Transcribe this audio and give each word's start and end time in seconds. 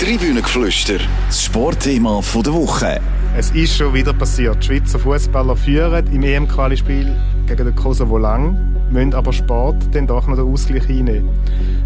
Tribünengeflüster, 0.00 0.98
das 1.28 1.44
Sportthema 1.44 2.20
der 2.20 2.52
Woche. 2.52 3.00
Es 3.36 3.52
ist 3.52 3.76
schon 3.76 3.94
wieder 3.94 4.12
passiert. 4.12 4.60
Die 4.60 4.66
Schweizer 4.66 4.98
Fußballer 4.98 5.54
führen 5.54 6.12
im 6.12 6.24
EM-Quali-Spiel 6.24 7.16
gegen 7.46 7.64
den 7.64 7.76
Kosovo 7.76 8.18
lang, 8.18 8.74
müssen 8.90 9.14
aber 9.14 9.32
Sport 9.32 9.76
dann 9.92 10.08
doch 10.08 10.26
noch 10.26 10.34
den 10.34 10.52
Ausgleich 10.52 10.88
einnehmen. 10.88 11.30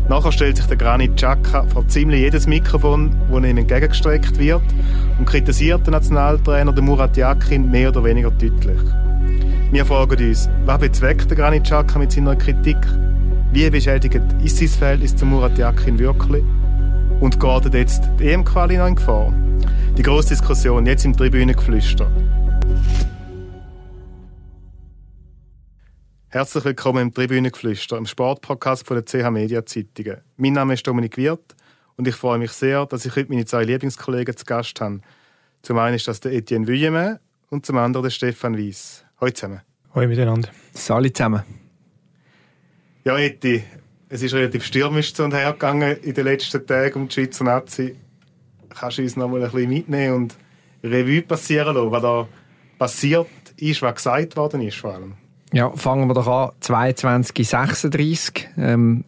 Nachher 0.09 0.33
stellt 0.33 0.57
sich 0.57 0.65
der 0.65 0.79
Granit 0.79 1.17
Xhaka 1.17 1.65
vor 1.65 1.87
ziemlich 1.87 2.21
jedes 2.21 2.47
Mikrofon, 2.47 3.15
das 3.31 3.44
ihm 3.44 3.58
entgegengestreckt 3.58 4.38
wird 4.38 4.63
und 5.19 5.27
kritisiert 5.27 5.87
den 5.87 5.93
Nationaltrainer 5.93 6.72
den 6.72 6.87
Murat 6.87 7.15
Yakin 7.15 7.71
mehr 7.71 7.90
oder 7.90 8.04
weniger 8.04 8.31
deutlich. 8.31 8.81
Wir 9.71 9.85
fragen 9.85 10.27
uns, 10.27 10.49
was 10.65 10.81
bezweckt 10.81 11.29
der 11.31 11.37
Granit 11.37 11.65
Xhaka 11.65 11.99
mit 11.99 12.11
seiner 12.11 12.37
Kritik? 12.37 12.79
Wie 13.53 13.69
beschädigt 13.69 14.22
ist 14.43 14.56
sein 14.56 14.69
Verhältnis 14.69 15.15
zu 15.15 15.27
Murat 15.27 15.59
Yakin 15.59 15.99
wirklich? 15.99 16.43
Und 17.20 17.41
geht 17.41 17.74
jetzt 17.74 18.05
die 18.20 18.28
EM-Quali 18.28 18.77
noch 18.77 18.86
in 18.86 18.95
Gefahr? 18.95 19.34
Die 19.96 20.02
grosse 20.02 20.28
Diskussion 20.28 20.86
jetzt 20.86 21.04
im 21.04 21.16
Tribünengeflüster. 21.16 22.09
Herzlich 26.28 26.64
willkommen 26.64 27.02
im 27.02 27.12
Tribünengeflüster, 27.12 27.98
im 27.98 28.06
Sportpodcast 28.06 28.86
von 28.86 29.02
der 29.02 29.04
CH 29.04 29.32
Media 29.32 29.66
Zeitungen. 29.66 30.18
Mein 30.36 30.52
Name 30.52 30.74
ist 30.74 30.86
Dominik 30.86 31.16
Wirth 31.16 31.56
und 31.96 32.06
ich 32.06 32.14
freue 32.14 32.38
mich 32.38 32.52
sehr, 32.52 32.86
dass 32.86 33.04
ich 33.04 33.16
heute 33.16 33.30
meine 33.30 33.45
zwei 33.46 33.64
Lieblingskollegen 33.64 34.37
zu 34.37 34.45
Gast 34.45 34.80
habe. 34.80 35.00
Zum 35.62 35.76
einen 35.78 35.96
ist 35.96 36.06
das 36.06 36.20
der 36.20 36.32
Etienne 36.32 36.68
Vuillemin 36.68 37.18
und 37.50 37.66
zum 37.66 37.78
anderen 37.78 38.04
der 38.04 38.10
Stefan 38.10 38.56
Weiss. 38.56 39.04
Hallo 39.20 39.32
zusammen. 39.32 39.62
Hallo 39.92 40.06
miteinander. 40.06 40.50
Salut 40.73 41.16
zusammen. 41.16 41.42
Ja, 43.04 43.18
Eti, 43.18 43.64
es 44.08 44.22
ist 44.22 44.34
relativ 44.34 44.64
stürmisch 44.64 45.12
zu 45.12 45.24
und 45.24 45.34
her 45.34 45.52
gegangen 45.52 45.96
in 46.02 46.14
den 46.14 46.24
letzten 46.24 46.66
Tagen 46.66 47.02
um 47.02 47.08
die 47.08 47.14
Schweizer 47.14 47.44
Nazi. 47.44 47.96
Kannst 48.70 48.98
du 48.98 49.02
uns 49.02 49.16
noch 49.16 49.28
mal 49.28 49.42
ein 49.42 49.50
bisschen 49.50 49.68
mitnehmen 49.68 50.14
und 50.14 50.36
Revue 50.82 51.23
passieren 51.23 51.74
lassen, 51.74 51.90
was 51.90 52.02
da 52.02 52.28
passiert 52.78 53.28
ist, 53.56 53.82
was 53.82 53.95
gesagt 53.96 54.37
worden 54.37 54.62
ist 54.62 54.76
vor 54.76 54.95
allem? 54.95 55.15
Ja, 55.52 55.70
fangen 55.70 56.06
wir 56.09 56.15
doch 56.15 56.26
an. 56.26 56.50
22, 56.60 57.48
36. 57.48 58.48
Ähm, 58.59 59.04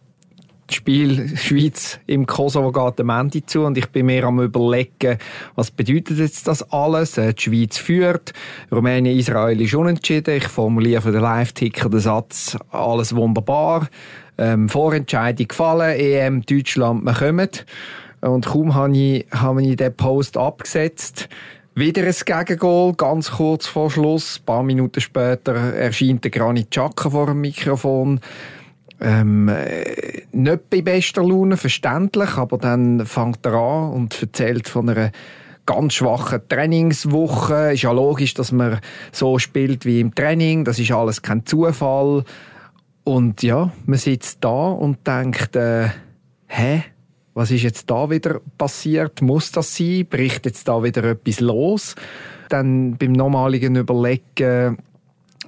das 0.67 0.77
Spiel 0.77 1.37
Schweiz 1.37 1.99
im 2.07 2.25
Kosovo 2.25 2.71
geht 2.71 3.01
am 3.01 3.09
Ende 3.09 3.45
zu 3.45 3.65
und 3.65 3.77
ich 3.77 3.87
bin 3.89 4.05
mir 4.05 4.23
am 4.23 4.39
überlegen, 4.39 5.17
was 5.55 5.69
bedeutet 5.69 6.17
jetzt 6.17 6.47
das 6.47 6.63
alles? 6.71 7.17
Äh, 7.17 7.33
die 7.33 7.41
Schweiz 7.41 7.77
führt, 7.77 8.33
Rumänien, 8.71 9.17
Israel 9.17 9.59
ist 9.59 9.75
unentschieden. 9.75 10.37
Ich 10.37 10.47
formuliere 10.47 11.01
für 11.01 11.11
den 11.11 11.21
Live-Ticker 11.21 11.89
den 11.89 11.99
Satz, 11.99 12.57
alles 12.71 13.15
wunderbar. 13.15 13.87
Ähm, 14.41 14.69
Vorentscheidung 14.69 15.47
gefallen, 15.47 15.99
EM, 15.99 16.41
Deutschland, 16.43 17.03
wir 17.03 17.13
kommen. 17.13 17.49
Und 18.21 18.47
kaum 18.47 18.73
habe 18.73 18.97
ich, 18.97 19.27
habe 19.31 19.63
ich 19.63 19.75
den 19.75 19.95
Post 19.95 20.35
abgesetzt, 20.35 21.29
wieder 21.75 22.01
ein 22.01 22.15
Gegengol, 22.25 22.93
ganz 22.95 23.31
kurz 23.33 23.67
vor 23.67 23.91
Schluss. 23.91 24.39
Ein 24.39 24.45
paar 24.45 24.63
Minuten 24.63 24.99
später 24.99 25.53
erscheint 25.53 26.23
der 26.23 26.31
Granit 26.31 26.71
Xhaka 26.71 27.11
vor 27.11 27.27
dem 27.27 27.41
Mikrofon. 27.41 28.19
Ähm, 28.99 29.47
äh, 29.47 30.23
nicht 30.31 30.69
bei 30.71 30.81
bester 30.81 31.21
Laune, 31.23 31.55
verständlich, 31.55 32.35
aber 32.35 32.57
dann 32.57 33.05
fängt 33.05 33.45
er 33.45 33.53
an 33.53 33.91
und 33.91 34.19
erzählt 34.21 34.67
von 34.67 34.89
einer 34.89 35.11
ganz 35.67 35.93
schwachen 35.93 36.41
Trainingswoche. 36.49 37.73
Ist 37.73 37.83
ja 37.83 37.91
logisch, 37.91 38.33
dass 38.33 38.51
man 38.51 38.79
so 39.11 39.37
spielt 39.37 39.85
wie 39.85 39.99
im 39.99 40.15
Training. 40.15 40.65
Das 40.65 40.79
ist 40.79 40.91
alles 40.91 41.21
kein 41.21 41.45
Zufall. 41.45 42.25
Und 43.03 43.41
ja, 43.43 43.71
man 43.85 43.97
sitzt 43.97 44.43
da 44.43 44.69
und 44.69 45.05
denkt, 45.07 45.55
äh, 45.55 45.89
hä? 46.47 46.83
Was 47.33 47.49
ist 47.49 47.63
jetzt 47.63 47.89
da 47.89 48.09
wieder 48.09 48.41
passiert? 48.57 49.21
Muss 49.21 49.51
das 49.51 49.75
sein? 49.75 50.05
Bricht 50.09 50.45
jetzt 50.45 50.67
da 50.67 50.83
wieder 50.83 51.03
etwas 51.05 51.39
los? 51.39 51.95
Dann 52.49 52.97
beim 52.97 53.13
normaligen 53.13 53.77
Überlegen 53.77 54.77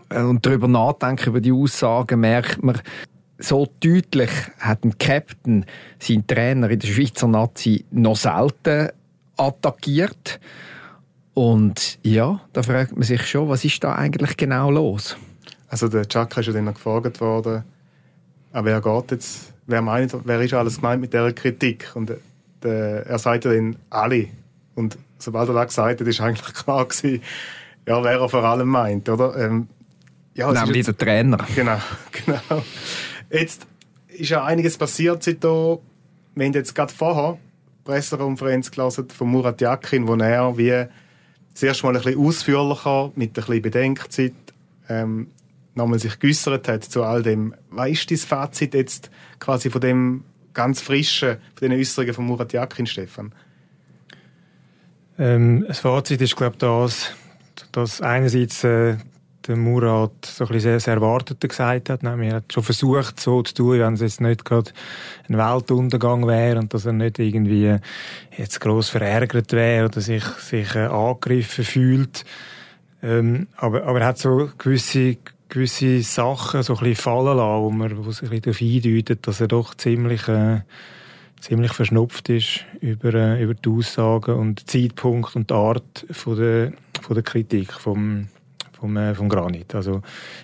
äh, 0.09 0.21
und 0.21 0.45
darüber 0.45 0.67
nachdenken 0.69 1.29
über 1.29 1.41
die 1.41 1.51
Aussagen 1.51 2.21
merkt 2.21 2.63
man, 2.63 2.79
so 3.37 3.67
deutlich 3.81 4.29
hat 4.59 4.85
ein 4.85 4.97
Captain 4.97 5.65
seinen 5.99 6.25
Trainer 6.25 6.69
in 6.69 6.79
der 6.79 6.87
Schweizer 6.87 7.27
Nazi 7.27 7.83
noch 7.91 8.15
selten 8.15 8.89
attackiert. 9.35 10.39
Und 11.33 11.99
ja, 12.03 12.41
da 12.53 12.63
fragt 12.63 12.93
man 12.93 13.03
sich 13.03 13.25
schon, 13.25 13.49
was 13.49 13.65
ist 13.65 13.83
da 13.83 13.95
eigentlich 13.95 14.37
genau 14.37 14.71
los? 14.71 15.17
Also 15.73 15.87
der 15.87 16.07
Chaka 16.07 16.41
ist 16.41 16.45
ja 16.45 16.53
dann 16.53 16.65
noch 16.65 16.75
gefragt 16.75 17.19
worden, 17.19 17.63
aber 18.51 18.65
wer 18.67 18.79
geht 18.79 19.09
jetzt 19.09 19.53
wer, 19.65 19.81
meint, 19.81 20.15
wer 20.23 20.39
ist 20.39 20.53
alles 20.53 20.75
gemeint 20.75 21.01
mit 21.01 21.13
dieser 21.13 21.33
Kritik? 21.33 21.89
Und 21.95 22.11
äh, 22.11 22.17
der, 22.61 23.07
er 23.07 23.17
sagt 23.17 23.45
dann 23.45 23.77
alle. 23.89 24.27
Und 24.75 24.99
sobald 25.17 25.49
er 25.49 25.55
das 25.55 25.69
gesagt 25.69 25.99
hat, 25.99 26.07
ist 26.07 26.21
eigentlich 26.21 26.53
klar 26.53 26.85
gewesen, 26.85 27.23
ja, 27.87 28.03
wer 28.03 28.19
er 28.19 28.29
vor 28.29 28.43
allem 28.43 28.67
meint, 28.67 29.09
oder? 29.09 29.35
Ähm, 29.35 29.67
ja, 30.35 30.51
Nämlich 30.51 30.85
der 30.85 30.95
Trainer. 30.95 31.39
Genau, 31.55 31.79
genau. 32.23 32.63
Jetzt 33.31 33.65
ist 34.09 34.29
ja 34.29 34.43
einiges 34.43 34.77
passiert 34.77 35.23
seitdem. 35.23 35.79
Wir 36.35 36.45
haben 36.45 36.53
jetzt 36.53 36.75
gerade 36.75 36.93
vorher 36.93 37.39
die 37.79 37.83
Pressekonferenz 37.85 38.69
gelesen 38.69 39.09
von 39.09 39.27
Murat 39.27 39.59
Yakin, 39.59 40.07
wo 40.07 40.13
er 40.17 40.55
wie 40.55 40.85
das 41.51 41.63
erste 41.63 41.87
Mal 41.87 41.95
ein 41.95 42.03
bisschen 42.03 42.23
ausführlicher, 42.23 43.11
mit 43.15 43.31
ein 43.31 43.33
bisschen 43.33 43.61
Bedenkzeit, 43.63 44.33
ähm, 44.87 45.29
nochmal 45.75 45.99
sich 45.99 46.19
geäußert 46.19 46.67
hat 46.67 46.83
zu 46.83 47.03
all 47.03 47.23
dem. 47.23 47.55
Was 47.69 47.89
ist 47.89 48.11
dein 48.11 48.17
Fazit 48.17 48.73
jetzt 48.73 49.09
quasi 49.39 49.69
von 49.69 49.81
dem 49.81 50.23
ganz 50.53 50.81
frischen, 50.81 51.37
von 51.55 51.69
den 51.69 51.79
Äußerungen 51.79 52.13
von 52.13 52.25
Murat 52.25 52.53
Yakin, 52.53 52.85
Stefan? 52.85 53.33
Ähm, 55.17 55.65
das 55.67 55.79
Fazit 55.79 56.21
ist, 56.21 56.35
glaube 56.35 56.53
ich, 56.53 56.59
das, 56.59 57.11
dass 57.71 58.01
einerseits 58.01 58.63
äh, 58.63 58.97
der 59.47 59.55
Murat 59.57 60.25
so 60.25 60.45
ein 60.45 60.51
bisschen 60.51 60.79
sehr, 60.79 60.93
Erwartete 60.93 61.47
gesagt 61.47 61.89
hat. 61.89 62.03
Er 62.03 62.35
hat 62.35 62.53
schon 62.53 62.63
versucht, 62.63 63.19
so 63.19 63.41
zu 63.43 63.53
tun, 63.53 63.79
wenn 63.79 63.93
es 63.93 64.01
jetzt 64.01 64.21
nicht 64.21 64.45
gerade 64.45 64.71
ein 65.27 65.37
Weltuntergang 65.37 66.27
wäre 66.27 66.59
und 66.59 66.73
dass 66.73 66.85
er 66.85 66.93
nicht 66.93 67.19
irgendwie 67.19 67.77
jetzt 68.37 68.61
gross 68.61 68.89
verärgert 68.89 69.51
wäre 69.51 69.85
oder 69.85 70.01
sich, 70.01 70.23
sich 70.23 70.75
äh, 70.75 70.85
angegriffen 70.85 71.65
fühlt. 71.65 72.25
Ähm, 73.01 73.47
aber, 73.57 73.83
aber 73.83 73.99
er 73.99 74.07
hat 74.07 74.17
so 74.17 74.49
gewisse 74.57 75.17
gewisse 75.53 76.01
Sachen 76.01 76.63
so 76.63 76.73
ein 76.73 76.79
bisschen 76.79 76.95
fallen 76.95 77.37
lassen, 77.37 77.63
wo 77.63 77.69
man 77.69 78.05
wo 78.05 78.11
sich 78.11 78.41
darauf 78.41 78.59
eindeutet, 78.59 79.27
dass 79.27 79.39
er 79.39 79.47
doch 79.47 79.75
ziemlich, 79.75 80.27
äh, 80.27 80.61
ziemlich 81.39 81.73
verschnupft 81.73 82.29
ist 82.29 82.65
über, 82.81 83.13
äh, 83.13 83.43
über 83.43 83.53
die 83.53 83.69
Aussagen 83.69 84.35
und 84.35 84.61
den 84.61 84.67
Zeitpunkt 84.67 85.35
und 85.35 85.51
die 85.51 85.53
Art 85.53 86.05
von 86.09 86.37
der, 86.37 86.73
von 87.01 87.13
der 87.13 87.23
Kritik 87.23 87.71
vom, 87.71 88.29
vom, 88.71 88.97
äh, 88.97 89.13
vom 89.13 89.29
Granit. 89.29 89.75
Also 89.75 90.01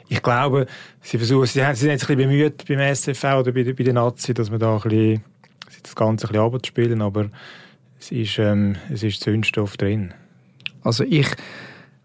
ich 0.09 0.21
glaube, 0.21 0.67
sie 1.01 1.17
versuchen, 1.17 1.47
sie, 1.47 1.59
sie 1.59 1.75
sind 1.75 1.89
jetzt 1.89 2.03
ein 2.07 2.15
bisschen 2.15 2.29
bemüht 2.29 2.65
beim 2.67 2.79
SFV 2.79 3.23
oder 3.39 3.51
bei, 3.51 3.63
bei 3.63 3.83
den 3.83 3.95
Nazi, 3.95 4.35
dass 4.35 4.51
man 4.51 4.59
da 4.59 4.75
ein 4.75 4.81
bisschen, 4.81 5.23
das 5.81 5.95
Ganze 5.95 6.27
ein 6.27 6.33
bisschen 6.33 6.45
abzuspielen, 6.45 7.01
aber 7.01 7.31
es 7.99 8.11
ist, 8.11 8.37
ähm, 8.37 8.75
es 8.93 9.01
ist 9.01 9.21
Zündstoff 9.21 9.75
drin. 9.75 10.13
Also 10.83 11.03
ich 11.03 11.27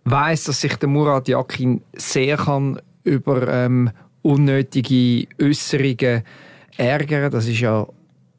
weiß, 0.05 0.45
dass 0.45 0.63
sich 0.63 0.77
der 0.77 0.89
Murat 0.89 1.29
Yakin 1.29 1.83
sehr 1.95 2.39
kann 2.39 2.81
über 3.05 3.47
ähm, 3.49 3.91
unnötige 4.23 5.27
Äußerungen 5.41 6.23
ärgern. 6.77 7.31
Das 7.31 7.47
ist 7.47 7.61
ja 7.61 7.87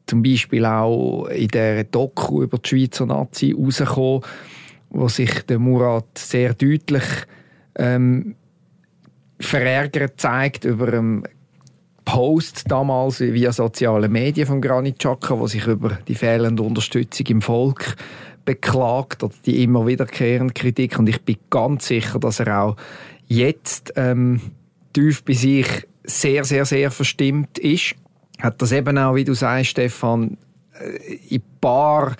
zum 0.07 0.21
Beispiel 0.21 0.65
auch 0.65 1.27
in 1.27 1.47
der 1.47 1.83
Doku 1.85 2.43
über 2.43 2.57
die 2.57 2.69
Schweizer 2.69 3.05
Nazi 3.05 3.55
rausgekommen, 3.57 4.21
wo 4.89 5.07
sich 5.07 5.43
der 5.43 5.59
Murat 5.59 6.17
sehr 6.17 6.53
deutlich 6.53 7.03
ähm, 7.75 8.35
verärgert 9.39 10.19
zeigt 10.19 10.65
über 10.65 10.93
einen 10.93 11.23
Post 12.05 12.65
damals 12.69 13.19
via 13.19 13.51
soziale 13.51 14.07
Medien 14.07 14.47
von 14.47 14.61
Granit 14.61 14.99
Xhaka, 14.99 15.39
wo 15.39 15.47
sich 15.47 15.65
über 15.65 15.97
die 16.07 16.15
fehlende 16.15 16.61
Unterstützung 16.61 17.25
im 17.27 17.41
Volk 17.41 17.95
beklagt 18.45 19.23
oder 19.23 19.33
die 19.45 19.63
immer 19.63 19.87
wiederkehrende 19.87 20.53
Kritik 20.53 20.99
und 20.99 21.09
ich 21.09 21.21
bin 21.23 21.37
ganz 21.49 21.87
sicher, 21.87 22.19
dass 22.19 22.39
er 22.39 22.61
auch 22.61 22.75
jetzt 23.27 23.93
ähm, 23.95 24.41
tief 24.93 25.23
bei 25.23 25.33
sich 25.33 25.67
sehr, 26.03 26.43
sehr, 26.43 26.65
sehr 26.65 26.91
verstimmt 26.91 27.57
ist. 27.57 27.95
Hat 28.39 28.61
das 28.61 28.71
eben 28.71 28.97
auch, 28.97 29.15
wie 29.15 29.23
du 29.23 29.33
sagst, 29.33 29.71
Stefan, 29.71 30.37
äh, 30.79 31.15
in 31.29 31.41
ein 31.41 31.43
paar 31.61 32.15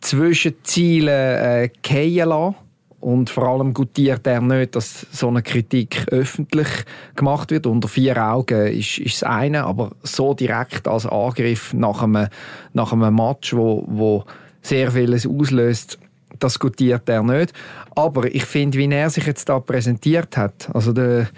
Zwischenziele 0.00 1.64
äh, 1.64 1.70
fallen 1.86 2.28
lassen. 2.28 2.54
Und 3.00 3.30
vor 3.30 3.44
allem 3.44 3.74
gutiert 3.74 4.26
er 4.26 4.40
nicht, 4.40 4.74
dass 4.74 5.06
so 5.12 5.28
eine 5.28 5.42
Kritik 5.42 6.04
öffentlich 6.10 6.66
gemacht 7.14 7.52
wird. 7.52 7.66
Unter 7.66 7.86
vier 7.86 8.16
Augen 8.16 8.66
ist, 8.66 8.98
ist 8.98 9.22
das 9.22 9.30
eine, 9.30 9.64
aber 9.64 9.92
so 10.02 10.34
direkt 10.34 10.88
als 10.88 11.06
Angriff 11.06 11.72
nach 11.74 12.02
einem, 12.02 12.26
nach 12.72 12.92
einem 12.92 13.14
Match, 13.14 13.54
wo, 13.54 13.84
wo 13.86 14.24
sehr 14.62 14.90
vieles 14.90 15.28
auslöst, 15.28 16.00
das 16.38 16.58
gutiert 16.58 17.08
er 17.08 17.22
nicht. 17.22 17.52
Aber 17.94 18.26
ich 18.26 18.44
finde, 18.44 18.78
wie 18.78 18.90
er 18.90 19.10
sich 19.10 19.26
jetzt 19.26 19.48
da 19.48 19.60
präsentiert 19.60 20.36
hat, 20.36 20.68
also 20.74 20.92
der, 20.92 21.28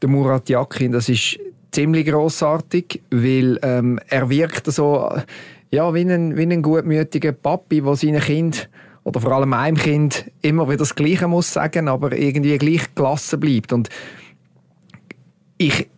der 0.00 0.08
Murat 0.08 0.48
Yakin, 0.48 0.92
das 0.92 1.08
ist 1.08 1.38
ziemlich 1.72 2.06
großartig, 2.06 3.02
weil 3.10 3.58
ähm, 3.62 3.98
er 4.08 4.30
wirkt 4.30 4.66
so 4.72 5.10
ja, 5.70 5.92
wie 5.94 6.00
ein, 6.00 6.36
wie 6.36 6.42
ein 6.42 6.62
gutmütiger 6.62 7.32
Papi, 7.32 7.82
der 7.82 7.96
seinen 7.96 8.20
Kind 8.20 8.68
oder 9.04 9.20
vor 9.20 9.32
allem 9.32 9.52
einem 9.52 9.76
Kind 9.76 10.30
immer 10.42 10.66
wieder 10.66 10.78
das 10.78 10.94
Gleiche 10.94 11.28
muss 11.28 11.52
sagen, 11.52 11.88
aber 11.88 12.16
irgendwie 12.16 12.58
gleich 12.58 12.94
gelassen 12.94 13.40
bleibt. 13.40 13.72
Und 13.72 13.88
ich, 15.58 15.88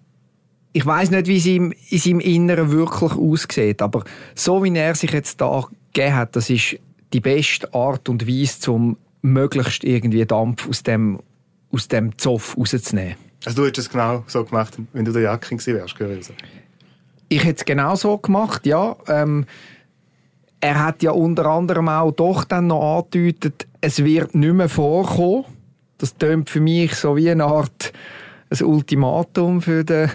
ich 0.73 0.85
weiß 0.85 1.11
nicht, 1.11 1.27
wie 1.27 1.39
es 1.39 1.47
ihm, 1.47 1.73
in 1.91 1.99
seinem 1.99 2.21
Inneren 2.21 2.71
wirklich 2.71 3.13
aussieht, 3.13 3.83
aber 3.83 4.05
so 4.35 4.63
wie 4.63 4.77
er 4.77 4.95
sich 4.95 5.13
jetzt 5.13 5.41
da 5.41 5.65
gegeben 5.93 6.17
hat, 6.17 6.37
das 6.37 6.51
ist 6.51 6.79
die 7.13 7.21
beste 7.21 7.73
Art 7.75 8.09
und 8.09 8.27
Weise, 8.27 8.71
um 8.71 8.97
möglichst 9.23 9.85
irgendwie 9.85 10.25
Dampf 10.25 10.69
aus 10.69 10.83
dem, 10.83 11.21
aus 11.73 11.89
dem 11.89 12.17
Zoff 12.19 12.57
rauszunehmen. 12.57 13.17
Also 13.45 13.63
du 13.63 13.69
hättest 13.69 13.89
es 13.89 13.93
genau 13.93 14.25
so 14.27 14.45
gemacht, 14.45 14.79
wenn 14.93 15.05
du 15.05 15.13
der 15.13 15.23
gewesen 15.23 15.75
wärst, 15.75 15.97
gewesen. 15.97 16.35
Ich 17.29 17.45
hätte 17.45 17.61
es 17.61 17.65
genau 17.65 17.95
so 17.95 18.19
gemacht, 18.19 18.67
ja. 18.67 18.97
Ähm, 19.07 19.47
er 20.61 20.83
hat 20.83 21.03
ja 21.03 21.13
unter 21.13 21.47
anderem 21.47 21.89
auch 21.89 22.11
doch 22.11 22.45
dann 22.45 22.69
noch 22.69 22.99
angedeutet, 22.99 23.67
es 23.81 24.03
wird 24.05 24.35
nicht 24.35 24.55
mehr 24.55 24.69
vorkommen. 24.69 25.45
Das 25.99 26.17
tönt 26.17 26.51
für 26.51 26.61
mich 26.61 26.95
so 26.95 27.17
wie 27.17 27.31
eine 27.31 27.45
Art 27.45 27.93
ein 28.51 28.65
Ultimatum 28.67 29.61
für 29.61 29.85
den 29.85 30.11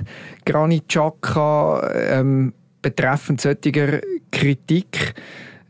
Granit 0.46 0.88
Xhaka 0.88 1.92
ähm, 1.94 2.54
betreffend 2.82 3.42
solcher 3.42 4.02
Kritik. 4.32 5.14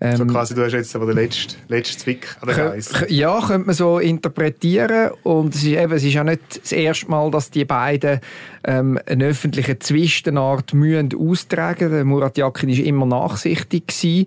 Ähm, 0.04 0.18
so 0.18 0.26
quasi, 0.26 0.54
du 0.54 0.66
hast 0.66 0.74
jetzt 0.74 0.94
aber 0.98 1.06
den 1.06 1.16
letzten, 1.16 1.56
letzten 1.70 2.00
Zwick 2.02 2.36
an 2.42 2.50
der 2.50 2.58
Geist. 2.58 3.06
Ja, 3.08 3.40
könnte 3.40 3.68
man 3.68 3.74
so 3.74 4.00
interpretieren. 4.00 5.12
Und 5.24 5.56
es 5.56 5.64
ist, 5.64 5.70
eben, 5.70 5.94
es 5.94 6.04
ist 6.04 6.14
ja 6.14 6.26
nicht 6.26 6.62
das 6.62 6.74
erste 6.74 7.10
Mal, 7.10 7.32
dass 7.32 7.52
die 7.52 7.64
beiden 7.64 8.20
ähm, 8.66 9.00
eine 9.06 9.28
öffentliche 9.28 9.80
Zwischenart 9.80 10.74
müssen 10.74 11.16
austragen 11.18 11.90
müssen. 11.90 12.08
Murat 12.08 12.38
Yakin 12.38 12.70
war 12.70 12.86
immer 12.86 13.06
nachsichtig. 13.06 13.88
Gewesen. 13.88 14.26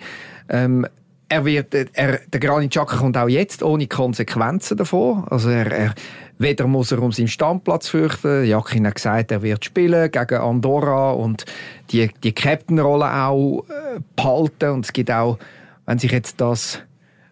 Ähm, 0.49 0.87
er 1.29 1.45
wird, 1.45 1.75
er, 1.75 2.21
der 2.27 2.41
Granit 2.41 2.71
Xhaka 2.71 2.97
kommt 2.97 3.19
auch 3.19 3.29
jetzt 3.29 3.63
ohne 3.63 3.87
Konsequenzen 3.87 4.79
davon. 4.79 5.25
Also 5.29 5.51
er, 5.51 5.71
er, 5.71 5.95
weder 6.39 6.67
muss 6.67 6.91
er 6.91 7.03
um 7.03 7.13
seinen 7.13 7.29
Stammplatz 7.29 7.89
fürchten. 7.89 8.47
Jakin 8.47 8.87
hat 8.87 8.95
gesagt, 8.95 9.31
er 9.31 9.43
wird 9.43 9.63
spielen 9.63 10.11
gegen 10.11 10.41
Andorra 10.41 11.11
und 11.11 11.45
die, 11.91 12.09
die 12.23 12.33
Captain-Rolle 12.33 13.13
auch 13.13 13.65
äh, 13.69 14.01
behalten. 14.15 14.71
Und 14.71 14.87
es 14.87 14.93
gibt 14.95 15.11
auch, 15.11 15.39
wenn 15.87 15.99
sich 15.99 16.13
jetzt 16.13 16.41
das, 16.41 16.81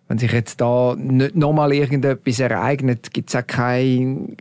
wenn 0.08 0.18
sich 0.18 0.32
jetzt 0.32 0.60
da 0.60 0.94
nicht 0.96 1.34
nochmal 1.34 1.72
irgendetwas 1.72 2.40
ereignet, 2.40 3.12
gibt 3.12 3.28
es 3.28 3.36
auch 3.36 3.46
keinen 3.46 4.36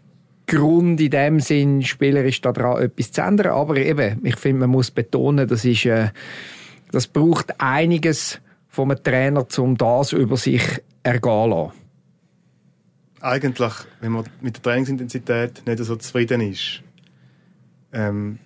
Grund 0.47 1.01
in 1.01 1.09
dem 1.09 1.39
Sinn, 1.39 1.81
spielerisch 1.83 2.41
daran 2.41 2.81
etwas 2.81 3.11
zu 3.11 3.21
ändern. 3.21 3.53
Aber 3.53 3.75
eben, 3.77 4.25
ich 4.25 4.35
finde, 4.35 4.61
man 4.61 4.69
muss 4.69 4.91
betonen, 4.91 5.47
das 5.47 5.65
ist, 5.65 5.85
äh, 5.85 6.09
das 6.91 7.07
braucht 7.07 7.59
einiges, 7.59 8.39
vom 8.73 8.91
Trainer, 9.03 9.45
um 9.57 9.77
das 9.77 10.13
über 10.13 10.35
sich 10.35 10.63
ergehen 11.03 11.49
lassen? 11.51 11.73
Eigentlich, 13.21 13.73
wenn 14.01 14.11
man 14.13 14.25
mit 14.41 14.55
der 14.55 14.63
Trainingsintensität 14.63 15.61
nicht 15.65 15.77
so 15.83 15.95
zufrieden 15.95 16.41
ist, 16.41 16.81
ähm, 17.93 18.39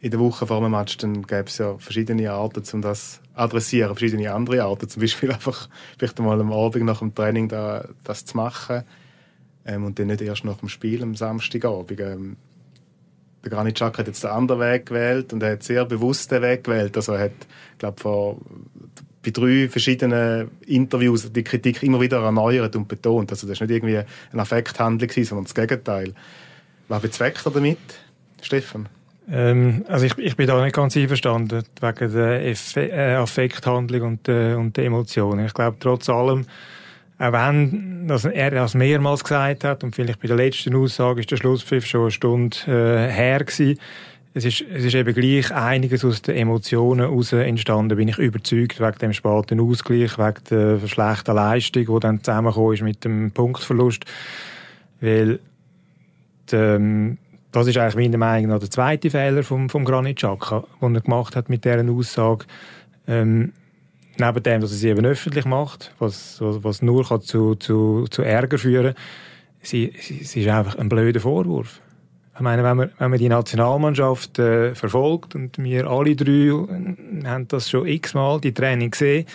in 0.00 0.10
der 0.10 0.20
Woche 0.20 0.46
vor 0.46 0.60
dem 0.60 0.70
Match, 0.70 0.96
dann 0.96 1.22
gäbe 1.26 1.44
es 1.46 1.58
ja 1.58 1.76
verschiedene 1.78 2.30
Arten, 2.30 2.62
um 2.72 2.82
das 2.82 3.14
zu 3.14 3.20
adressieren, 3.34 3.94
verschiedene 3.94 4.32
andere 4.32 4.62
Arten. 4.62 4.88
Zum 4.88 5.00
Beispiel 5.00 5.30
einfach 5.32 5.68
vielleicht 5.98 6.18
mal 6.18 6.40
am 6.40 6.52
Abend 6.52 6.84
nach 6.84 7.00
dem 7.00 7.14
Training 7.14 7.48
da, 7.48 7.86
das 8.04 8.24
zu 8.24 8.36
machen 8.36 8.84
ähm, 9.64 9.84
und 9.84 9.98
dann 9.98 10.06
nicht 10.06 10.22
erst 10.22 10.44
nach 10.44 10.56
dem 10.56 10.68
Spiel 10.68 11.02
am 11.02 11.14
Samstagabend. 11.14 12.00
Ähm, 12.00 12.36
der 13.44 13.50
Granit 13.50 13.76
Xhaka 13.76 13.98
hat 13.98 14.06
jetzt 14.06 14.22
den 14.22 14.30
anderen 14.30 14.60
Weg 14.60 14.86
gewählt 14.86 15.32
und 15.32 15.42
er 15.42 15.52
hat 15.52 15.62
sehr 15.62 15.84
bewusst 15.84 16.30
den 16.30 16.42
Weg 16.42 16.64
gewählt. 16.64 16.96
Also 16.96 17.12
er 17.12 17.24
hat, 17.24 17.32
glaube 17.78 18.00
vor 18.00 18.38
bei 19.22 19.30
drei 19.30 19.68
verschiedenen 19.68 20.50
Interviews 20.66 21.30
die 21.30 21.44
Kritik 21.44 21.82
immer 21.82 22.00
wieder 22.00 22.22
erneuert 22.22 22.74
und 22.74 22.88
betont. 22.88 23.30
Also 23.30 23.46
das 23.46 23.60
war 23.60 23.66
nicht 23.66 23.76
irgendwie 23.76 23.98
eine 24.32 24.42
Affekthandlung, 24.42 25.10
sondern 25.10 25.44
das 25.44 25.54
Gegenteil. 25.54 26.14
Was 26.88 27.02
bezweckt 27.02 27.44
er 27.44 27.52
damit, 27.52 27.78
Stefan? 28.40 28.88
Ähm, 29.30 29.84
also 29.88 30.06
ich, 30.06 30.18
ich 30.18 30.36
bin 30.36 30.46
da 30.46 30.62
nicht 30.62 30.74
ganz 30.74 30.96
einverstanden 30.96 31.62
wegen 31.80 32.12
der 32.12 32.46
Effe 32.46 32.90
äh, 32.90 33.14
Affekthandlung 33.14 34.02
und, 34.02 34.28
äh, 34.28 34.54
und 34.54 34.76
der 34.76 34.86
Emotionen. 34.86 35.46
Ich 35.46 35.54
glaube 35.54 35.76
trotz 35.78 36.08
allem, 36.08 36.46
auch 37.18 37.32
wenn 37.32 38.08
dass 38.08 38.24
er 38.24 38.50
das 38.50 38.74
mehrmals 38.74 39.22
gesagt 39.22 39.64
hat 39.64 39.84
und 39.84 39.94
vielleicht 39.94 40.20
bei 40.20 40.28
der 40.28 40.36
letzten 40.36 40.74
Aussage 40.74 41.20
ist 41.20 41.30
der 41.30 41.36
Schlusspfiff 41.36 41.86
schon 41.86 42.02
eine 42.02 42.10
Stunde 42.10 42.56
äh, 42.66 43.12
her 43.12 43.44
gewesen, 43.44 43.78
es 44.32 44.44
ist, 44.44 44.64
es 44.72 44.84
ist 44.84 44.94
eben 44.94 45.12
gleich 45.12 45.52
einiges 45.52 46.04
aus 46.04 46.22
den 46.22 46.36
Emotionen 46.36 47.00
heraus 47.00 47.32
entstanden, 47.32 47.96
bin 47.96 48.08
ich 48.08 48.18
überzeugt, 48.18 48.78
wegen 48.78 48.98
dem 48.98 49.12
späten 49.12 49.60
Ausgleich, 49.60 50.18
wegen 50.18 50.44
der 50.48 50.86
schlechten 50.86 51.34
Leistung, 51.34 51.86
die 51.86 52.00
dann 52.00 52.22
zusammengekommen 52.22 52.74
ist 52.74 52.82
mit 52.82 53.04
dem 53.04 53.32
Punktverlust. 53.32 54.04
Weil, 55.00 55.40
die, 56.50 56.56
ähm, 56.56 57.18
das 57.52 57.66
ist 57.66 57.76
eigentlich 57.76 57.96
meiner 57.96 58.18
Meinung 58.18 58.50
nach 58.50 58.60
der 58.60 58.70
zweite 58.70 59.10
Fehler 59.10 59.42
vom, 59.42 59.68
vom 59.68 59.84
Granit 59.84 60.18
Xhaka, 60.18 60.64
den 60.80 60.94
er 60.94 61.00
gemacht 61.00 61.36
hat 61.36 61.48
mit 61.48 61.64
dieser 61.64 61.88
Aussage. 61.90 62.46
Ähm, 63.08 63.52
neben 64.18 64.42
dem, 64.42 64.60
dass 64.60 64.70
er 64.70 64.76
sie 64.76 64.88
eben 64.88 65.04
öffentlich 65.04 65.44
macht, 65.44 65.94
was, 65.98 66.38
was 66.40 66.82
nur 66.82 67.06
kann 67.08 67.22
zu, 67.22 67.54
zu, 67.56 68.06
zu 68.10 68.22
Ärger 68.22 68.58
führen 68.58 68.94
kann, 68.94 69.02
sie, 69.62 69.92
sie, 70.00 70.22
sie 70.24 70.42
ist 70.42 70.48
einfach 70.48 70.76
ein 70.76 70.88
blöder 70.88 71.20
Vorwurf. 71.20 71.80
Ich 72.34 72.40
meine, 72.40 72.62
wenn 72.62 72.76
man, 72.76 72.90
wenn 72.98 73.10
man 73.10 73.18
die 73.18 73.28
Nationalmannschaft 73.28 74.38
äh, 74.38 74.74
verfolgt, 74.74 75.34
und 75.34 75.58
wir 75.58 75.86
alle 75.88 76.16
drei 76.16 76.32
äh, 76.32 77.26
haben 77.26 77.48
das 77.48 77.68
schon 77.68 77.86
x-mal, 77.86 78.40
die 78.40 78.54
Training 78.54 78.90
gesehen. 78.90 79.26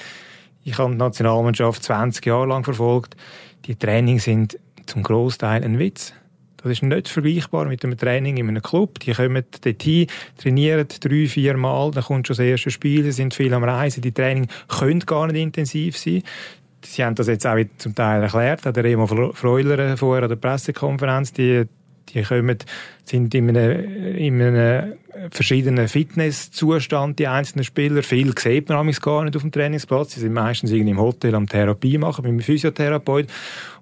Ich 0.63 0.77
habe 0.79 0.91
die 0.91 0.97
Nationalmannschaft 0.97 1.83
20 1.83 2.25
Jahre 2.25 2.47
lang 2.47 2.63
verfolgt. 2.63 3.15
Die 3.65 3.75
Trainings 3.75 4.23
sind 4.23 4.57
zum 4.87 5.03
Großteil 5.03 5.63
ein 5.63 5.77
Witz. 5.77 6.13
Das 6.65 6.71
ist 6.79 6.81
nicht 6.81 7.09
vergleichbar 7.09 7.65
mit 7.65 7.83
einem 7.85 7.95
Training 7.95 8.37
in 8.37 8.47
einem 8.47 8.63
Club. 8.63 8.99
Die 8.99 9.11
kommen 9.11 9.43
dorthin, 9.61 10.07
trainieren 10.35 10.87
drei, 10.99 11.27
vier 11.27 11.55
Mal, 11.57 11.91
dann 11.91 12.03
kommt 12.03 12.25
schon 12.25 12.35
das 12.35 12.43
erste 12.43 12.71
Spiel, 12.71 13.11
sind 13.11 13.35
viel 13.35 13.53
am 13.53 13.63
Reisen. 13.63 14.01
Die 14.01 14.11
Training 14.11 14.47
können 14.67 15.01
gar 15.01 15.27
nicht 15.27 15.39
intensiv 15.39 15.95
sein. 15.95 16.23
Sie 16.83 17.03
haben 17.03 17.13
das 17.13 17.27
jetzt 17.27 17.45
auch 17.45 17.57
zum 17.77 17.93
Teil 17.93 18.23
erklärt, 18.23 18.65
hat 18.65 18.75
der 18.77 18.83
Remo 18.83 19.05
Freuler 19.05 19.95
vorher 19.95 20.23
an 20.23 20.29
der 20.29 20.37
Pressekonferenz. 20.37 21.33
Die 21.33 21.65
die 22.09 22.23
kommen, 22.23 22.57
sind 23.03 23.33
in 23.35 23.49
einem, 23.49 24.15
in 24.15 24.41
einem 24.41 24.93
verschiedenen 25.31 25.87
Fitnesszustand, 25.87 27.19
die 27.19 27.27
einzelnen 27.27 27.63
Spieler. 27.63 28.03
Viel 28.03 28.33
sieht 28.37 28.69
man 28.69 28.91
gar 28.91 29.23
nicht 29.23 29.35
auf 29.35 29.41
dem 29.41 29.51
Trainingsplatz. 29.51 30.13
Sie 30.13 30.21
sind 30.21 30.33
meistens 30.33 30.71
irgendwie 30.71 30.91
im 30.91 30.99
Hotel 30.99 31.35
am 31.35 31.47
Therapie 31.47 31.97
machen, 31.97 32.23
mit 32.23 32.29
einem 32.29 32.39
Physiotherapeut. 32.41 33.27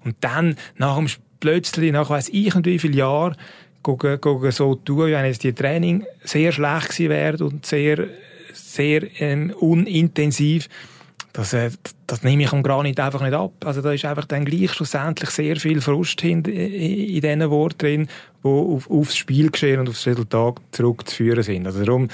Und 0.04 0.16
dann, 0.20 0.56
nach 0.76 0.96
dem, 0.96 1.06
plötzlich, 1.40 1.92
nach 1.92 2.10
weiss 2.10 2.28
ich 2.28 2.54
und 2.54 2.66
wie 2.66 2.78
viele 2.78 2.96
Jahren, 2.96 3.36
gucken, 3.82 4.20
gucken 4.20 4.50
so 4.50 4.74
tun, 4.74 5.10
wenn 5.10 5.24
jetzt 5.24 5.44
die 5.44 5.52
Training 5.52 6.04
sehr 6.22 6.52
schlecht 6.52 6.90
gewesen 6.90 7.10
wäre 7.10 7.44
und 7.44 7.66
sehr, 7.66 8.06
sehr 8.52 9.02
ähm, 9.20 9.52
unintensiv 9.58 10.68
das, 11.34 11.52
äh, 11.52 11.70
das 12.06 12.22
nehme 12.22 12.44
ich 12.44 12.52
am 12.52 12.62
Granit 12.62 13.00
einfach 13.00 13.20
nicht 13.20 13.34
ab. 13.34 13.52
Also 13.64 13.82
da 13.82 13.92
ist 13.92 14.04
einfach 14.04 14.24
dann 14.24 14.44
gleich 14.44 14.72
schlussendlich 14.72 15.30
sehr 15.30 15.56
viel 15.56 15.80
Frust 15.80 16.22
in, 16.22 16.44
in 16.44 17.20
diesen 17.20 17.50
Worten 17.50 17.78
drin, 17.78 18.08
die 18.42 18.48
auf, 18.48 18.88
aufs 18.88 19.16
Spielgeschehen 19.16 19.80
und 19.80 19.88
aufs 19.88 20.06
Resultat 20.06 20.60
zurückzuführen 20.70 21.42
sind. 21.42 21.66
Also 21.66 21.84
darum 21.84 22.08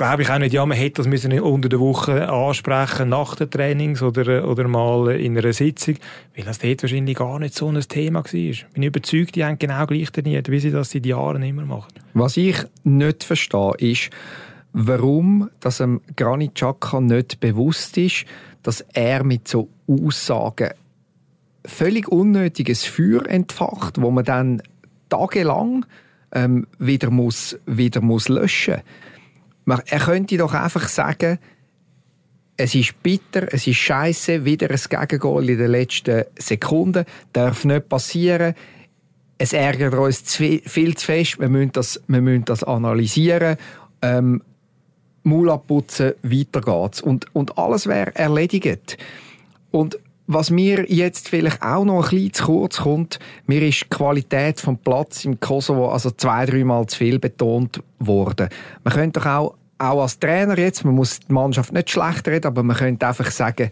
glaube 0.00 0.22
ich 0.22 0.30
auch 0.30 0.38
nicht, 0.38 0.54
ja, 0.54 0.64
man 0.64 0.78
hätte 0.78 1.02
das 1.02 1.06
müssen 1.06 1.38
unter 1.40 1.68
der 1.68 1.78
Woche 1.78 2.26
ansprechen, 2.26 3.10
nach 3.10 3.34
den 3.36 3.50
Trainings 3.50 4.00
oder, 4.00 4.48
oder 4.48 4.66
mal 4.66 5.10
in 5.10 5.36
einer 5.36 5.52
Sitzung, 5.52 5.96
weil 6.34 6.44
das 6.46 6.58
dort 6.58 6.80
wahrscheinlich 6.80 7.18
gar 7.18 7.38
nicht 7.38 7.54
so 7.54 7.68
ein 7.68 7.78
Thema 7.82 8.24
war. 8.24 8.34
Ich 8.34 8.64
bin 8.72 8.82
überzeugt, 8.82 9.36
die 9.36 9.44
haben 9.44 9.58
genau 9.58 9.84
gleich 9.84 10.10
trainiert, 10.10 10.50
wie 10.50 10.58
sie 10.58 10.70
das 10.70 10.92
seit 10.92 11.04
Jahren 11.04 11.42
immer 11.42 11.66
machen. 11.66 11.92
Was 12.14 12.38
ich 12.38 12.56
nicht 12.82 13.24
verstehe, 13.24 13.74
ist, 13.76 14.08
warum 14.72 15.50
dass 15.60 15.76
dem 15.76 16.00
Granit 16.16 16.54
Xhaka 16.54 17.02
nicht 17.02 17.38
bewusst 17.40 17.98
ist, 17.98 18.24
dass 18.62 18.80
er 18.94 19.22
mit 19.22 19.48
so 19.48 19.68
Aussagen 19.86 20.70
völlig 21.66 22.08
unnötiges 22.08 22.86
Feuer 22.86 23.26
entfacht, 23.26 24.00
wo 24.00 24.10
man 24.10 24.24
dann 24.24 24.62
tagelang 25.10 25.84
ähm, 26.32 26.66
wieder 26.78 27.10
muss 27.10 27.58
wieder 27.66 28.00
muss 28.00 28.30
löschen. 28.30 28.80
Er 29.66 30.00
könnte 30.00 30.36
doch 30.36 30.54
einfach 30.54 30.88
sagen, 30.88 31.38
es 32.56 32.74
ist 32.74 33.02
bitter, 33.02 33.52
es 33.52 33.66
ist 33.66 33.76
scheiße, 33.76 34.44
wieder 34.44 34.68
ein 34.70 34.78
Gegengol 34.88 35.48
in 35.48 35.58
den 35.58 35.70
letzten 35.70 36.24
Sekunden, 36.38 37.06
darf 37.32 37.64
nicht 37.64 37.88
passieren. 37.88 38.54
Es 39.38 39.54
ärgert 39.54 39.94
uns 39.94 40.24
zu 40.24 40.60
viel, 40.62 40.94
zu 40.96 41.06
fest, 41.06 41.40
wir 41.40 41.48
müssen 41.48 41.72
das, 41.72 42.02
wir 42.06 42.20
müssen 42.20 42.44
das 42.44 42.62
analysieren. 42.62 43.56
Ähm, 44.02 44.42
Maul 45.22 45.50
abputzen, 45.50 46.12
weiter 46.22 46.60
geht's. 46.60 47.00
Und, 47.00 47.34
und 47.34 47.56
alles 47.56 47.86
wäre 47.86 48.14
erledigt. 48.14 48.98
Und 49.70 49.98
was 50.32 50.50
mir 50.50 50.84
jetzt 50.88 51.28
vielleicht 51.28 51.60
auch 51.60 51.84
noch 51.84 52.04
ein 52.04 52.10
bisschen 52.10 52.32
zu 52.32 52.44
kurz 52.44 52.76
kommt, 52.78 53.18
mir 53.46 53.62
ist 53.62 53.82
die 53.82 53.88
Qualität 53.88 54.60
vom 54.60 54.78
Platz 54.78 55.24
im 55.24 55.40
Kosovo 55.40 55.90
also 55.90 56.12
zwei, 56.12 56.46
dreimal 56.46 56.86
zu 56.86 56.98
viel 56.98 57.18
betont 57.18 57.82
worden. 57.98 58.48
Man 58.84 58.94
könnte 58.94 59.20
doch 59.20 59.26
auch 59.26 59.54
auch 59.78 60.02
als 60.02 60.18
Trainer 60.18 60.58
jetzt, 60.58 60.84
man 60.84 60.94
muss 60.94 61.20
die 61.20 61.32
Mannschaft 61.32 61.72
nicht 61.72 61.90
schlecht 61.90 62.28
reden, 62.28 62.46
aber 62.48 62.62
man 62.62 62.76
könnte 62.76 63.06
einfach 63.08 63.30
sagen, 63.30 63.70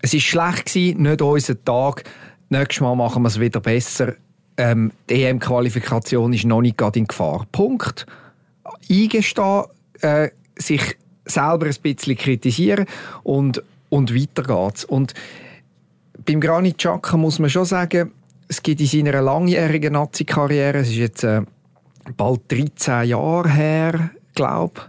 es 0.00 0.14
ist 0.14 0.22
schlecht 0.22 0.66
gewesen, 0.66 1.02
nicht 1.02 1.20
unser 1.20 1.64
Tag, 1.64 2.04
nächstes 2.48 2.80
Mal 2.80 2.94
machen 2.94 3.22
wir 3.22 3.28
es 3.28 3.40
wieder 3.40 3.60
besser. 3.60 4.14
Ähm, 4.56 4.92
die 5.08 5.24
EM-Qualifikation 5.24 6.32
ist 6.32 6.44
noch 6.44 6.60
nicht 6.60 6.78
gerade 6.78 7.00
in 7.00 7.06
Gefahr. 7.06 7.46
Punkt. 7.50 8.06
Eingestehen, 8.88 9.64
äh, 10.02 10.30
sich 10.56 10.96
selber 11.24 11.66
ein 11.66 11.76
bisschen 11.82 12.16
kritisieren 12.16 12.86
und, 13.24 13.62
und 13.88 14.14
weiter 14.14 14.42
geht's. 14.44 14.84
Und 14.84 15.14
beim 16.24 16.40
Granit 16.40 16.78
Xhaka 16.78 17.16
muss 17.16 17.38
man 17.38 17.50
schon 17.50 17.64
sagen, 17.64 18.12
es 18.48 18.62
gibt 18.62 18.80
in 18.80 18.86
seiner 18.86 19.22
langjährigen 19.22 19.92
Nazi-Karriere, 19.92 20.78
es 20.78 20.88
ist 20.88 20.96
jetzt 20.96 21.24
äh, 21.24 21.42
bald 22.16 22.50
13 22.50 23.08
Jahre 23.08 23.48
her, 23.48 24.10
glaube 24.34 24.80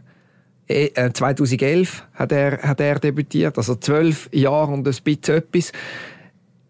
ich, 0.68 0.94
2011 0.96 2.04
hat 2.14 2.32
er, 2.32 2.62
hat 2.62 2.80
er 2.80 3.00
debütiert, 3.00 3.58
also 3.58 3.76
zwölf 3.76 4.30
Jahre 4.32 4.72
und 4.72 4.88
ein 4.88 4.96
bisschen 5.04 5.36
etwas. 5.36 5.72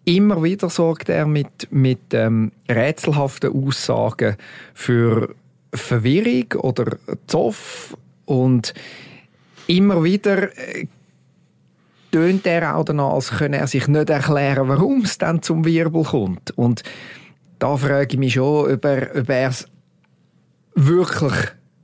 Immer 0.04 0.42
wieder 0.42 0.70
sorgt 0.70 1.10
er 1.10 1.28
mit, 1.28 1.68
mit 1.70 2.14
ähm, 2.14 2.52
rätselhaften 2.68 3.54
Aussagen 3.54 4.36
für 4.74 5.36
Verwirrung 5.74 6.52
oder 6.64 6.98
Zoff 7.28 7.96
und 8.26 8.74
immer 9.68 10.04
wieder 10.04 10.58
äh, 10.58 10.88
tönt 12.12 12.46
er 12.46 12.76
auch 12.76 12.86
danach, 12.86 13.14
als 13.14 13.32
könne 13.32 13.58
er 13.58 13.68
sich 13.68 13.88
nicht 13.88 14.10
erklären, 14.10 14.68
warum 14.68 15.02
es 15.02 15.18
dann 15.18 15.42
zum 15.42 15.66
Wirbel 15.66 16.04
kommt. 16.04 16.52
Und 16.58 16.84
da 17.60 17.78
frage 17.78 18.14
ich 18.14 18.20
mich 18.20 18.34
schon, 18.34 18.72
ob 18.72 18.86
er, 18.86 19.48
es 19.48 19.68
wirklich, 20.76 21.34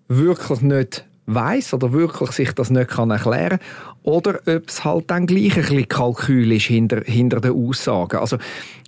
wirklich 0.07 0.61
nicht 0.61 1.05
weiß 1.27 1.73
oder 1.73 1.91
wirklich 1.91 2.31
sich 2.31 2.51
das 2.53 2.69
nicht 2.69 2.89
kann 2.89 3.11
erklären 3.11 3.59
oder 4.03 4.39
ob 4.45 4.69
es 4.69 4.85
halt 4.85 5.11
dann 5.11 5.27
gleich 5.27 5.57
ein 5.57 5.63
bisschen 5.63 5.87
Kalkül 5.89 6.51
ist 6.53 6.67
hinter, 6.67 7.01
hinter 7.01 7.41
den 7.41 7.51
Aussagen. 7.51 8.19
Also, 8.19 8.37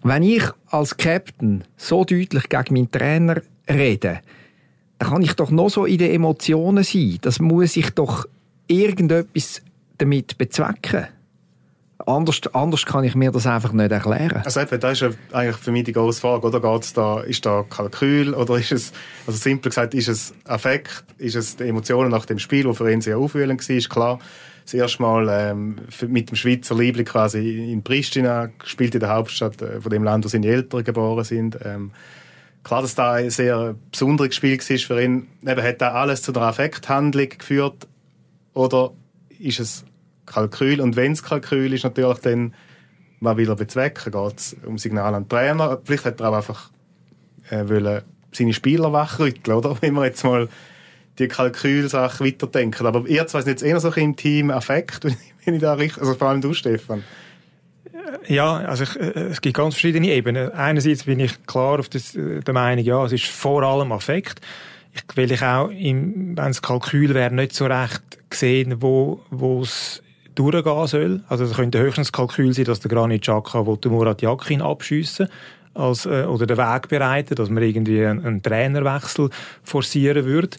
wenn 0.03 0.23
ich 0.23 0.43
als 0.67 0.95
Captain 0.95 1.65
so 1.75 2.05
deutlich 2.05 2.47
gegen 2.47 2.73
meinen 2.73 2.91
Trainer 2.91 3.41
rede, 3.69 4.21
dann 4.97 5.09
kann 5.09 5.21
ich 5.21 5.33
doch 5.33 5.51
noch 5.51 5.69
so 5.69 5.85
in 5.85 5.97
den 5.97 6.11
Emotionen 6.11 6.83
sein. 6.83 7.17
Das 7.21 7.39
muss 7.39 7.75
ich 7.75 7.89
doch 7.91 8.25
irgendetwas 8.67 9.61
damit 9.97 10.37
bezwecken. 10.37 11.07
Anders, 12.09 12.41
anders 12.53 12.85
kann 12.87 13.03
ich 13.03 13.13
mir 13.13 13.31
das 13.31 13.45
einfach 13.45 13.71
nicht 13.71 13.91
erklären. 13.91 14.41
Also 14.43 14.61
eben, 14.61 14.79
das 14.79 14.99
ist 14.99 15.15
eigentlich 15.31 15.57
für 15.57 15.71
mich 15.71 15.83
die 15.83 15.91
große 15.91 16.19
Frage, 16.19 16.47
oder 16.47 16.59
geht's 16.59 16.91
da, 16.93 17.19
ist 17.19 17.45
da 17.45 17.63
Kalkül 17.69 18.33
oder 18.33 18.57
ist 18.57 18.71
es, 18.71 18.91
also 19.27 19.37
simpel 19.37 19.69
gesagt, 19.69 19.93
ist 19.93 20.07
es 20.07 20.33
Affekt, 20.45 21.05
ist 21.19 21.35
es 21.35 21.57
die 21.57 21.65
Emotionen 21.65 22.09
nach 22.09 22.25
dem 22.25 22.39
Spiel, 22.39 22.65
wo 22.65 22.73
für 22.73 22.91
ihn 22.91 23.01
sehr 23.01 23.19
aufwühlend 23.19 23.69
war, 23.69 23.75
ist 23.75 23.89
klar. 23.91 24.19
Das 24.65 24.73
erste 24.73 25.03
Mal 25.03 25.27
ähm, 25.29 25.75
mit 26.07 26.31
dem 26.31 26.35
Schweizer 26.35 26.75
Liebling 26.75 27.05
quasi 27.05 27.71
in 27.71 27.83
Pristina 27.83 28.49
gespielt 28.57 28.95
in 28.95 29.01
der 29.01 29.09
Hauptstadt 29.09 29.61
äh, 29.61 29.79
von 29.79 29.91
dem 29.91 30.03
Land, 30.03 30.25
wo 30.25 30.29
seine 30.29 30.47
Eltern 30.47 30.83
geboren 30.83 31.23
sind. 31.23 31.59
Ähm, 31.63 31.91
klar, 32.63 32.81
dass 32.81 32.95
da 32.95 33.13
ein 33.13 33.29
sehr 33.29 33.75
besonderes 33.91 34.33
Spiel 34.33 34.57
war 34.57 34.77
für 34.77 35.03
ihn. 35.03 35.27
Eben, 35.43 35.61
hat 35.61 35.79
da 35.79 35.91
alles 35.93 36.23
zu 36.23 36.33
einer 36.33 36.47
Affekthandlung 36.47 37.29
geführt 37.29 37.87
oder 38.53 38.93
ist 39.37 39.59
es 39.59 39.85
Kalkül. 40.29 40.79
Und 40.81 40.95
wenn 40.95 41.11
es 41.11 41.23
Kalkül 41.23 41.73
ist, 41.73 41.83
natürlich 41.83 42.19
dann, 42.19 42.53
was 43.19 43.37
will 43.37 43.49
er 43.49 43.55
bezwecken? 43.55 44.11
Geht 44.11 44.37
es 44.37 44.55
um 44.65 44.77
Signal 44.77 45.13
an 45.13 45.23
den 45.23 45.29
Trainer? 45.29 45.79
Vielleicht 45.83 46.05
hat 46.05 46.21
er 46.21 46.29
auch 46.29 46.35
einfach 46.35 46.69
äh, 47.49 47.67
wollen 47.67 48.01
seine 48.31 48.53
Spieler 48.53 48.93
wachrütteln, 48.93 49.57
oder? 49.57 49.77
Wenn 49.81 49.93
wir 49.93 50.05
jetzt 50.05 50.23
mal 50.23 50.47
die 51.17 51.27
Kalkülsache 51.27 52.23
weiterdenken. 52.23 52.85
Aber 52.85 53.05
ihr 53.07 53.27
zwei 53.27 53.41
sind 53.41 53.51
jetzt 53.51 53.63
eher 53.63 53.79
so 53.79 53.91
im 53.91 54.15
Team 54.15 54.51
Affekt, 54.51 55.03
wenn 55.45 55.53
ich 55.53 55.61
da 55.61 55.73
richtig, 55.73 56.01
also 56.01 56.15
vor 56.15 56.29
allem 56.29 56.39
du, 56.41 56.53
Stefan. 56.53 57.03
Ja, 58.27 58.57
also 58.57 58.83
ich, 58.83 58.95
äh, 58.95 59.29
es 59.29 59.41
gibt 59.41 59.57
ganz 59.57 59.73
verschiedene 59.73 60.07
Ebenen. 60.07 60.51
Einerseits 60.51 61.03
bin 61.03 61.19
ich 61.19 61.45
klar 61.45 61.79
auf 61.79 61.89
das, 61.89 62.15
äh, 62.15 62.39
der 62.39 62.53
Meinung, 62.53 62.85
ja, 62.85 63.03
es 63.05 63.11
ist 63.11 63.25
vor 63.25 63.63
allem 63.63 63.91
Affekt. 63.91 64.39
Ich, 64.93 65.03
will 65.17 65.31
ich 65.31 65.41
auch, 65.43 65.69
wenn 65.69 66.37
es 66.37 66.61
Kalkül 66.61 67.13
wäre, 67.13 67.33
nicht 67.33 67.53
so 67.53 67.65
recht 67.65 68.01
gesehen, 68.29 68.81
wo, 68.81 69.21
wo 69.29 69.61
es 69.61 70.01
durchgehen 70.39 70.87
soll. 70.87 71.21
Also 71.27 71.43
es 71.43 71.53
könnte 71.53 71.79
höchstens 71.79 72.11
Kalkül 72.11 72.53
sein, 72.53 72.65
dass 72.65 72.79
der 72.79 72.89
Granit 72.89 73.23
Xhaka 73.23 73.61
den 73.63 73.91
Murat 73.91 74.21
Yakin 74.21 74.61
abschiessen 74.61 75.27
als, 75.73 76.05
äh, 76.05 76.23
oder 76.23 76.47
den 76.47 76.57
Weg 76.57 76.87
bereiten, 76.87 77.35
dass 77.35 77.49
man 77.49 77.63
irgendwie 77.63 78.05
einen, 78.05 78.25
einen 78.25 78.41
Trainerwechsel 78.41 79.29
forcieren 79.63 80.25
würde. 80.25 80.57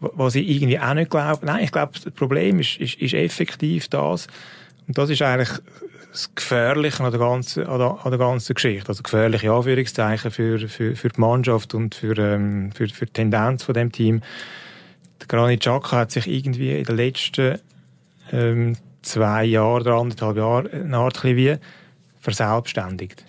Was 0.00 0.34
ich 0.34 0.48
irgendwie 0.48 0.78
auch 0.78 0.94
nicht 0.94 1.10
glaube. 1.10 1.44
Nein, 1.44 1.64
ich 1.64 1.72
glaube, 1.72 1.92
das 1.94 2.12
Problem 2.12 2.60
ist, 2.60 2.76
ist, 2.76 3.00
ist 3.00 3.14
effektiv 3.14 3.88
das. 3.88 4.26
Und 4.86 4.96
das 4.96 5.10
ist 5.10 5.22
eigentlich 5.22 5.50
das 6.12 6.34
Gefährliche 6.34 7.02
an 7.02 7.10
der 7.10 7.18
ganzen, 7.18 7.66
an 7.66 7.78
der, 7.78 7.98
an 8.04 8.10
der 8.10 8.18
ganzen 8.18 8.54
Geschichte. 8.54 8.88
Also 8.88 9.02
gefährliche 9.02 9.50
Anführungszeichen 9.50 10.30
für, 10.30 10.68
für, 10.68 10.94
für 10.94 11.08
die 11.08 11.20
Mannschaft 11.20 11.74
und 11.74 11.94
für, 11.94 12.16
ähm, 12.18 12.72
für, 12.72 12.86
für 12.88 13.06
die 13.06 13.12
Tendenz 13.12 13.64
von 13.64 13.74
dem 13.74 13.90
Team. 13.90 14.22
Der 15.20 15.26
Granit 15.26 15.60
Xhaka 15.60 15.96
hat 15.96 16.10
sich 16.12 16.28
irgendwie 16.28 16.78
in 16.78 16.84
den 16.84 16.96
letzten 16.96 17.58
ähm, 18.32 18.76
zwei 19.06 19.44
Jahren 19.44 19.82
oder 19.82 19.94
anderthalb 19.94 20.36
Jahren 20.36 20.70
eine 20.70 20.96
Art 20.96 21.22
wie 21.24 21.56
verselbstständigt. 22.20 23.24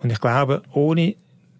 Und 0.00 0.10
ich 0.10 0.20
glaube, 0.20 0.62
ohne 0.72 1.14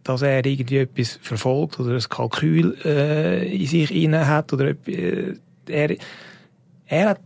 dass 0.04 0.22
er 0.22 0.44
irgendwie 0.44 0.78
etwas 0.78 1.18
verfolgt 1.20 1.78
oder 1.80 1.94
ein 1.94 2.08
Kalkül 2.08 2.76
äh, 2.84 3.54
in 3.54 3.66
sich 3.66 3.94
inne 3.94 4.26
hat 4.26 4.52
oder 4.52 4.70
äh, 4.86 5.34
er, 5.66 5.96
er 6.86 7.08
hat 7.10 7.20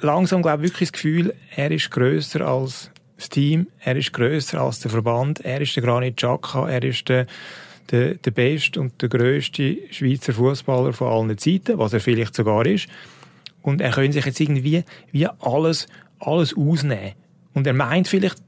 langsam 0.00 0.42
glaube 0.42 0.64
ich 0.64 0.70
wirklich 0.70 0.90
das 0.90 0.92
Gefühl, 0.92 1.34
er 1.56 1.70
ist 1.70 1.90
größer 1.90 2.42
als 2.42 2.90
das 3.16 3.30
Team, 3.30 3.68
er 3.80 3.96
ist 3.96 4.12
größer 4.12 4.60
als 4.60 4.80
der 4.80 4.90
Verband, 4.90 5.40
er 5.40 5.60
ist 5.62 5.74
der 5.74 5.82
Granit 5.82 6.18
Xhaka, 6.18 6.68
er 6.68 6.82
ist 6.82 7.08
der 7.08 7.26
der, 7.90 8.14
der 8.14 8.30
beste 8.30 8.80
und 8.80 9.00
der 9.02 9.08
größte 9.08 9.78
Schweizer 9.90 10.32
Fußballer 10.32 10.92
von 10.92 11.08
allen 11.08 11.38
Zeiten, 11.38 11.78
was 11.78 11.92
er 11.92 12.00
vielleicht 12.00 12.34
sogar 12.34 12.64
ist. 12.66 12.88
Und 13.62 13.80
er 13.80 13.90
könnte 13.90 14.12
sich 14.12 14.24
jetzt 14.24 14.40
irgendwie 14.40 14.84
wie 15.12 15.26
alles, 15.26 15.86
alles 16.18 16.56
ausnehmen. 16.56 17.12
Und 17.54 17.66
er 17.66 17.74
meint 17.74 18.08
vielleicht 18.08 18.38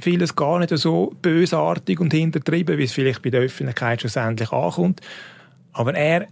vieles 0.00 0.36
gar 0.36 0.58
nicht 0.58 0.76
so 0.76 1.14
bösartig 1.22 2.00
und 2.00 2.12
hintertrieben, 2.12 2.78
wie 2.78 2.84
es 2.84 2.92
vielleicht 2.92 3.22
bei 3.22 3.30
der 3.30 3.40
Öffentlichkeit 3.40 4.00
schlussendlich 4.00 4.52
ankommt. 4.52 5.00
Aber 5.72 5.94
er, 5.94 6.26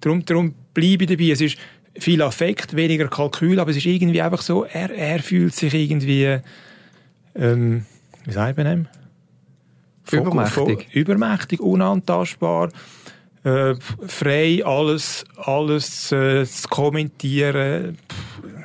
darum, 0.00 0.24
darum 0.24 0.54
bleibe 0.72 1.04
ich 1.04 1.10
dabei, 1.10 1.30
es 1.30 1.40
ist 1.40 1.58
viel 1.96 2.22
Affekt, 2.22 2.74
weniger 2.74 3.08
Kalkül, 3.08 3.60
aber 3.60 3.70
es 3.70 3.76
ist 3.76 3.86
irgendwie 3.86 4.20
einfach 4.20 4.42
so, 4.42 4.64
er, 4.64 4.90
er 4.90 5.20
fühlt 5.20 5.54
sich 5.54 5.74
irgendwie, 5.74 6.38
ähm, 7.36 7.86
wie 8.24 8.32
sagt 8.32 8.56
man 8.56 8.66
dem? 8.66 8.88
Übermächtig. 10.10 10.88
Übermächtig, 10.92 11.60
unantastbar 11.60 12.70
äh, 13.44 13.74
frei 14.06 14.62
alles, 14.64 15.24
alles 15.36 16.10
äh, 16.12 16.44
zu 16.44 16.68
kommentieren. 16.68 17.98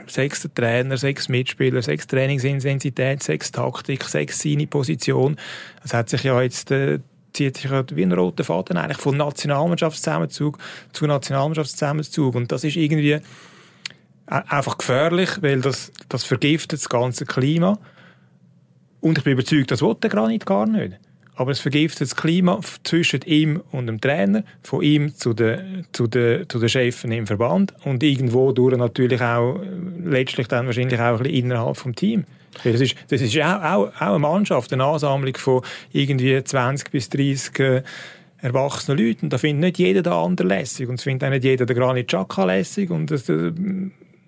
Sechs 0.07 0.47
Trainer, 0.55 0.97
sechs 0.97 1.29
Mitspieler, 1.29 1.81
sechs 1.81 2.07
Trainingsintensität, 2.07 3.21
sechs 3.21 3.51
Taktik, 3.51 4.03
sechs 4.05 4.39
seine 4.39 4.65
Position. 4.65 5.37
Das 5.83 5.93
hat 5.93 6.09
sich 6.09 6.23
ja 6.23 6.41
jetzt 6.41 6.71
äh, 6.71 6.99
zieht 7.33 7.57
sich 7.57 7.69
wie 7.69 8.03
ein 8.03 8.11
roter 8.11 8.43
Faden 8.43 8.77
eigentlich 8.77 8.97
von 8.97 9.15
Nationalmannschaftszusammenzug 9.17 10.57
zu 10.93 11.05
Nationalmannschaftszusammenzug 11.05 12.33
und 12.33 12.51
das 12.51 12.63
ist 12.63 12.75
irgendwie 12.75 13.19
einfach 14.25 14.77
gefährlich, 14.77 15.29
weil 15.41 15.61
das, 15.61 15.91
das 16.07 16.23
vergiftet 16.23 16.79
das 16.79 16.89
ganze 16.89 17.25
Klima 17.25 17.77
und 18.99 19.17
ich 19.19 19.23
bin 19.23 19.33
überzeugt, 19.33 19.69
das 19.69 19.81
will 19.81 19.95
der 20.01 20.09
Granit 20.09 20.45
gar 20.47 20.65
nicht 20.65 20.99
aber 21.39 21.51
es 21.51 21.61
vergiftet 21.61 22.01
das 22.01 22.17
Klima 22.17 22.59
zwischen 22.83 23.21
ihm 23.21 23.61
und 23.71 23.87
dem 23.87 24.01
Trainer, 24.01 24.43
von 24.61 24.83
ihm 24.83 25.15
zu 25.15 25.33
den, 25.33 25.85
zu 25.93 26.05
den, 26.05 26.49
zu 26.49 26.59
den 26.59 26.67
Chefen 26.67 27.13
im 27.13 27.27
Verband 27.27 27.73
und 27.85 28.03
irgendwo 28.03 28.51
durch 28.51 28.75
natürlich 28.75 29.21
auch 29.21 29.55
äh, 29.55 29.65
letztlich 30.03 30.49
dann 30.49 30.65
wahrscheinlich 30.65 30.99
auch 30.99 31.17
ein 31.17 31.17
bisschen 31.19 31.45
innerhalb 31.45 31.77
vom 31.77 31.95
Team. 31.95 32.25
Das 32.65 32.81
ist, 32.81 32.95
das 33.07 33.21
ist 33.21 33.39
auch, 33.39 33.63
auch, 33.63 33.87
auch 33.87 34.01
eine 34.01 34.19
Mannschaft, 34.19 34.73
eine 34.73 34.83
Ansammlung 34.83 35.37
von 35.37 35.61
irgendwie 35.93 36.43
20 36.43 36.91
bis 36.91 37.07
30 37.07 37.59
äh, 37.59 37.83
erwachsenen 38.41 38.97
Leuten. 38.97 39.29
Da 39.29 39.37
findet 39.37 39.61
nicht 39.61 39.77
jeder 39.77 40.01
der 40.01 40.13
andere 40.13 40.45
lässig 40.45 40.89
und 40.89 40.95
es 40.95 41.03
findet 41.03 41.23
auch 41.25 41.31
nicht 41.31 41.45
jeder 41.45 41.65
der 41.65 41.75
Granit 41.75 42.09
Xhaka 42.09 42.43
lässig 42.43 42.89
und 42.89 43.11
das, 43.11 43.29
äh, 43.29 43.53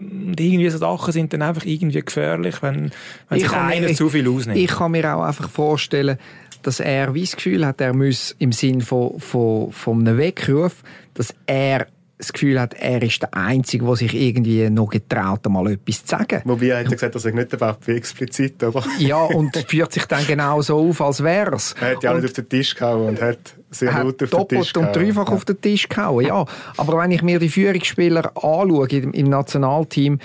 und 0.02 0.40
irgendwie 0.40 0.70
so 0.70 0.78
Sachen 0.78 1.12
sind 1.12 1.34
dann 1.34 1.42
einfach 1.42 1.66
irgendwie 1.66 2.02
gefährlich, 2.02 2.62
wenn, 2.62 2.92
wenn 3.28 3.40
sich 3.40 3.52
einer 3.52 3.94
zu 3.94 4.10
viel 4.10 4.30
ausnimmt. 4.30 4.58
Ich 4.58 4.70
kann 4.70 4.92
mir 4.92 5.14
auch 5.14 5.24
einfach 5.24 5.50
vorstellen, 5.50 6.18
dass 6.64 6.80
er 6.80 7.14
wie 7.14 7.22
das 7.22 7.36
Gefühl 7.36 7.66
hat, 7.66 7.82
er 7.82 7.94
muss 7.94 8.36
im 8.40 8.52
Sinn 8.52 8.82
von, 8.82 9.20
von, 9.20 9.72
von 9.72 10.00
einem 10.00 10.18
Weckruf, 10.18 10.84
dass 11.14 11.34
er 11.46 11.88
das 12.22 12.32
Gefühl 12.34 12.60
hat, 12.60 12.76
er 12.76 13.02
ist 13.02 13.22
der 13.22 13.34
Einzige, 13.34 13.86
der 13.86 13.96
sich 13.96 14.14
irgendwie 14.14 14.70
noch 14.70 14.90
getraut, 14.90 15.48
mal 15.50 15.72
etwas 15.72 16.06
zu 16.06 16.18
sagen. 16.18 16.42
Wobei 16.46 16.68
er 16.68 16.80
hat 16.80 16.86
ja 16.86 16.92
gesagt, 16.92 17.16
dass 17.16 17.26
er 17.26 17.34
nicht 17.34 17.52
der 17.52 17.58
Papi 17.58 17.94
explizit, 17.94 18.64
aber... 18.64 18.84
ja, 19.00 19.18
und 19.18 19.58
führt 19.68 19.92
sich 19.92 20.06
dann 20.06 20.26
genau 20.28 20.62
so 20.62 20.90
auf, 20.90 21.02
als 21.02 21.24
wäre 21.24 21.56
es. 21.56 21.76
Er 21.82 21.96
hat 21.96 22.04
ja 22.04 22.14
nicht 22.14 22.26
auf 22.26 22.34
den 22.34 22.48
Tisch 22.48 22.76
gehauen 22.76 23.10
und 23.10 23.22
hat 23.22 23.40
sehr 23.72 23.94
hat 23.94 24.04
laut 24.04 24.22
auf 24.24 24.48
den 24.48 24.60
Tisch 24.60 24.74
gehauen. 24.74 24.88
und 24.88 24.96
dreifach 24.96 25.30
ja. 25.30 25.36
auf 25.36 25.46
den 25.46 25.62
Tisch 25.62 25.90
gehauen, 25.90 26.26
ja. 26.26 26.46
Aber 26.78 26.98
wenn 27.00 27.12
ich 27.12 27.24
mir 27.24 27.40
die 27.40 27.50
Führungsspieler 27.50 28.32
anschaue 28.36 28.88
im, 28.90 29.14
im 29.14 29.30
Nationalteam, 29.30 30.20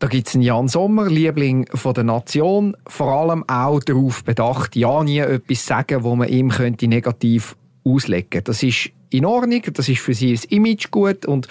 da 0.00 0.06
gibt 0.06 0.28
es 0.28 0.34
einen 0.34 0.42
Jan 0.42 0.66
Sommer, 0.66 1.10
Liebling 1.10 1.66
von 1.74 1.92
der 1.92 2.04
Nation, 2.04 2.74
vor 2.86 3.12
allem 3.12 3.44
auch 3.46 3.80
darauf 3.80 4.24
bedacht, 4.24 4.74
ja 4.74 5.04
nie 5.04 5.18
etwas 5.18 5.66
sagen, 5.66 6.02
wo 6.02 6.16
man 6.16 6.28
ihm 6.28 6.48
könnte 6.48 6.88
negativ 6.88 7.54
auslegen 7.84 8.30
könnte. 8.30 8.44
Das 8.44 8.62
ist 8.62 8.90
in 9.10 9.26
Ordnung, 9.26 9.62
das 9.74 9.90
ist 9.90 10.00
für 10.00 10.14
sie 10.14 10.32
das 10.32 10.46
Image 10.46 10.90
gut 10.90 11.26
und 11.26 11.48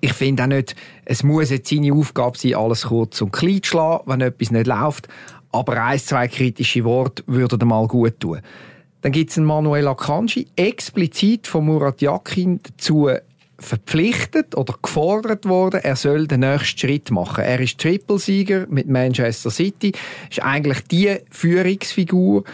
ich 0.00 0.14
finde 0.14 0.42
auch 0.42 0.46
nicht, 0.48 0.74
es 1.04 1.22
muss 1.22 1.50
jetzt 1.50 1.68
seine 1.68 1.92
Aufgabe 1.92 2.38
sein, 2.38 2.54
alles 2.54 2.84
kurz 2.84 3.20
und 3.20 3.32
klein 3.32 3.62
zu 3.62 3.70
schlagen, 3.70 4.04
wenn 4.06 4.22
etwas 4.22 4.50
nicht 4.50 4.66
läuft, 4.66 5.08
aber 5.52 5.82
ein, 5.84 5.98
zwei 5.98 6.28
kritische 6.28 6.84
Worte 6.84 7.22
würden 7.26 7.68
mal 7.68 7.86
gut 7.86 8.20
tun. 8.20 8.40
Dann 9.02 9.12
gibt 9.12 9.30
es 9.30 9.36
einen 9.36 9.46
Manuel 9.46 9.88
Akanji, 9.88 10.46
explizit 10.56 11.46
von 11.46 11.66
Murat 11.66 12.00
Yakin 12.00 12.60
dazu 12.62 13.10
verpflichtet 13.64 14.56
oder 14.56 14.74
gefordert 14.80 15.48
worden, 15.48 15.80
er 15.82 15.96
soll 15.96 16.26
den 16.26 16.40
nächsten 16.40 16.78
Schritt 16.78 17.10
machen. 17.10 17.44
Er 17.44 17.60
ist 17.60 17.78
Triple-Sieger 17.78 18.66
mit 18.68 18.88
Manchester 18.88 19.50
City, 19.50 19.92
ist 20.30 20.42
eigentlich 20.42 20.82
die 20.84 21.16
Führungsfigur 21.30 22.44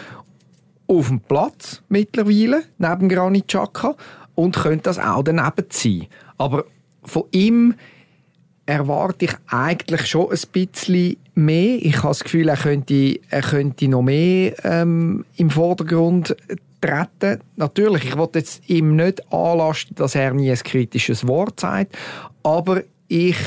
auf 0.87 1.07
dem 1.07 1.19
Platz 1.19 1.81
mittlerweile, 1.89 2.63
neben 2.77 3.09
Granit 3.09 3.47
Xhaka, 3.47 3.95
und 4.35 4.55
könnte 4.55 4.83
das 4.83 4.99
auch 4.99 5.23
daneben 5.23 5.65
sein. 5.69 6.07
Aber 6.37 6.65
von 7.03 7.23
ihm 7.31 7.75
erwarte 8.65 9.25
ich 9.25 9.33
eigentlich 9.47 10.05
schon 10.05 10.31
ein 10.31 10.39
bisschen 10.51 11.17
mehr. 11.35 11.77
Ich 11.81 11.97
habe 11.97 12.09
das 12.09 12.23
Gefühl, 12.23 12.47
er 12.47 12.57
könnte, 12.57 13.19
er 13.29 13.41
könnte 13.41 13.87
noch 13.87 14.01
mehr 14.01 14.53
ähm, 14.63 15.25
im 15.35 15.49
Vordergrund 15.49 16.35
treten. 16.81 17.41
Natürlich, 17.55 18.05
ich 18.05 18.17
wollte 18.17 18.39
jetzt 18.39 18.67
ihm 18.69 18.95
nicht 18.95 19.31
anlasten, 19.31 19.95
dass 19.95 20.15
er 20.15 20.33
nie 20.33 20.51
ein 20.51 20.57
kritisches 20.57 21.27
Wort 21.27 21.59
sagt, 21.59 21.97
aber 22.43 22.83
ich 23.07 23.37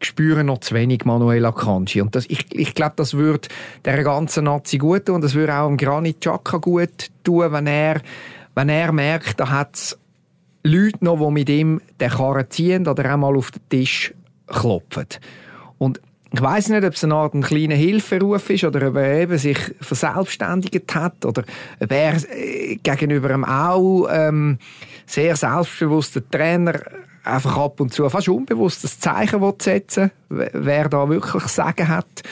spüre 0.00 0.44
noch 0.44 0.58
zu 0.58 0.74
wenig 0.74 1.04
Manuel 1.04 1.44
Akanji. 1.46 2.00
Und 2.00 2.14
das, 2.14 2.26
ich, 2.26 2.46
ich 2.54 2.74
glaube, 2.74 2.94
das 2.96 3.14
würde 3.14 3.48
der 3.84 4.02
ganzen 4.04 4.44
Nazi 4.44 4.78
gut 4.78 5.06
tun 5.06 5.16
und 5.16 5.24
das 5.24 5.34
würde 5.34 5.54
auch 5.54 5.66
dem 5.66 5.76
Granit 5.76 6.20
Xhaka 6.20 6.58
gut 6.58 7.08
tun, 7.24 7.52
wenn 7.52 7.66
er, 7.66 8.00
wenn 8.54 8.68
er 8.68 8.92
merkt, 8.92 9.40
da 9.40 9.50
hat 9.50 9.74
es 9.74 9.98
Leute 10.62 11.04
noch, 11.04 11.18
die 11.18 11.32
mit 11.32 11.48
ihm 11.48 11.80
den 12.00 12.10
Karren 12.10 12.50
ziehen 12.50 12.86
oder 12.86 13.10
einmal 13.10 13.36
auf 13.36 13.50
den 13.50 13.68
Tisch 13.68 14.14
klopfen. 14.46 15.06
Und 15.78 16.00
ich 16.34 16.42
weiß 16.42 16.70
nicht, 16.70 16.84
ob 16.84 16.94
es 16.94 17.04
eine 17.04 17.14
Art 17.14 17.34
ein 17.34 17.42
kleiner 17.42 17.76
Hilferuf 17.76 18.50
ist 18.50 18.64
oder 18.64 18.88
ob 18.88 18.96
er 18.96 19.20
eben 19.20 19.38
sich 19.38 19.58
verselbstständigt 19.80 20.92
hat 20.94 21.24
oder 21.24 21.44
ob 21.80 21.92
er 21.92 22.16
äh, 22.30 22.76
gegenüber 22.82 23.30
einem 23.30 23.44
auch 23.44 24.08
ähm, 24.10 24.58
sehr 25.06 25.36
selbstbewussten 25.36 26.28
Trainer 26.30 26.80
einfach 27.22 27.56
ab 27.56 27.80
und 27.80 27.92
zu 27.92 28.08
fast 28.10 28.28
unbewusst 28.28 28.82
das 28.82 28.98
Zeichen 28.98 29.40
setzen 29.58 30.10
wer 30.28 30.88
da 30.88 31.08
wirklich 31.08 31.44
Sagen 31.44 31.88
hat. 31.88 32.22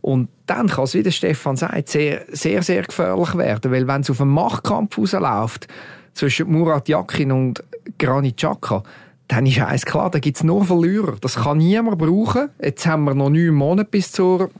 Und 0.00 0.28
dann 0.46 0.68
kann 0.68 0.84
es, 0.84 0.94
wie 0.94 1.02
der 1.02 1.10
Stefan 1.10 1.56
sagt, 1.56 1.88
sehr, 1.88 2.24
sehr, 2.28 2.62
sehr 2.62 2.82
gefährlich 2.82 3.36
werden, 3.36 3.72
weil 3.72 3.86
wenn 3.86 4.02
es 4.02 4.10
auf 4.10 4.20
einen 4.20 4.30
Machtkampf 4.30 4.98
rausläuft 4.98 5.68
zwischen 6.14 6.50
Murat 6.50 6.88
Yakin 6.88 7.32
und 7.32 7.64
Granit 7.98 8.36
Xhaka, 8.36 8.82
dann 9.28 9.46
ist 9.46 9.58
eins 9.58 9.86
klar, 9.86 10.10
da 10.10 10.18
gibt 10.18 10.36
es 10.36 10.44
nur 10.44 10.64
Verlierer. 10.64 11.16
Das 11.20 11.36
kann 11.36 11.58
niemand 11.58 11.98
brauchen. 11.98 12.50
Jetzt 12.62 12.86
haben 12.86 13.04
wir 13.04 13.14
noch 13.14 13.30
neun 13.30 13.54
Monate 13.54 13.88
bis 13.90 14.12
zur, 14.12 14.50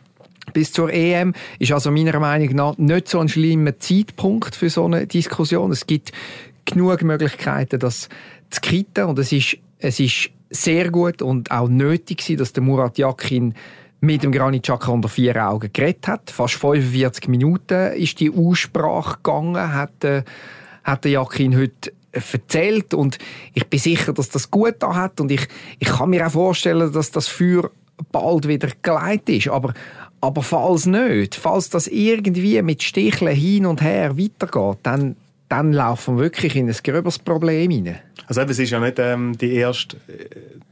bis 0.53 0.73
zur 0.73 0.93
EM. 0.93 1.35
Ist 1.59 1.73
also 1.73 1.91
meiner 1.91 2.19
Meinung 2.19 2.55
nach 2.55 2.79
nicht 2.79 3.09
so 3.09 3.19
ein 3.19 3.29
schlimmer 3.29 3.79
Zeitpunkt 3.79 4.55
für 4.55 4.71
so 4.71 4.87
eine 4.87 5.07
Diskussion. 5.07 5.71
Es 5.71 5.87
gibt 5.87 6.13
genug 6.65 7.03
Möglichkeiten, 7.03 7.79
das 7.79 8.09
zu 8.51 8.61
kitten. 8.61 9.05
Und 9.05 9.19
es 9.19 9.33
ist, 9.33 9.59
es 9.79 10.01
ist 10.01 10.31
sehr 10.51 10.91
gut 10.91 11.21
und 11.21 11.51
auch 11.51 11.69
nötig 11.69 12.19
gewesen, 12.19 12.39
dass 12.39 12.53
der 12.53 12.63
Murat 12.63 12.97
Yakin 12.97 13.55
mit 14.01 14.23
dem 14.23 14.33
Granit 14.33 14.65
Xhaka 14.65 14.93
unter 14.93 15.09
vier 15.09 15.37
Augen 15.49 15.71
geredet 15.73 16.09
hat. 16.09 16.31
Fast 16.31 16.55
45 16.55 17.29
Minuten 17.29 17.93
ist 17.95 18.21
die 18.21 18.31
Aussprache 18.31 19.17
gegangen, 19.17 19.75
hat, 19.75 20.05
äh, 20.05 20.23
hat 20.85 21.05
der 21.05 21.13
Yakin 21.13 21.57
heute 21.57 21.93
erzählt 22.15 22.95
und 22.95 23.19
ich 23.53 23.67
bin 23.67 23.81
sicher, 23.81 24.13
dass 24.13 24.29
das 24.29 24.51
gut 24.51 24.77
da 24.79 24.95
hat 24.95 25.21
und 25.21 25.31
ich, 25.31 25.47
ich 25.79 25.89
kann 25.89 26.11
mir 26.11 26.27
auch 26.27 26.33
vorstellen, 26.33 26.93
dass 26.93 27.11
das 27.11 27.29
für 27.29 27.71
bald 28.11 28.49
wieder 28.49 28.69
geleitet 28.83 29.29
ist, 29.29 29.49
aber 29.49 29.75
aber 30.21 30.43
falls 30.43 30.87
nicht, 30.87 31.35
falls 31.35 31.69
das 31.69 31.87
irgendwie 31.87 32.63
mit 32.63 32.83
Sticheln 32.83 33.37
hin 33.37 33.67
und 33.67 33.83
her 33.83 34.17
weitergeht, 34.17 34.79
dann, 34.83 35.17
dann 35.51 35.75
laufen 35.75 36.17
wir 36.17 36.25
wirklich 36.25 36.57
in 36.57 36.67
ein 36.67 36.77
gröberes 36.83 37.19
Problem 37.19 37.71
hinein. 37.71 38.01
Also 38.27 38.41
es 38.41 38.59
ist 38.59 38.71
ja 38.71 38.81
nicht 38.81 38.99
ähm, 38.99 39.37
die 39.37 39.53
erste 39.53 39.99
äh, 40.09 40.25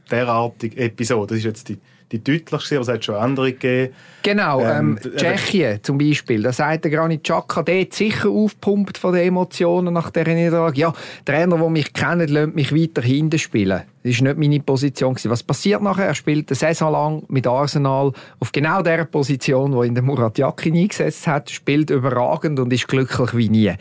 derartige 0.09 0.75
Episode, 0.77 1.27
das 1.27 1.37
ist 1.37 1.43
jetzt 1.43 1.69
die 1.69 1.77
die 2.11 2.23
deutlichste, 2.23 2.75
aber 2.75 2.83
es 2.83 2.87
hat 2.87 3.05
schon 3.05 3.15
andere 3.15 3.53
gegeben. 3.53 3.93
Genau, 4.21 4.61
ähm, 4.61 4.97
ähm, 5.03 5.11
Tschechien 5.15 5.83
zum 5.83 5.97
Beispiel, 5.97 6.43
da 6.43 6.53
sagt 6.53 6.85
der 6.85 6.91
Granit 6.91 7.23
Xhaka, 7.23 7.63
der 7.63 7.81
hat 7.81 7.93
sicher 7.93 8.29
aufpumpt 8.29 8.97
von 8.97 9.13
den 9.13 9.27
Emotionen 9.27 9.93
nach 9.93 10.11
dieser 10.11 10.33
Niederlage. 10.33 10.79
Ja, 10.79 10.93
Trainer, 11.25 11.57
der 11.57 11.69
mich 11.69 11.91
kennt, 11.93 12.29
lässt 12.29 12.55
mich 12.55 12.73
weiter 12.73 13.01
hinten 13.01 13.39
spielen. 13.39 13.81
Das 14.03 14.19
war 14.19 14.27
nicht 14.27 14.37
meine 14.37 14.59
Position. 14.59 15.17
Was 15.23 15.43
passiert 15.43 15.81
nachher? 15.81 16.07
Er 16.07 16.15
spielt 16.15 16.49
eine 16.49 16.55
Saison 16.55 16.91
lang 16.91 17.23
mit 17.29 17.47
Arsenal 17.47 18.11
auf 18.39 18.51
genau 18.51 18.81
der 18.81 19.05
Position, 19.05 19.73
wo 19.73 19.83
ihn 19.83 19.95
der 19.95 20.03
Murat 20.03 20.37
Yakin 20.37 20.75
eingesetzt 20.75 21.25
hat, 21.25 21.49
spielt 21.49 21.89
überragend 21.89 22.59
und 22.59 22.71
ist 22.71 22.87
glücklich 22.87 23.35
wie 23.35 23.49
nie. 23.49 23.73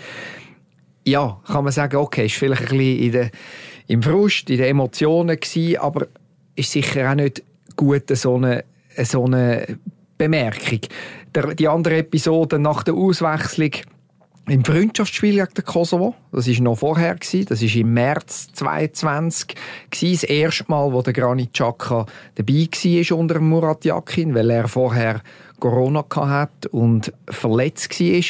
Ja, 1.05 1.41
kann 1.47 1.65
man 1.65 1.73
sagen, 1.73 1.97
okay, 1.97 2.27
ist 2.27 2.37
vielleicht 2.37 2.71
ein 2.71 2.79
bisschen 2.79 2.99
in 2.99 3.13
der, 3.13 3.31
im 3.89 4.03
Frust, 4.03 4.49
in 4.51 4.59
den 4.59 4.67
Emotionen 4.67 5.39
gewesen, 5.39 5.79
aber 5.79 6.07
ist 6.55 6.71
sicher 6.71 7.11
auch 7.11 7.15
nicht 7.15 7.43
gut 7.77 8.15
so 8.17 8.37
eine, 8.37 8.65
so 9.05 9.25
eine 9.25 9.79
Bemerkung. 10.19 10.81
Der, 11.35 11.55
die 11.55 11.69
andere 11.69 11.99
Episode 11.99 12.59
nach 12.59 12.83
der 12.83 12.95
Auswechslung 12.95 13.71
im 14.49 14.65
Freundschaftsspiel 14.65 15.37
gegen 15.37 15.55
den 15.55 15.65
Kosovo, 15.65 16.15
das 16.33 16.49
war 16.49 16.63
noch 16.63 16.79
vorher, 16.79 17.15
gewesen, 17.15 17.47
das 17.49 17.63
war 17.63 17.77
im 17.77 17.95
März 17.95 18.53
2022, 18.53 19.55
das 19.91 20.25
erste 20.25 20.65
Mal, 20.67 20.93
wo 20.93 21.01
der 21.03 21.13
Granit 21.13 21.53
Xhaka 21.53 22.07
dabei 22.35 22.69
war 22.73 23.19
unter 23.19 23.41
Murat 23.41 23.85
Yakin, 23.85 24.35
weil 24.35 24.51
er 24.51 24.67
vorher 24.67 25.23
Corona 25.61 26.05
hatte 26.15 26.69
und 26.71 27.13
verletzt 27.29 28.01
war, 28.01 28.23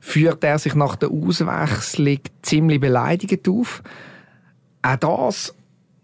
führt 0.00 0.42
er 0.42 0.58
sich 0.58 0.74
nach 0.74 0.96
der 0.96 1.10
Auswechslung 1.10 2.18
ziemlich 2.42 2.80
beleidigt 2.80 3.48
auf. 3.48 3.82
Auch 4.82 4.96
das 4.96 5.54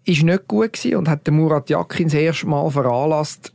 ist 0.05 0.23
nicht 0.23 0.49
gut 0.49 0.73
gewesen 0.73 0.97
und 0.97 1.09
hat 1.09 1.27
den 1.27 1.37
Murat 1.37 1.71
Yakin 1.71 2.07
das 2.07 2.15
erste 2.15 2.47
Mal 2.47 2.71
veranlasst 2.71 3.53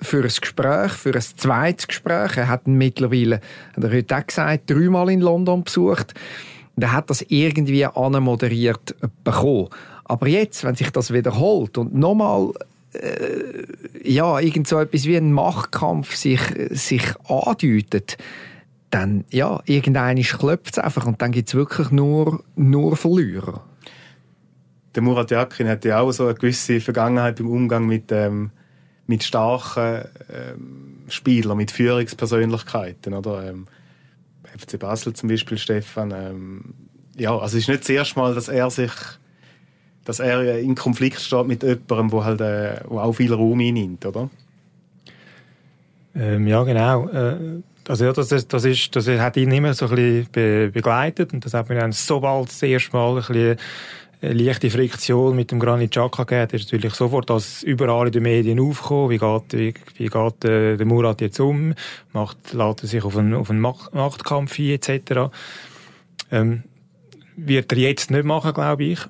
für 0.00 0.22
ein 0.22 0.32
Gespräch, 0.40 0.92
für 0.92 1.14
ein 1.14 1.20
zweites 1.20 1.88
Gespräch. 1.88 2.36
Er 2.36 2.48
hat 2.48 2.66
ihn 2.66 2.78
mittlerweile, 2.78 3.40
hat 3.76 3.84
er 3.84 3.92
heute 3.92 4.16
auch 4.16 4.26
gesagt, 4.26 4.70
dreimal 4.70 5.10
in 5.10 5.20
London 5.20 5.64
besucht. 5.64 6.14
Und 6.76 6.82
er 6.82 6.92
hat 6.92 7.10
das 7.10 7.22
irgendwie 7.28 7.84
anmoderiert 7.84 8.94
bekommen. 9.24 9.68
Aber 10.04 10.26
jetzt, 10.26 10.64
wenn 10.64 10.74
sich 10.74 10.90
das 10.90 11.12
wiederholt 11.12 11.76
und 11.76 11.94
nochmal 11.94 12.52
äh, 12.94 13.64
ja, 14.02 14.40
irgend 14.40 14.66
so 14.66 14.78
etwas 14.78 15.04
wie 15.04 15.16
ein 15.16 15.32
Machtkampf 15.32 16.16
sich, 16.16 16.40
sich 16.70 17.04
andeutet, 17.28 18.16
dann, 18.88 19.24
ja, 19.30 19.60
irgendeiner 19.66 20.20
klopft 20.22 20.72
es 20.72 20.78
einfach 20.78 21.06
und 21.06 21.22
dann 21.22 21.30
gibt 21.30 21.48
es 21.48 21.54
wirklich 21.54 21.90
nur, 21.90 22.42
nur 22.56 22.96
Verlierer 22.96 23.62
der 24.94 25.02
Murat 25.02 25.30
Yakin 25.30 25.68
hat 25.68 25.84
ja 25.84 26.00
auch 26.00 26.12
so 26.12 26.24
eine 26.24 26.34
gewisse 26.34 26.80
Vergangenheit 26.80 27.40
im 27.40 27.48
Umgang 27.48 27.86
mit, 27.86 28.10
ähm, 28.12 28.50
mit 29.06 29.22
starken 29.22 30.08
ähm, 30.32 30.98
Spielern, 31.08 31.56
mit 31.56 31.70
Führungspersönlichkeiten. 31.70 33.14
Oder? 33.14 33.48
Ähm, 33.48 33.66
FC 34.58 34.78
Basel 34.78 35.12
zum 35.12 35.28
Beispiel, 35.28 35.58
Stefan. 35.58 36.10
Ähm, 36.10 36.74
ja, 37.16 37.32
also 37.32 37.56
es 37.56 37.64
ist 37.64 37.68
nicht 37.68 37.82
das 37.82 37.88
erste 37.88 38.18
Mal, 38.18 38.34
dass 38.34 38.48
er 38.48 38.70
sich 38.70 38.92
dass 40.04 40.18
er 40.18 40.58
in 40.58 40.74
Konflikt 40.74 41.20
steht 41.20 41.46
mit 41.46 41.62
jemandem, 41.62 42.10
der 42.10 42.24
halt, 42.24 42.40
äh, 42.40 42.80
auch 42.88 43.12
viel 43.12 43.32
Raum 43.32 43.60
einnimmt, 43.60 44.04
oder? 44.06 44.30
Ähm, 46.16 46.46
ja, 46.46 46.62
genau. 46.64 47.08
Äh, 47.08 47.62
also 47.86 48.04
ja, 48.04 48.12
das, 48.12 48.28
das, 48.28 48.64
ist, 48.64 48.96
das 48.96 49.08
hat 49.08 49.36
ihn 49.36 49.50
immer 49.52 49.74
so 49.74 49.86
ein 49.86 49.94
bisschen 49.94 50.28
be 50.32 50.70
begleitet 50.72 51.32
und 51.32 51.44
das 51.44 51.54
hat 51.54 51.68
mir 51.68 51.76
dann 51.76 51.92
sobald 51.92 52.48
das 52.48 52.62
erste 52.62 52.96
Mal 52.96 53.10
ein 53.10 53.16
bisschen 53.16 53.56
leichte 54.20 54.70
Friktion 54.70 55.34
mit 55.34 55.50
dem 55.50 55.60
Granit 55.60 55.92
Xhaka 55.92 56.24
gegeben. 56.24 56.56
ist 56.56 56.72
natürlich 56.72 56.94
sofort 56.94 57.30
das 57.30 57.62
überall 57.62 58.06
in 58.06 58.12
den 58.12 58.22
Medien 58.22 58.60
aufgekommen. 58.60 59.10
Wie 59.10 59.18
geht, 59.18 59.52
wie, 59.52 59.74
wie 59.96 60.06
geht 60.08 60.44
äh, 60.44 60.76
der 60.76 60.86
Murat 60.86 61.20
jetzt 61.20 61.40
um? 61.40 61.74
Macht, 62.12 62.52
lädt 62.52 62.82
er 62.82 62.88
sich 62.88 63.04
auf 63.04 63.16
einen, 63.16 63.34
auf 63.34 63.50
einen 63.50 63.60
Machtkampf 63.60 64.58
ein, 64.58 64.70
etc. 64.70 65.32
Ähm, 66.30 66.64
wird 67.36 67.72
er 67.72 67.78
jetzt 67.78 68.10
nicht 68.10 68.24
machen, 68.24 68.52
glaube 68.52 68.84
ich. 68.84 69.00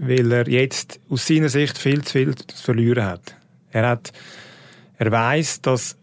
weil 0.00 0.32
er 0.32 0.48
jetzt 0.48 0.98
aus 1.10 1.26
seiner 1.26 1.48
Sicht 1.48 1.76
viel 1.76 2.02
zu 2.02 2.12
viel 2.12 2.34
zu 2.34 2.56
verlieren 2.56 3.04
hat. 3.04 3.36
Er 3.70 3.86
hat, 3.86 4.12
er 4.98 5.12
weiß, 5.12 5.60
dass 5.62 5.96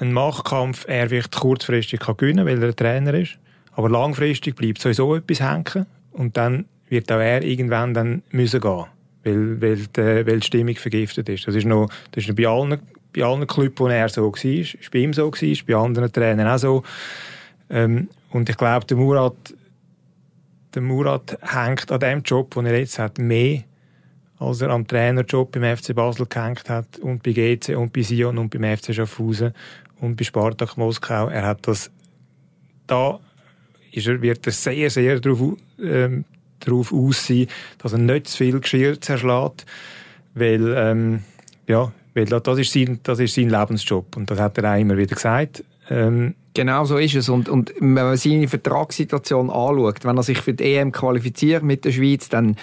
ein 0.00 0.12
Machtkampf 0.12 0.84
er 0.88 1.08
vielleicht 1.08 1.36
kurzfristig 1.36 2.00
kann 2.00 2.16
gewinnen, 2.16 2.46
weil 2.46 2.62
er 2.62 2.74
Trainer 2.74 3.14
ist, 3.14 3.38
aber 3.72 3.88
langfristig 3.88 4.56
bleibt 4.56 4.80
sowieso 4.80 5.14
etwas 5.14 5.40
hängen 5.40 5.86
und 6.12 6.36
dann 6.36 6.66
wird 6.90 7.10
auch 7.10 7.20
er 7.20 7.42
irgendwann 7.42 7.94
dann 7.94 8.22
müssen 8.30 8.60
gehen, 8.60 8.84
weil, 9.24 9.60
weil, 9.60 9.76
die, 9.76 10.26
weil 10.26 10.40
die 10.40 10.46
Stimmung 10.46 10.76
vergiftet 10.76 11.28
ist. 11.28 11.46
Das 11.46 11.54
ist 11.54 11.66
noch, 11.66 11.88
das 12.12 12.24
ist 12.24 12.28
noch 12.28 12.36
bei 12.36 12.46
allen, 12.46 12.78
bei 13.14 13.22
allen 13.24 13.46
Clubs, 13.46 13.80
wo 13.80 13.88
er 13.88 14.08
so 14.08 14.30
war, 14.30 14.44
ist 14.44 14.90
bei 14.92 14.98
ihm 14.98 15.12
so 15.12 15.32
war, 15.32 15.56
bei 15.66 15.74
anderen 15.74 16.12
Trainern 16.12 16.48
auch 16.48 16.58
so. 16.58 16.82
Ähm, 17.70 18.08
und 18.30 18.48
ich 18.48 18.56
glaube, 18.56 18.86
der 18.86 18.96
Murat, 18.96 19.54
der 20.74 20.82
Murat 20.82 21.38
hängt 21.40 21.90
an 21.90 22.00
dem 22.00 22.22
Job, 22.22 22.54
den 22.54 22.66
er 22.66 22.78
jetzt 22.78 22.98
hat, 22.98 23.18
mehr 23.18 23.62
als 24.40 24.62
er 24.62 24.70
am 24.70 24.86
Trainerjob 24.86 25.52
beim 25.52 25.76
FC 25.76 25.94
Basel 25.94 26.26
gehängt 26.26 26.68
hat 26.70 26.98
und 26.98 27.22
bei 27.22 27.32
GC 27.32 27.76
und 27.76 27.92
bei 27.92 28.02
Sion 28.02 28.38
und 28.38 28.48
beim 28.48 28.76
FC 28.76 28.94
Schaffhausen 28.94 29.52
und 30.00 30.16
bei 30.16 30.24
Spartak 30.24 30.78
Moskau. 30.78 31.28
Er 31.28 31.46
hat 31.46 31.68
das, 31.68 31.90
da 32.86 33.20
ist 33.92 34.06
er, 34.06 34.20
wird 34.22 34.46
er 34.46 34.52
sehr, 34.52 34.88
sehr 34.88 35.20
darauf, 35.20 35.58
ähm, 35.78 36.24
darauf 36.60 36.92
aussehen, 36.92 37.48
dass 37.78 37.92
er 37.92 37.98
nicht 37.98 38.28
zu 38.28 38.38
viel 38.38 38.60
Geschirr 38.60 39.00
zerschlägt, 39.00 39.66
weil, 40.34 40.74
ähm, 40.76 41.22
ja, 41.66 41.92
weil 42.14 42.26
das 42.26 42.58
ist 42.58 42.72
sein, 42.72 43.00
das 43.02 43.18
ist 43.18 43.34
sein 43.34 43.50
Lebensjob 43.50 44.16
und 44.16 44.30
das 44.30 44.38
hat 44.38 44.58
er 44.58 44.74
auch 44.74 44.78
immer 44.78 44.96
wieder 44.96 45.14
gesagt. 45.14 45.64
Ähm, 45.88 46.34
Genau 46.54 46.84
so 46.84 46.98
ist 46.98 47.14
es. 47.14 47.28
Und, 47.28 47.48
und 47.48 47.72
wenn 47.78 47.94
man 47.94 48.16
seine 48.16 48.48
Vertragssituation 48.48 49.50
anschaut, 49.50 50.04
wenn 50.04 50.16
er 50.16 50.22
sich 50.22 50.38
für 50.38 50.52
die 50.52 50.74
EM 50.74 50.92
qualifiziert 50.92 51.62
mit 51.62 51.84
der 51.84 51.92
Schweiz, 51.92 52.28
dann, 52.28 52.56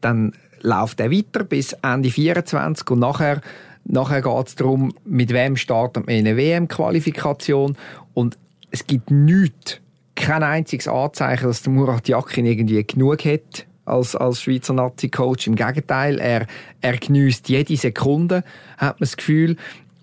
dann 0.00 0.32
läuft 0.60 1.00
er 1.00 1.10
weiter 1.10 1.44
bis 1.44 1.72
Ende 1.82 2.10
24 2.10 2.88
und 2.90 2.98
nachher, 2.98 3.40
nachher 3.84 4.22
geht 4.22 4.46
es 4.48 4.54
darum, 4.54 4.92
mit 5.04 5.32
wem 5.32 5.56
startet 5.56 6.06
man 6.06 6.14
eine 6.14 6.36
WM-Qualifikation 6.36 7.76
und 8.12 8.38
es 8.70 8.86
gibt 8.86 9.10
nichts, 9.10 9.80
kein 10.14 10.42
einziges 10.42 10.88
Anzeichen, 10.88 11.46
dass 11.46 11.62
der 11.62 11.72
Murat 11.72 12.08
Yakin 12.08 12.46
irgendwie 12.46 12.84
genug 12.84 13.24
hat 13.24 13.66
als, 13.84 14.14
als 14.14 14.42
Schweizer 14.42 14.74
Nazi-Coach. 14.74 15.46
Im 15.46 15.56
Gegenteil, 15.56 16.18
er, 16.18 16.46
er 16.80 16.96
genießt 16.96 17.48
jede 17.48 17.76
Sekunde, 17.76 18.44
hat 18.76 19.00
man 19.00 19.06
das 19.06 19.16
Gefühl. 19.16 19.56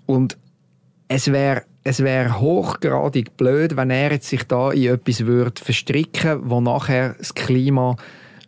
Und 0.05 0.37
es 1.07 1.31
wäre 1.31 1.63
es 1.83 2.03
wäre 2.03 2.39
hochgradig 2.39 3.37
blöd, 3.37 3.75
wenn 3.75 3.89
er 3.89 4.11
jetzt 4.11 4.29
sich 4.29 4.43
da 4.43 4.71
in 4.71 4.93
etwas 4.93 5.25
würde 5.25 5.63
verstricken, 5.63 6.41
wo 6.43 6.61
nachher 6.61 7.15
das 7.17 7.33
Klima 7.33 7.95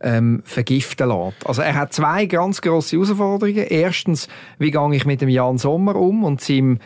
ähm, 0.02 0.42
vergiften 0.44 1.08
lässt. 1.08 1.48
Also 1.48 1.62
er 1.62 1.76
hat 1.76 1.94
zwei 1.94 2.26
ganz 2.26 2.62
große 2.62 2.98
Herausforderungen. 2.98 3.66
Erstens, 3.68 4.28
wie 4.60 4.72
gehe 4.72 4.96
ich 4.96 5.06
mit 5.06 5.22
dem 5.22 5.30
Jan 5.30 5.58
Sommer 5.58 5.96
um 5.96 6.24
und 6.24 6.42
seinem 6.42 6.80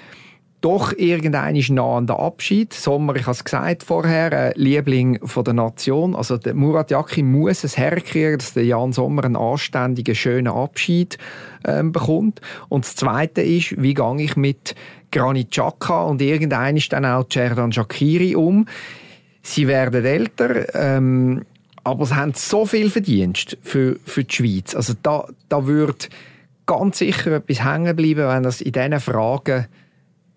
doch 0.65 0.93
irgendein 0.97 1.63
nah 1.69 1.97
an 1.97 2.07
der 2.07 2.17
Abschied. 2.17 2.73
Sommer, 2.73 3.15
ich 3.15 3.27
habe 3.27 3.33
es 3.33 3.43
gesagt 3.43 3.83
vorher, 3.83 4.31
äh, 4.33 4.53
Liebling 4.55 5.19
von 5.23 5.43
der 5.43 5.53
Nation. 5.53 6.15
Also 6.15 6.37
der 6.37 6.55
Murat 6.55 6.89
Yakin 6.89 7.31
muss 7.31 7.63
es 7.63 7.77
herkriegen, 7.77 8.39
dass 8.39 8.53
der 8.53 8.65
Jan 8.65 8.91
Sommer 8.91 9.25
einen 9.25 9.35
anständigen, 9.35 10.15
schönen 10.15 10.47
Abschied 10.47 11.19
ähm, 11.65 11.91
bekommt. 11.91 12.41
Und 12.67 12.83
das 12.83 12.95
Zweite 12.95 13.43
ist, 13.43 13.79
wie 13.79 13.93
gehe 13.93 14.21
ich 14.21 14.35
mit 14.37 14.73
Granit 15.11 15.51
Xhaka 15.51 16.05
und 16.05 16.19
irgendein 16.19 16.77
ist 16.77 16.91
dann 16.91 17.05
auch 17.05 17.29
Cerdan 17.31 17.71
Shakiri 17.71 18.35
um. 18.35 18.65
Sie 19.43 19.67
werden 19.67 20.03
älter, 20.03 20.73
ähm, 20.73 21.43
aber 21.83 22.07
sie 22.07 22.15
haben 22.15 22.33
so 22.33 22.65
viel 22.65 22.89
Verdienst 22.89 23.55
für, 23.61 23.99
für 24.03 24.23
die 24.23 24.33
Schweiz. 24.33 24.75
Also 24.75 24.95
da, 25.03 25.27
da 25.47 25.67
würde 25.67 26.07
ganz 26.65 26.97
sicher 26.97 27.33
etwas 27.33 27.63
hängen 27.63 27.95
bleiben, 27.95 28.27
wenn 28.27 28.41
das 28.41 28.61
in 28.61 28.71
diesen 28.71 28.99
Fragen, 28.99 29.67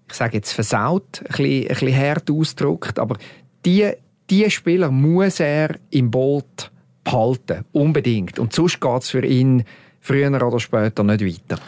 ich 0.09 0.15
sage 0.15 0.39
jetzt 0.39 0.53
versaut, 0.53 1.21
ein 1.21 1.27
bisschen, 1.29 1.63
ein 1.63 1.69
bisschen 1.69 1.97
hart 1.97 2.31
ausdrückt, 2.31 2.99
aber 2.99 3.17
die, 3.65 3.93
die 4.31 4.51
Spieler 4.51 4.91
muss 4.91 5.41
er 5.41 5.77
im 5.91 6.11
Boot 6.11 6.71
behalten, 7.05 7.65
unbedingt. 7.73 8.39
Und 8.39 8.53
sonst 8.53 8.81
geht 8.81 9.03
es 9.03 9.11
für 9.11 9.25
ihn 9.25 9.65
früher 10.01 10.31
oder 10.43 10.61
später 10.61 11.05
nicht 11.05 11.25
weiter. 11.25 11.61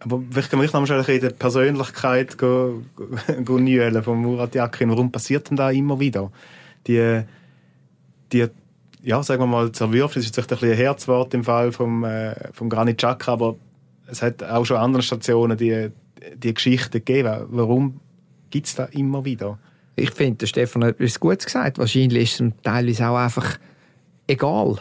Aber 0.00 0.22
vielleicht 0.30 0.50
können 0.50 0.62
wir 0.62 0.80
noch 0.80 0.88
mal 0.88 1.10
in 1.10 1.20
der 1.20 1.30
Persönlichkeit 1.30 2.38
go, 2.38 2.82
von 3.44 4.22
Murat 4.22 4.54
Yakin. 4.54 4.90
Warum 4.90 5.10
passiert 5.10 5.50
denn 5.50 5.56
da 5.56 5.70
immer 5.70 5.98
wieder? 5.98 6.30
Die, 6.86 7.22
die 8.32 8.46
ja, 9.02 9.22
sagen 9.22 9.42
wir 9.42 9.46
mal, 9.46 9.72
zerwürft. 9.72 10.16
Das 10.16 10.24
ist 10.24 10.36
jetzt 10.36 10.52
ein, 10.52 10.70
ein 10.70 10.76
Herzwort 10.76 11.34
im 11.34 11.44
Fall 11.44 11.72
vom, 11.72 12.04
äh, 12.04 12.34
vom 12.52 12.68
Granit 12.68 12.98
Xhaka, 12.98 13.32
aber 13.32 13.56
es 14.06 14.22
hat 14.22 14.42
auch 14.42 14.64
schon 14.64 14.76
andere 14.76 15.02
Stationen 15.02 15.56
die, 15.56 15.90
die 16.34 16.54
Geschichte 16.54 17.00
gegeben. 17.00 17.46
Warum 17.48 18.00
gibt 18.50 18.66
es 18.66 18.74
da 18.74 18.84
immer 18.84 19.24
wieder? 19.24 19.58
Ich 19.96 20.10
finde, 20.12 20.46
Stefan 20.46 20.84
hat 20.84 21.00
etwas 21.00 21.18
Gutes 21.18 21.46
gesagt. 21.46 21.78
Wahrscheinlich 21.78 22.24
ist 22.24 22.34
es 22.34 22.40
ihm 22.40 22.52
teilweise 22.62 23.08
auch 23.08 23.16
einfach 23.16 23.58
egal. 24.26 24.78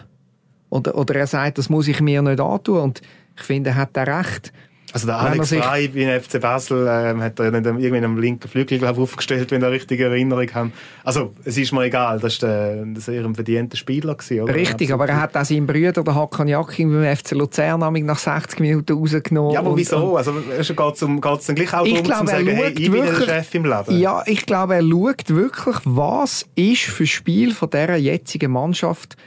Oder, 0.70 0.96
oder 0.96 1.16
er 1.16 1.28
sagt, 1.28 1.58
das 1.58 1.70
muss 1.70 1.88
ich 1.88 2.02
mir 2.02 2.22
nicht 2.22 2.40
antun. 2.40 2.80
Und 2.80 3.02
ich 3.36 3.44
finde, 3.44 3.72
er 3.72 3.76
hat 3.78 3.98
auch 3.98 4.08
recht. 4.08 4.52
Also 4.94 5.06
der 5.06 5.20
Alex 5.20 5.50
Frey 5.50 5.90
bei 5.90 6.20
FC 6.20 6.40
Basel 6.40 6.88
ähm, 6.90 7.22
hat 7.22 7.38
er 7.40 7.52
nicht 7.52 7.66
irgendwie 7.66 8.06
am 8.06 8.18
linken 8.18 8.48
Flügel 8.48 8.80
glaub, 8.80 8.98
aufgestellt, 8.98 9.52
wenn 9.52 9.62
ich 9.62 9.70
richtige 9.70 10.06
Erinnerung 10.06 10.48
habe. 10.54 10.72
Also 11.04 11.34
es 11.44 11.58
ist 11.58 11.74
mir 11.74 11.84
egal, 11.84 12.20
das 12.20 12.42
war 12.42 12.50
ein 12.50 12.96
sehr 12.96 13.22
verdienter 13.34 13.76
Spieler. 13.76 14.16
Gewesen, 14.16 14.42
oder? 14.44 14.56
Richtig, 14.56 14.94
aber 14.94 15.10
er 15.10 15.22
hat 15.22 15.36
auch 15.36 15.44
seinen 15.44 15.68
Bruder, 15.68 16.04
der 16.04 16.16
Hakan 16.16 16.48
Jakin, 16.48 16.90
beim 16.90 17.16
FC 17.16 17.32
Luzern 17.32 17.80
nach 18.06 18.18
60 18.18 18.62
Minuten 18.62 18.98
rausgenommen. 18.98 19.52
Ja, 19.52 19.60
aber 19.60 19.76
wieso? 19.76 20.16
Also 20.16 20.34
geht 20.34 20.80
es 20.80 21.04
um, 21.04 21.20
geht's 21.20 21.48
dann 21.48 21.56
gleich 21.58 21.74
auch 21.74 21.86
darum, 21.86 22.06
zu 22.06 22.26
sagen, 22.26 22.48
hey, 22.48 22.70
ich 22.72 22.90
bin 22.90 23.04
der 23.04 23.14
Chef 23.14 23.56
im 23.56 23.66
Leben? 23.66 24.00
Ja, 24.00 24.24
ich 24.26 24.46
glaube, 24.46 24.76
er 24.76 24.84
schaut 24.84 25.30
wirklich, 25.30 25.76
was 25.84 26.46
ist 26.56 26.84
für 26.84 27.06
Spiel 27.06 27.54
von 27.54 27.70
dieser 27.70 27.98
jetzigen 27.98 28.54
Mannschaft 28.54 29.18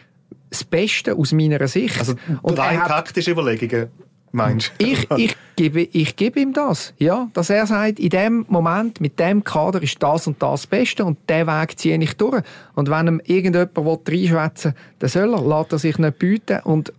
das 0.49 0.65
Beste 0.65 1.15
aus 1.15 1.33
meiner 1.33 1.69
Sicht. 1.69 1.99
Also 1.99 2.15
und 2.41 2.57
drei 2.57 2.77
taktische 2.77 3.33
Überlegungen 3.33 3.91
meinst 4.33 4.73
ich, 4.79 5.09
ich, 5.17 5.37
gebe, 5.57 5.83
ich 5.83 6.17
gebe 6.17 6.41
ihm 6.41 6.53
das, 6.53 6.95
ja, 6.99 7.29
dass 7.33 7.51
er 7.51 7.67
sagt, 7.67 7.99
in 7.99 8.11
dem 8.11 8.47
Moment, 8.49 9.01
mit 9.01 9.19
dem 9.19 9.45
Kader 9.45 9.83
ist 9.83 10.03
das 10.03 10.27
und 10.27 10.43
das, 10.43 10.67
Beste 10.67 11.05
und 11.05 11.19
der 11.29 11.47
Weg 11.47 11.79
ziehe 11.79 11.99
ich 11.99 12.15
durch. 12.15 12.43
Und 12.75 12.91
wenn 12.91 13.09
ihm 13.09 13.21
irgendjemand 13.25 14.09
reinschwätzen 14.09 14.73
will, 14.73 14.81
dann 15.01 15.09
soll 15.09 15.35
er, 15.35 15.43
lässt 15.43 15.73
er 15.73 15.79
sich 15.79 15.99
nicht 15.99 16.19
bieten 16.19 16.61
und 16.65 16.93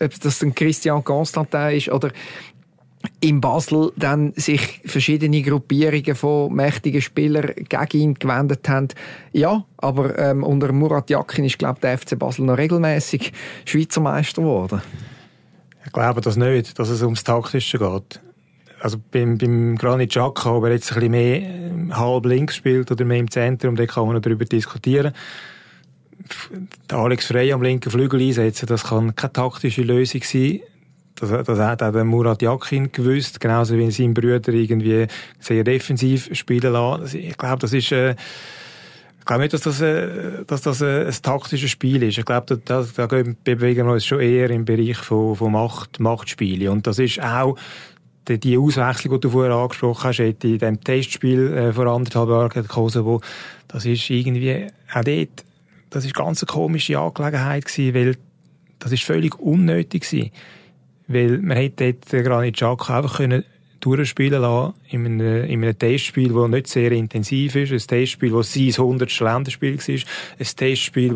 ob 0.00 0.20
das 0.20 0.40
dann 0.40 0.54
Christian 0.54 1.04
Constantin 1.04 1.70
ist 1.70 1.88
oder 1.88 2.10
in 3.20 3.40
Basel 3.40 3.92
dann 3.96 4.32
sich 4.34 4.80
verschiedene 4.84 5.42
Gruppierungen 5.42 6.14
von 6.14 6.52
mächtigen 6.52 7.02
Spielern 7.02 7.52
gegen 7.54 8.02
ihn 8.02 8.14
gewendet 8.14 8.68
haben. 8.68 8.88
Ja, 9.32 9.64
aber 9.76 10.18
ähm, 10.18 10.42
unter 10.42 10.72
Murat 10.72 11.10
Yakin 11.10 11.44
ist, 11.44 11.58
glaube 11.58 11.80
der 11.80 11.98
FC 11.98 12.18
Basel 12.18 12.44
noch 12.44 12.58
regelmäßig 12.58 13.32
Schweizer 13.64 14.00
Meister 14.00 14.42
geworden. 14.42 14.82
Ich 15.84 15.92
glaube 15.92 16.20
das 16.20 16.36
nicht, 16.36 16.78
dass 16.78 16.88
es 16.88 17.02
ums 17.02 17.24
Taktische 17.24 17.78
geht. 17.78 18.20
Also 18.80 18.98
beim, 19.10 19.38
beim 19.38 19.76
Granit 19.76 20.10
Xhaka, 20.10 20.50
ob 20.50 20.64
er 20.64 20.72
jetzt 20.72 20.90
ein 20.92 20.94
bisschen 20.96 21.10
mehr 21.10 21.40
ähm, 21.40 21.96
halb 21.96 22.26
links 22.26 22.56
spielt 22.56 22.90
oder 22.90 23.04
mehr 23.04 23.18
im 23.18 23.30
Zentrum, 23.30 23.76
da 23.76 23.86
kann 23.86 24.06
man 24.06 24.20
darüber 24.20 24.44
diskutieren. 24.44 25.12
Der 26.90 26.98
Alex 26.98 27.26
Frey 27.26 27.52
am 27.52 27.62
linken 27.62 27.90
Flügel 27.90 28.20
einsetzen, 28.20 28.66
das 28.66 28.84
kann 28.84 29.14
keine 29.14 29.32
taktische 29.32 29.82
Lösung 29.82 30.22
sein. 30.22 30.60
Das, 31.16 31.30
das 31.30 31.58
hat 31.58 31.82
auch 31.82 31.92
der 31.92 32.04
Murat 32.04 32.42
Yakin 32.42 32.90
gewusst, 32.92 33.40
genauso 33.40 33.78
wie 33.78 33.90
sein 33.90 34.14
Brüder 34.14 34.52
irgendwie 34.52 35.06
sehr 35.38 35.64
defensiv 35.64 36.28
spielen 36.32 36.72
lassen. 36.72 37.18
Ich 37.18 37.36
glaube, 37.36 37.58
das 37.58 37.72
ist... 37.72 37.92
Äh, 37.92 38.16
ich 39.24 39.26
glaube 39.26 39.40
nicht, 39.40 39.54
dass 39.54 39.62
das, 39.62 39.80
äh, 39.80 40.44
dass 40.46 40.60
das 40.60 40.82
ein 40.82 41.10
taktisches 41.22 41.70
Spiel 41.70 42.02
ist. 42.02 42.18
Ich 42.18 42.26
glaube, 42.26 42.58
da, 42.62 42.84
da, 42.94 43.06
bewegen 43.06 43.86
wir 43.86 43.94
uns 43.94 44.04
schon 44.04 44.20
eher 44.20 44.50
im 44.50 44.66
Bereich 44.66 44.98
von, 44.98 45.34
von 45.34 45.50
Macht, 45.50 45.98
Machtspielen. 45.98 46.68
Und 46.68 46.86
das 46.86 46.98
ist 46.98 47.22
auch 47.22 47.56
die, 48.28 48.38
die 48.38 48.58
Auswechslung, 48.58 49.14
die 49.14 49.20
du 49.20 49.30
vorher 49.30 49.54
angesprochen 49.54 50.08
hast, 50.08 50.20
in 50.20 50.58
dem 50.58 50.78
Testspiel 50.78 51.54
äh, 51.54 51.72
vor 51.72 51.86
anderthalb 51.86 52.28
Jahren 52.28 52.50
gegen 52.50 52.68
Kosovo, 52.68 53.22
das 53.66 53.86
ist 53.86 54.10
irgendwie 54.10 54.66
auch 54.92 55.04
dort, 55.04 55.44
das 55.88 56.04
ist 56.04 56.14
ganz 56.14 56.44
komische 56.44 56.98
Angelegenheit 56.98 57.64
gewesen, 57.64 57.94
weil 57.94 58.16
das 58.78 58.92
ist 58.92 59.04
völlig 59.04 59.40
unnötig 59.40 60.02
gewesen. 60.02 60.32
Weil 61.08 61.38
man 61.38 61.56
hätte 61.56 61.94
dort 61.94 62.26
Granit 62.26 62.56
Xhaka 62.56 62.98
einfach 62.98 63.16
können 63.16 63.42
durchspielen 63.84 64.40
lassen 64.40 64.74
in 64.88 65.04
einem, 65.04 65.44
in 65.44 65.62
einem 65.62 65.78
Testspiel, 65.78 66.32
das 66.32 66.48
nicht 66.48 66.66
sehr 66.68 66.92
intensiv 66.92 67.54
ist. 67.56 67.72
Ein 67.72 67.78
Testspiel, 67.78 68.32
das 68.32 68.52
sein 68.52 68.72
100. 68.76 69.20
Länderspiel 69.20 69.78
war. 69.78 69.94
Ein 70.38 70.46
Testspiel, 70.56 71.14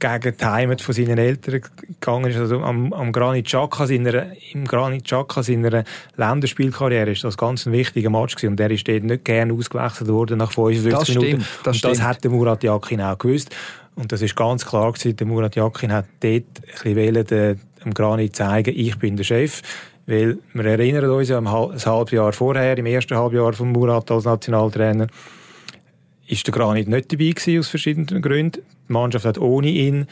das 0.00 0.20
gegen 0.20 0.36
die 0.36 0.44
Heimat 0.44 0.80
von 0.80 0.94
seinen 0.94 1.18
Eltern 1.18 1.60
gegangen 2.00 2.30
ist. 2.30 2.38
Also 2.38 2.60
am, 2.60 2.92
am 2.92 3.12
Granit 3.12 3.46
Xhaka 3.46 3.86
seiner, 3.86 4.26
im 4.52 4.64
Granit 4.64 5.04
Xhaka 5.04 5.42
seiner 5.42 5.84
Länderspielkarriere 6.16 7.12
ist 7.12 7.24
das 7.24 7.36
ganz 7.36 7.66
ein 7.66 7.72
wichtiger 7.72 8.10
Match 8.10 8.34
gewesen. 8.34 8.52
Und 8.52 8.60
er 8.60 8.70
ist 8.70 8.88
dort 8.88 9.04
nicht 9.04 9.24
gerne 9.24 9.52
ausgewechselt 9.52 10.08
worden 10.08 10.38
nach 10.38 10.52
55 10.52 10.92
das 10.92 11.08
Minuten. 11.08 11.26
Stimmt, 11.28 11.46
das 11.64 11.76
Und 11.76 11.84
das 11.84 11.92
stimmt. 11.92 12.02
hat 12.02 12.24
der 12.24 12.30
Murat 12.30 12.64
Yakin 12.64 13.00
auch 13.00 13.18
gewusst. 13.18 13.54
Und 13.94 14.12
das 14.12 14.22
ist 14.22 14.34
ganz 14.34 14.64
klar 14.66 14.92
gewesen, 14.92 15.16
der 15.16 15.26
Murat 15.26 15.56
Yakin 15.56 15.92
hat 15.92 16.06
dort 16.20 16.32
ein 16.32 16.44
bisschen 16.72 16.96
wollen, 16.96 17.58
dem 17.84 17.94
Granit 17.94 18.36
zeigen, 18.36 18.74
ich 18.76 18.98
bin 18.98 19.16
der 19.16 19.24
Chef. 19.24 19.62
Weil 20.08 20.38
wir 20.54 20.64
erinnern 20.64 21.10
uns 21.10 21.28
ja, 21.28 21.36
ein 21.36 21.50
halbes 21.50 21.84
Jahr 21.84 22.32
vorher, 22.32 22.78
im 22.78 22.86
ersten 22.86 23.14
Halbjahr 23.14 23.52
von 23.52 23.72
Murat 23.72 24.10
als 24.10 24.24
Nationaltrainer, 24.24 25.06
ist 26.26 26.46
der 26.46 26.54
Granit 26.54 26.88
nicht 26.88 27.12
dabei 27.12 27.28
gewesen, 27.28 27.58
aus 27.58 27.68
verschiedenen 27.68 28.22
Gründen. 28.22 28.62
Die 28.88 28.92
Mannschaft 28.92 29.26
hat 29.26 29.36
ohne 29.36 29.68
ihn 29.68 30.06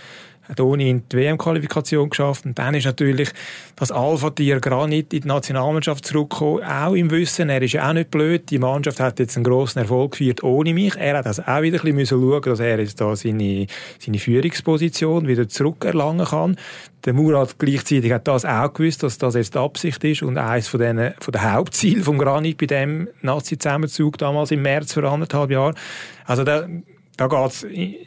hat 0.48 0.60
ohne 0.60 0.84
ihn 0.84 1.02
die 1.10 1.16
WM-Qualifikation 1.16 2.10
geschafft. 2.10 2.44
Und 2.46 2.58
dann 2.58 2.74
ist 2.74 2.84
natürlich 2.84 3.30
das 3.76 3.90
Alpha-Tier 3.90 4.60
Granit 4.60 5.12
in 5.12 5.22
die 5.22 5.28
Nationalmannschaft 5.28 6.06
zurückgekommen, 6.06 6.62
auch 6.64 6.94
im 6.94 7.10
Wissen, 7.10 7.48
er 7.48 7.62
ist 7.62 7.72
ja 7.72 7.88
auch 7.88 7.92
nicht 7.92 8.10
blöd, 8.10 8.50
die 8.50 8.58
Mannschaft 8.58 9.00
hat 9.00 9.18
jetzt 9.18 9.36
einen 9.36 9.44
grossen 9.44 9.80
Erfolg 9.80 10.12
gefeiert 10.12 10.42
ohne 10.42 10.72
mich. 10.72 10.96
Er 10.96 11.18
hat 11.18 11.26
also 11.26 11.42
auch 11.42 11.62
wieder 11.62 11.84
ein 11.84 11.96
bisschen 11.96 12.20
schauen 12.20 12.42
dass 12.42 12.60
er 12.60 12.78
jetzt 12.78 13.00
da 13.00 13.16
seine, 13.16 13.66
seine 13.98 14.18
Führungsposition 14.18 15.26
wieder 15.26 15.48
zurückerlangen 15.48 16.26
kann. 16.26 16.56
Der 17.04 17.12
Murat 17.12 17.58
gleichzeitig 17.58 18.12
hat 18.12 18.26
das 18.26 18.44
auch 18.44 18.72
gewusst, 18.72 19.02
dass 19.02 19.18
das 19.18 19.34
jetzt 19.34 19.54
die 19.54 19.58
Absicht 19.58 20.02
ist 20.02 20.22
und 20.22 20.38
eines 20.38 20.66
von 20.68 20.80
den, 20.80 21.14
von 21.20 21.32
den 21.32 21.52
Hauptzielen 21.52 22.02
vom 22.02 22.18
Granit 22.18 22.58
bei 22.58 22.66
dem 22.66 23.08
Nazi-Zusammenzug 23.22 24.18
damals 24.18 24.50
im 24.50 24.62
März 24.62 24.92
vor 24.94 25.04
anderthalb 25.04 25.50
Jahren. 25.50 25.76
Also 26.24 26.42
der, 26.42 26.68
da 27.16 27.26
geht 27.28 27.46
es 27.46 27.66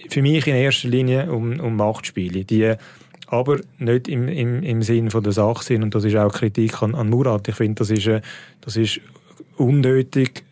für 0.10 0.22
mich 0.22 0.48
in 0.48 0.56
erster 0.56 0.88
Linie 0.88 1.32
um, 1.32 1.60
um 1.60 1.76
Machtspiele, 1.76 2.46
die 2.46 2.76
aber 3.28 3.60
nicht 3.78 4.08
im, 4.08 4.28
im, 4.28 4.64
im 4.64 4.82
Sinn 4.82 5.12
von 5.12 5.24
der 5.24 5.34
Sache 5.34 5.64
sind. 5.64 5.84
Und 5.84 5.94
das 5.94 6.04
ist 6.04 6.16
auch 6.16 6.32
Kritik 6.32 6.82
an, 6.82 6.96
an 6.96 7.10
Murat. 7.10 7.48
Ich 7.48 7.56
finde, 7.56 7.76
das 7.76 7.92
ist, 7.92 8.08
äh, 8.08 8.22
das 8.62 8.76
ist 8.76 9.02
unnötig, 9.58 10.44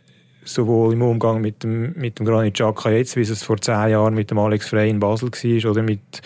sowohl 0.44 0.94
im 0.94 1.02
Umgang 1.02 1.42
mit 1.42 1.64
dem, 1.64 1.94
mit 1.94 2.20
dem 2.20 2.26
Granit 2.26 2.56
Xhaka 2.56 2.92
jetzt, 2.92 3.16
wie 3.16 3.22
es 3.22 3.44
vor 3.44 3.58
zehn 3.58 3.90
Jahren 3.90 4.14
mit 4.14 4.32
dem 4.32 4.38
Alex 4.38 4.70
Frey 4.70 4.90
in 4.90 5.00
Basel 5.00 5.30
war, 5.32 5.72
oder 5.72 5.82
mit, 5.82 6.22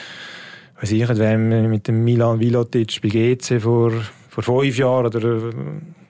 weiß 0.79 0.91
ich 0.91 1.07
nicht, 1.07 1.69
mit 1.69 1.87
dem 1.87 2.03
Milan 2.03 2.39
Vilotic 2.39 3.01
bei 3.01 3.09
GC 3.09 3.61
vor, 3.61 3.91
vor 4.29 4.43
fünf 4.43 4.77
Jahren, 4.77 5.05
oder 5.05 5.51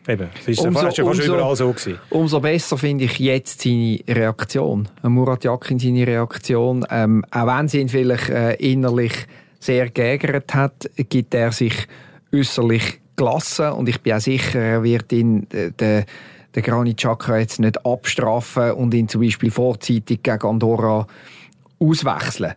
Eben, 0.08 0.30
es 0.48 0.58
war 0.58 0.68
umso, 0.68 0.82
fast, 0.82 1.00
umso, 1.00 1.24
überall 1.24 1.56
so. 1.56 1.72
Gewesen. 1.72 2.00
Umso 2.10 2.40
besser 2.40 2.78
finde 2.78 3.04
ich 3.04 3.20
jetzt 3.20 3.62
seine 3.62 4.00
Reaktion. 4.08 4.90
Murat 5.04 5.44
Yakin 5.44 5.78
seine 5.78 6.08
Reaktion. 6.08 6.86
Ähm, 6.90 7.24
auch 7.30 7.48
wenn 7.48 7.68
sie 7.68 7.82
ihn 7.82 7.90
vielleicht 7.90 8.30
äh, 8.30 8.54
innerlich 8.56 9.14
sehr 9.60 9.90
geärgert 9.90 10.54
hat, 10.56 10.90
gibt 10.96 11.36
er 11.36 11.52
sich 11.52 11.88
äußerlich 12.34 13.00
gelassen 13.16 13.72
und 13.74 13.88
ich 13.90 14.02
bin 14.02 14.14
auch 14.14 14.20
sicher, 14.20 14.60
er 14.60 14.84
wird 14.84 15.12
ihn, 15.12 15.48
äh, 15.52 15.72
den, 15.72 16.06
den 16.56 16.64
Granit 16.64 16.98
Xhaka 16.98 17.38
jetzt 17.38 17.60
nicht 17.60 17.86
abstrafen 17.86 18.72
und 18.72 18.94
ihn 18.94 19.08
zum 19.08 19.22
Beispiel 19.22 19.52
vorzeitig 19.52 20.24
gegen 20.24 20.42
Andorra 20.42 21.06
auswechseln. 21.80 22.54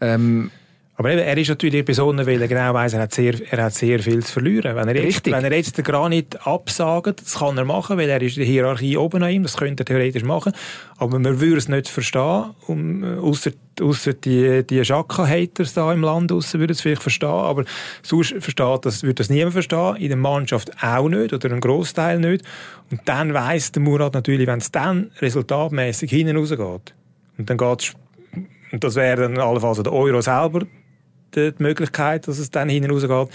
Ähm, 0.00 0.50
aber 0.98 1.10
eben, 1.10 1.20
er 1.20 1.36
ist 1.36 1.48
natürlich 1.48 1.84
bei 1.84 1.92
so 1.92 2.16
weil 2.16 2.40
er 2.40 2.48
genau 2.48 2.72
weiss, 2.72 2.94
er 2.94 3.02
hat 3.02 3.12
sehr, 3.12 3.34
er 3.50 3.64
hat 3.64 3.74
sehr 3.74 3.98
viel 3.98 4.24
zu 4.24 4.32
verlieren. 4.32 4.74
Wenn 4.76 4.88
er 4.88 4.96
jetzt, 4.96 5.26
wenn 5.26 5.44
er 5.44 5.52
jetzt 5.52 5.76
den 5.76 5.84
Granit 5.84 6.46
absagt, 6.46 7.20
das 7.20 7.34
kann 7.34 7.58
er 7.58 7.66
machen, 7.66 7.98
weil 7.98 8.08
er 8.08 8.22
ist 8.22 8.38
in 8.38 8.44
der 8.44 8.50
Hierarchie 8.50 8.96
oben 8.96 9.22
an 9.22 9.30
ihm, 9.30 9.42
das 9.42 9.58
könnte 9.58 9.82
er 9.82 9.84
theoretisch 9.84 10.22
machen. 10.22 10.52
Aber 10.96 11.18
man 11.18 11.38
würde 11.38 11.58
es 11.58 11.68
nicht 11.68 11.88
verstehen, 11.88 12.54
um, 12.66 13.04
ausser, 13.18 13.50
ausser 13.78 14.14
die, 14.14 14.66
die 14.66 14.82
Schakka-Haters 14.82 15.74
da 15.74 15.92
im 15.92 16.00
Land 16.00 16.32
aussen 16.32 16.60
würden 16.60 16.72
es 16.72 16.80
vielleicht 16.80 17.02
verstehen, 17.02 17.28
aber 17.28 17.64
sonst 18.02 18.34
versteht 18.38 18.86
das, 18.86 19.02
würde 19.02 19.16
das 19.16 19.28
niemand 19.28 19.52
verstehen, 19.52 19.96
in 19.96 20.08
der 20.08 20.16
Mannschaft 20.16 20.70
auch 20.82 21.10
nicht, 21.10 21.34
oder 21.34 21.50
ein 21.50 21.60
Großteil 21.60 22.20
nicht. 22.20 22.42
Und 22.90 23.02
dann 23.04 23.34
weiss 23.34 23.70
der 23.70 23.82
Murat 23.82 24.14
natürlich, 24.14 24.46
wenn 24.46 24.60
es 24.60 24.72
dann 24.72 25.10
resultatmäßig 25.20 26.08
hinten 26.08 26.38
rausgeht, 26.38 26.94
und 27.36 27.50
dann 27.50 27.58
geht's 27.58 27.92
und 28.72 28.82
das 28.82 28.96
wäre 28.96 29.22
dann 29.22 29.38
allenfalls 29.38 29.80
der 29.82 29.92
Euro 29.92 30.20
selber, 30.20 30.66
die, 31.34 31.52
Möglichkeit, 31.58 32.28
dass 32.28 32.38
es 32.38 32.50
dann 32.50 32.68
hinten 32.68 32.90
rausgeht, 32.90 33.28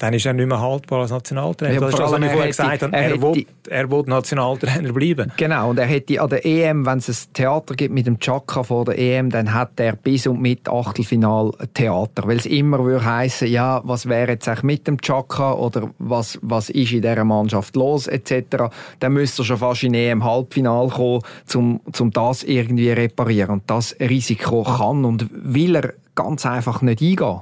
dann 0.00 0.14
ist 0.14 0.24
er 0.24 0.32
nicht 0.32 0.46
mehr 0.46 0.58
haltbar 0.58 1.00
als 1.00 1.10
Nationaltrainer. 1.10 1.74
Ja, 1.74 1.80
das 1.80 1.90
ist 1.90 1.98
das, 1.98 2.10
was 2.10 2.20
ich 2.20 2.30
vorher 2.30 2.46
gesagt 2.46 2.82
habe. 2.82 2.96
Er, 2.96 3.10
er, 3.10 3.22
will, 3.22 3.46
er 3.68 3.90
will 3.90 4.02
Nationaltrainer 4.06 4.92
bleiben. 4.94 5.30
Genau, 5.36 5.68
und 5.68 5.78
er 5.78 5.84
hätte 5.84 6.22
an 6.22 6.30
der 6.30 6.46
EM, 6.46 6.86
wenn 6.86 6.98
es 6.98 7.08
ein 7.08 7.32
Theater 7.34 7.74
gibt 7.74 7.92
mit 7.92 8.06
dem 8.06 8.18
Chaka 8.18 8.62
vor 8.62 8.86
der 8.86 8.98
EM, 8.98 9.28
dann 9.28 9.52
hat 9.52 9.78
er 9.78 9.96
bis 9.96 10.26
und 10.26 10.40
mit 10.40 10.66
Achtelfinal 10.70 11.52
Theater. 11.74 12.26
Weil 12.26 12.38
es 12.38 12.46
immer 12.46 12.82
würde 12.82 13.04
heissen, 13.04 13.48
ja, 13.48 13.82
was 13.84 14.08
wäre 14.08 14.32
jetzt 14.32 14.48
eigentlich 14.48 14.62
mit 14.62 14.86
dem 14.86 14.98
Chaka 15.02 15.52
oder 15.52 15.90
was, 15.98 16.38
was 16.40 16.70
ist 16.70 16.92
in 16.92 17.02
dieser 17.02 17.24
Mannschaft 17.24 17.76
los, 17.76 18.06
etc. 18.06 18.72
Dann 19.00 19.12
müsste 19.12 19.42
er 19.42 19.44
schon 19.44 19.58
fast 19.58 19.82
in 19.82 19.92
EM 19.92 20.24
Halbfinal 20.24 20.88
kommen, 20.88 21.20
um, 21.54 21.80
um 21.98 22.10
das 22.10 22.42
irgendwie 22.42 22.90
reparieren. 22.90 23.50
Und 23.50 23.62
das 23.66 23.94
Risiko 24.00 24.62
kann 24.62 25.04
und 25.04 25.26
will 25.30 25.76
er 25.76 25.92
ganz 26.14 26.46
einfach 26.46 26.82
nicht 26.82 27.02
eingehen. 27.02 27.40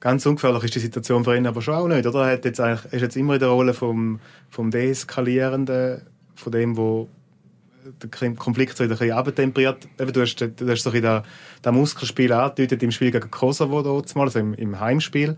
Ganz 0.00 0.24
ungefährlich 0.26 0.64
ist 0.64 0.74
die 0.76 0.80
Situation 0.80 1.24
für 1.24 1.36
ihn 1.36 1.46
aber 1.46 1.60
schon 1.60 1.74
auch 1.74 1.88
nicht, 1.88 2.06
oder? 2.06 2.26
Er 2.26 2.34
hat 2.34 2.44
jetzt 2.44 2.60
eigentlich, 2.60 2.92
ist 2.92 3.02
jetzt 3.02 3.16
immer 3.16 3.34
in 3.34 3.40
der 3.40 3.48
Rolle 3.48 3.74
vom, 3.74 4.20
vom 4.48 4.70
Deeskalierenden, 4.70 6.02
von 6.36 6.52
dem, 6.52 6.76
wo 6.76 7.08
der 8.02 8.34
Konflikt 8.34 8.76
so 8.76 8.84
ein 8.84 8.90
bisschen 8.90 9.12
abtemperiert. 9.12 9.88
Du 9.96 10.20
hast, 10.20 10.36
du 10.36 10.68
hast 10.68 10.82
so 10.82 10.90
ein 10.90 11.22
das, 11.62 11.72
Muskelspiel 11.72 12.32
angedeutet 12.32 12.82
im 12.82 12.90
Spiel 12.90 13.10
gegen 13.10 13.30
Kosovo, 13.30 14.02
also 14.20 14.38
im, 14.38 14.54
im 14.54 14.78
Heimspiel. 14.78 15.36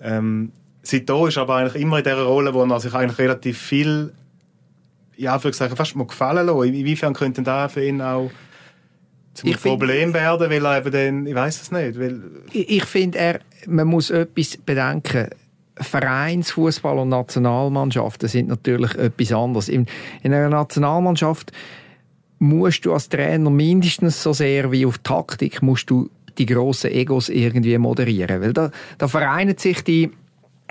Ähm, 0.00 0.52
seitdem 0.82 1.26
ist 1.26 1.36
er 1.36 1.42
aber 1.42 1.56
eigentlich 1.56 1.82
immer 1.82 1.98
in 1.98 2.04
der 2.04 2.22
Rolle, 2.22 2.52
wo 2.54 2.64
er 2.64 2.80
sich 2.80 2.92
eigentlich 2.92 3.18
relativ 3.18 3.58
viel, 3.58 4.12
ja, 5.16 5.38
für 5.38 5.52
fast 5.52 5.96
mal 5.96 6.06
gefallen 6.06 6.46
lassen. 6.46 6.74
Inwiefern 6.74 7.14
könnte 7.14 7.42
das 7.42 7.72
für 7.72 7.84
ihn 7.84 8.02
auch 8.02 8.30
zum 9.34 9.50
ich 9.50 9.60
Problem 9.60 10.12
find, 10.12 10.14
werden, 10.14 10.50
weil 10.50 10.64
er 10.64 10.78
eben 10.78 10.92
dann, 10.92 11.26
ich 11.26 11.34
weiß 11.34 11.62
es 11.62 11.70
nicht. 11.70 11.98
Weil 11.98 12.20
ich, 12.52 12.68
ich 12.68 12.84
finde, 12.84 13.40
man 13.66 13.86
muss 13.86 14.10
etwas 14.10 14.56
bedenken. 14.56 15.28
Vereinsfußball 15.76 16.98
und 16.98 17.08
Nationalmannschaften 17.08 18.28
sind 18.28 18.48
natürlich 18.48 18.94
etwas 18.96 19.32
anderes. 19.32 19.68
In, 19.68 19.86
in 20.22 20.34
einer 20.34 20.50
Nationalmannschaft 20.50 21.52
musst 22.38 22.84
du 22.84 22.92
als 22.92 23.08
Trainer 23.08 23.50
mindestens 23.50 24.22
so 24.22 24.32
sehr 24.32 24.72
wie 24.72 24.84
auf 24.84 24.98
Taktik 24.98 25.62
musst 25.62 25.88
du 25.90 26.10
die 26.38 26.46
grossen 26.46 26.90
Egos 26.90 27.28
irgendwie 27.28 27.76
moderieren, 27.78 28.40
weil 28.40 28.52
da, 28.52 28.70
da 28.98 29.08
vereinen 29.08 29.56
sich 29.56 29.82
die 29.84 30.10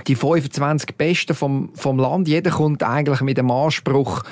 die 0.08 0.15
25 0.15 0.95
Besten 0.95 1.36
vom, 1.36 1.72
vom 1.74 2.00
Land. 2.00 2.28
Jeder 2.28 2.52
kommt 2.52 2.84
eigentlich 2.84 3.22
mit 3.22 3.38
dem 3.38 3.52
Anspruch, 3.52 4.24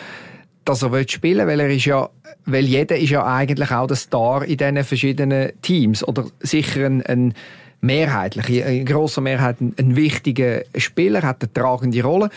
dass 0.67 0.81
er 0.81 1.07
spielen 1.07 1.47
will, 1.47 1.47
weil 1.47 1.59
er 1.59 1.69
ist 1.69 1.85
ja, 1.85 2.09
weil 2.45 2.65
jeder 2.65 2.97
ist 2.97 3.09
ja 3.09 3.25
eigentlich 3.25 3.71
auch 3.71 3.87
der 3.87 3.95
Star 3.95 4.43
in 4.43 4.57
diesen 4.57 4.83
verschiedenen 4.83 5.51
Teams 5.61 6.07
oder 6.07 6.25
sicher 6.39 6.85
ein, 6.85 7.01
ein 7.05 7.33
mehrheitlich, 7.79 8.49
in 8.49 8.85
grosser 8.85 9.21
Mehrheit 9.21 9.61
ein, 9.61 9.73
ein 9.77 9.95
wichtiger 9.95 10.63
Spieler, 10.75 11.21
hat 11.21 11.41
eine 11.41 11.53
tragende 11.53 12.03
Rolle. 12.03 12.29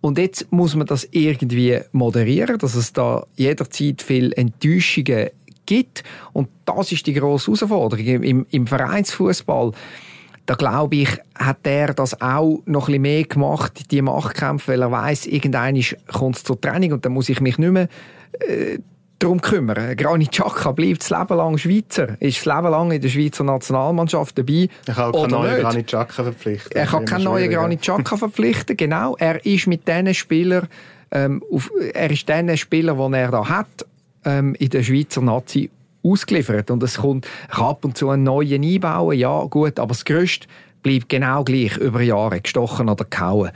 Und 0.00 0.18
jetzt 0.18 0.50
muss 0.52 0.74
man 0.74 0.86
das 0.86 1.08
irgendwie 1.10 1.80
moderieren, 1.92 2.58
dass 2.58 2.74
es 2.74 2.92
da 2.92 3.26
jederzeit 3.36 4.02
viel 4.02 4.32
Enttäuschungen 4.32 5.30
gibt. 5.66 6.04
Und 6.32 6.48
das 6.64 6.92
ist 6.92 7.06
die 7.06 7.14
grosse 7.14 7.50
Herausforderung 7.50 8.06
im, 8.22 8.46
im 8.50 8.66
Vereinsfußball 8.66 9.72
da 10.46 10.54
glaube 10.54 10.96
ich, 10.96 11.08
hat 11.34 11.58
er 11.64 11.92
das 11.92 12.20
auch 12.20 12.62
noch 12.66 12.84
ein 12.84 12.86
bisschen 12.86 13.02
mehr 13.02 13.24
gemacht, 13.24 13.90
die 13.90 14.00
Machtkämpfe, 14.00 14.72
weil 14.72 14.82
er 14.82 14.90
weiß, 14.90 15.26
irgendwann 15.26 15.80
kommt 16.12 16.36
es 16.36 16.44
zur 16.44 16.60
Training 16.60 16.92
und 16.92 17.04
dann 17.04 17.12
muss 17.12 17.28
ich 17.28 17.40
mich 17.40 17.58
nicht 17.58 17.72
mehr 17.72 17.88
äh, 18.40 18.78
darum 19.18 19.40
kümmern. 19.40 19.96
Granit 19.96 20.30
Xhaka 20.32 20.72
bleibt 20.72 21.02
das 21.02 21.10
Leben 21.10 21.36
lang 21.36 21.58
Schweizer, 21.58 22.20
ist 22.20 22.38
das 22.38 22.44
Leben 22.44 22.70
lang 22.70 22.90
in 22.92 23.00
der 23.00 23.08
Schweizer 23.08 23.44
Nationalmannschaft 23.44 24.38
dabei. 24.38 24.68
Er 24.86 24.94
kann 24.94 25.12
keinen 25.12 25.30
neuen 25.30 25.60
Granit 25.60 25.86
Xhaka 25.88 26.22
verpflichten. 26.22 26.72
Er 26.76 26.86
kann 26.86 27.04
keinen 27.04 27.24
neuen 27.24 27.50
Granit 27.50 27.82
Xhaka 27.82 28.16
verpflichten, 28.16 28.76
genau. 28.76 29.16
Er 29.18 29.44
ist 29.44 29.66
mit 29.66 29.88
diesen 29.88 30.14
Spielern, 30.14 30.68
ähm, 31.10 31.42
auf, 31.50 31.70
er 31.92 32.10
ist 32.10 32.28
den 32.28 32.56
Spieler, 32.56 32.94
den 32.94 33.14
er 33.14 33.30
da 33.30 33.48
hat, 33.48 33.86
ähm, 34.24 34.54
in 34.54 34.70
der 34.70 34.82
Schweizer 34.82 35.22
Nazi 35.22 35.70
ausgeliefert. 36.12 36.70
Und 36.70 36.82
es 36.82 36.98
kommt 36.98 37.26
ab 37.50 37.84
und 37.84 37.96
zu 37.96 38.10
einen 38.10 38.22
neuen 38.22 38.62
einbauen, 38.62 39.18
ja 39.18 39.44
gut, 39.44 39.78
aber 39.78 39.88
das 39.88 40.04
Gerüst 40.04 40.46
bleibt 40.82 41.08
genau 41.08 41.44
gleich 41.44 41.76
über 41.78 42.00
Jahre 42.00 42.40
gestochen 42.40 42.88
oder 42.88 43.04
gehauen. 43.04 43.50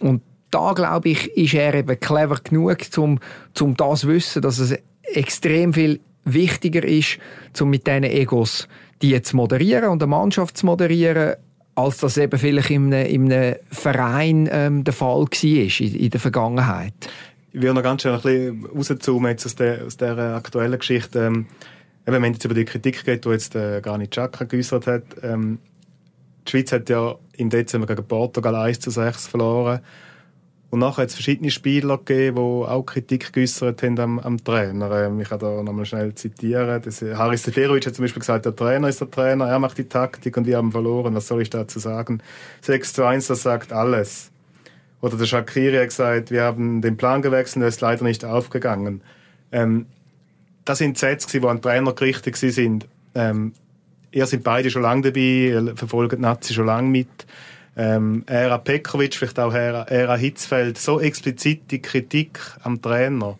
Und 0.00 0.22
da 0.50 0.72
glaube 0.72 1.10
ich, 1.10 1.30
ist 1.36 1.54
er 1.54 1.74
eben 1.74 1.98
clever 1.98 2.38
genug, 2.42 2.78
um, 2.96 3.18
um 3.60 3.76
das 3.76 4.00
zu 4.00 4.08
wissen, 4.08 4.42
dass 4.42 4.58
es 4.58 4.74
extrem 5.02 5.72
viel 5.72 6.00
wichtiger 6.24 6.84
ist, 6.84 7.18
um 7.60 7.70
mit 7.70 7.86
diesen 7.86 8.04
Egos 8.04 8.68
die 9.02 9.20
zu 9.20 9.36
moderieren 9.36 9.90
und 9.90 10.02
eine 10.02 10.10
Mannschaft 10.10 10.56
zu 10.56 10.66
moderieren, 10.66 11.34
als 11.74 11.98
das 11.98 12.16
eben 12.16 12.38
vielleicht 12.38 12.70
in 12.70 12.94
einem, 12.94 13.06
in 13.06 13.32
einem 13.32 13.56
Verein 13.70 14.48
ähm, 14.50 14.84
der 14.84 14.94
Fall 14.94 15.22
war 15.22 15.80
in, 15.80 15.94
in 15.94 16.10
der 16.10 16.20
Vergangenheit. 16.20 16.94
Ich 17.52 17.60
will 17.60 17.74
noch 17.74 17.82
ganz 17.82 18.02
schnell 18.02 18.14
ein 18.14 18.20
bisschen 18.22 18.66
rauszoomen 18.66 19.36
aus 19.36 19.54
der, 19.56 19.84
aus 19.84 19.96
der 19.96 20.18
aktuellen 20.18 20.78
Geschichte. 20.78 21.26
Ähm, 21.26 21.46
eben, 22.06 22.22
wenn 22.22 22.32
es 22.32 22.36
jetzt 22.36 22.44
über 22.44 22.54
die 22.54 22.64
Kritik 22.64 23.04
geht, 23.04 23.24
die 23.24 23.28
jetzt 23.30 23.54
äh, 23.54 23.80
Granit 23.80 24.10
Xhaka 24.10 24.44
geäußert 24.44 24.86
hat, 24.86 25.02
ähm, 25.22 25.58
die 26.46 26.50
Schweiz 26.50 26.72
hat 26.72 26.88
ja 26.88 27.14
im 27.36 27.50
Dezember 27.50 27.86
gegen 27.86 28.06
Portugal 28.06 28.54
1 28.56 28.80
zu 28.80 28.90
6 28.90 29.28
verloren. 29.28 29.80
Und 30.70 30.78
nachher 30.78 31.02
hat 31.02 31.10
es 31.10 31.14
verschiedene 31.14 31.50
Spieler 31.50 31.98
gegeben, 31.98 32.36
die 32.36 32.40
auch 32.66 32.82
Kritik 32.84 33.30
geäußert 33.32 33.82
haben 33.82 34.00
am, 34.00 34.18
am 34.18 34.42
Trainer. 34.42 34.90
Ähm, 34.90 35.20
ich 35.20 35.28
kann 35.28 35.38
da 35.38 35.62
nochmal 35.62 35.84
schnell 35.84 36.14
zitieren. 36.14 36.80
Das, 36.82 37.02
äh, 37.02 37.14
Haris 37.14 37.42
Seferovic 37.42 37.86
hat 37.86 37.94
zum 37.94 38.04
Beispiel 38.04 38.20
gesagt, 38.20 38.46
der 38.46 38.56
Trainer 38.56 38.88
ist 38.88 39.00
der 39.00 39.10
Trainer, 39.10 39.48
er 39.48 39.58
macht 39.58 39.76
die 39.76 39.84
Taktik 39.84 40.34
und 40.36 40.46
wir 40.46 40.56
haben 40.56 40.72
verloren. 40.72 41.14
Was 41.14 41.28
soll 41.28 41.42
ich 41.42 41.50
dazu 41.50 41.78
sagen? 41.78 42.22
6 42.62 42.94
zu 42.94 43.04
1, 43.04 43.26
das 43.26 43.42
sagt 43.42 43.72
alles. 43.72 44.30
Oder 45.02 45.18
der 45.18 45.26
Shakiri 45.26 45.76
hat 45.76 45.88
gesagt, 45.88 46.30
wir 46.30 46.42
haben 46.42 46.80
den 46.80 46.96
Plan 46.96 47.20
gewechselt, 47.20 47.60
der 47.60 47.68
ist 47.68 47.82
leider 47.82 48.04
nicht 48.04 48.24
aufgegangen. 48.24 49.02
Ähm, 49.50 49.86
das 50.64 50.78
sind 50.78 50.98
Sätze, 50.98 51.40
die 51.40 51.46
an 51.46 51.60
Trainer 51.60 51.92
gerichtet 51.92 52.36
sind. 52.36 52.86
Ähm, 53.14 53.52
ihr 54.10 54.26
sind 54.26 54.44
beide 54.44 54.70
schon 54.70 54.82
lange 54.82 55.12
dabei, 55.12 55.74
verfolgt 55.74 56.20
Nazi 56.20 56.54
schon 56.54 56.66
lange 56.66 56.88
mit 56.88 57.08
ähm, 57.76 58.24
Era 58.26 58.58
Pekovic, 58.58 59.14
vielleicht 59.14 59.38
auch 59.38 59.54
Era 59.54 60.16
Hitzfeld, 60.16 60.78
so 60.78 61.00
explizite 61.00 61.78
Kritik 61.78 62.38
am 62.62 62.80
Trainer, 62.80 63.38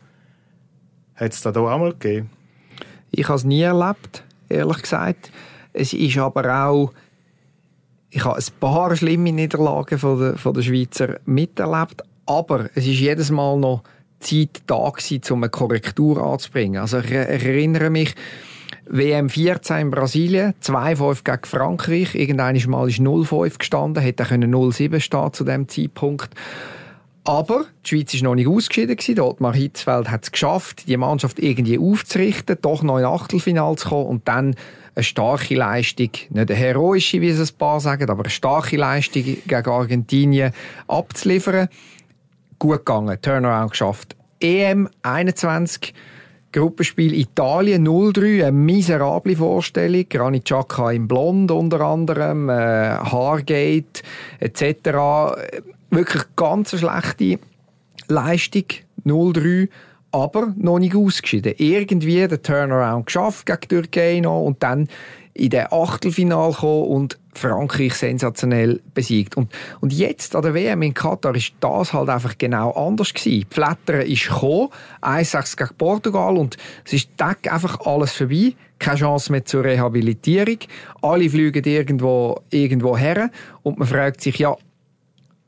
hat 1.15 1.33
es 1.33 1.43
da 1.43 1.51
auch 1.51 1.79
mal 1.79 1.93
gegeben? 1.93 2.31
Ich 3.11 3.29
habe 3.29 3.37
es 3.37 3.45
nie 3.45 3.61
erlebt, 3.61 4.25
ehrlich 4.49 4.83
gesagt. 4.83 5.31
Es 5.73 5.93
ist 5.93 6.17
aber 6.19 6.67
auch, 6.67 6.93
ich 8.11 8.25
habe 8.25 8.39
ein 8.39 8.45
paar 8.59 8.97
schlimme 8.97 9.33
Niederlagen 9.33 9.99
von 9.99 10.19
der, 10.19 10.39
von 10.39 10.55
der 10.55 10.63
Schweizer 10.63 11.21
miterlebt, 11.27 12.03
aber 12.27 12.71
es 12.75 12.87
ist 12.87 13.01
jedes 13.01 13.31
Mal 13.31 13.59
noch 13.59 13.83
Zeit 14.23 14.63
da 14.67 14.91
gewesen, 14.91 15.21
um 15.31 15.43
eine 15.43 15.51
Korrektur 15.51 16.23
anzubringen. 16.23 16.81
Also 16.81 16.99
ich 17.01 17.11
erinnere 17.11 17.91
mich, 17.91 18.15
WM 18.87 19.29
14 19.29 19.77
in 19.79 19.91
Brasilien, 19.91 20.55
2-5 20.63 21.25
gegen 21.25 21.45
Frankreich. 21.45 22.15
Irgendwann 22.15 22.61
Mal 22.69 22.89
ist 22.89 22.99
0-5 22.99 23.59
gestanden, 23.59 24.03
hätte 24.03 24.25
0-7 24.25 25.01
stehen 25.01 25.33
zu 25.33 25.45
dem 25.45 25.69
Zeitpunkt. 25.69 26.31
Aber 27.25 27.67
die 27.85 27.89
Schweiz 27.89 28.15
ist 28.15 28.25
noch 28.25 28.35
nicht 28.35 28.49
ausgeschieden 28.49 28.97
gewesen. 28.97 29.21
Ottmar 29.21 29.55
Hitzfeld 29.55 30.11
hat 30.11 30.25
es 30.25 30.33
geschafft, 30.33 30.89
die 30.89 30.97
Mannschaft 30.97 31.39
irgendwie 31.39 31.79
aufzurichten, 31.79 32.59
doch 32.61 32.83
noch 32.83 32.99
in 32.99 33.05
Achtelfinale 33.05 33.77
zu 33.77 33.91
kommen 33.91 34.07
und 34.07 34.27
dann 34.27 34.57
eine 34.95 35.05
starke 35.05 35.55
Leistung, 35.55 36.11
nicht 36.31 36.51
eine 36.51 36.55
heroische, 36.55 37.21
wie 37.21 37.29
es 37.29 37.53
ein 37.53 37.57
paar 37.57 37.81
sagen, 37.81 38.11
aber 38.11 38.25
eine 38.25 38.31
starke 38.31 38.77
Leistung 38.77 39.23
gegen 39.23 39.69
Argentinien 39.69 40.53
abzuliefern. 40.89 41.69
Gut 42.63 42.87
gegangen, 42.87 43.21
Turnaround 43.21 43.73
geschafft. 43.73 44.15
EM 44.39 44.89
21 45.03 45.93
Gruppenspiel 46.53 47.13
Italien 47.13 47.85
0-3, 47.85 48.43
eine 48.43 48.53
miserable 48.53 49.35
Vorstellung. 49.35 50.05
Granit 50.09 50.45
Xhaka 50.45 50.93
im 50.93 51.09
Blond 51.09 51.51
unter 51.51 51.81
anderem, 51.81 52.49
äh, 52.49 52.53
Hargate 52.53 54.03
etc. 54.39 54.63
Wirklich 55.91 56.23
ganz 56.37 56.71
schlechte 56.79 57.41
Leistung, 58.07 58.67
0-3 59.05 59.69
aber 60.13 60.53
noch 60.57 60.79
nicht 60.79 60.95
ausgeschieden. 60.95 61.55
Irgendwie 61.57 62.29
den 62.29 62.43
Turnaround 62.43 63.07
geschafft 63.07 63.47
gegen 63.47 63.61
Türkei 63.63 64.21
noch 64.21 64.45
und 64.45 64.63
dann 64.63 64.87
in 65.35 65.51
den 65.51 65.67
Achtelfinal 65.71 66.53
gekommen 66.53 66.89
und 66.89 67.19
Frankreich 67.35 67.95
sensationell 67.95 68.81
besiegt. 68.93 69.37
Und, 69.37 69.51
und 69.81 69.93
jetzt 69.93 70.37
an 70.37 70.43
der 70.43 70.55
WM 70.55 70.83
in 70.83 70.93
Katar 70.93 71.35
ist 71.35 71.55
das 71.61 71.93
halt 71.93 72.11
einfach 72.11 72.37
genau 72.37 72.73
anders 72.73 73.15
gewesen. 73.15 73.47
Die 73.49 73.55
Flattern 73.55 74.03
ist 74.03 74.29
gekommen, 74.29 74.69
1-6 75.01 75.57
gegen 75.57 75.75
Portugal 75.77 76.37
und 76.37 76.57
es 76.85 76.93
ist 76.93 77.09
einfach 77.19 77.81
alles 77.87 78.13
vorbei. 78.13 78.55
Keine 78.79 78.99
Chance 78.99 79.33
mehr 79.33 79.45
zur 79.45 79.65
Rehabilitierung. 79.65 80.59
Alle 81.01 81.31
fliegen 81.31 81.65
irgendwo, 81.65 82.43
irgendwo 82.51 82.97
her 82.97 83.31
und 83.63 83.79
man 83.79 83.89
fragt 83.89 84.21
sich, 84.21 84.39
ja, 84.39 84.57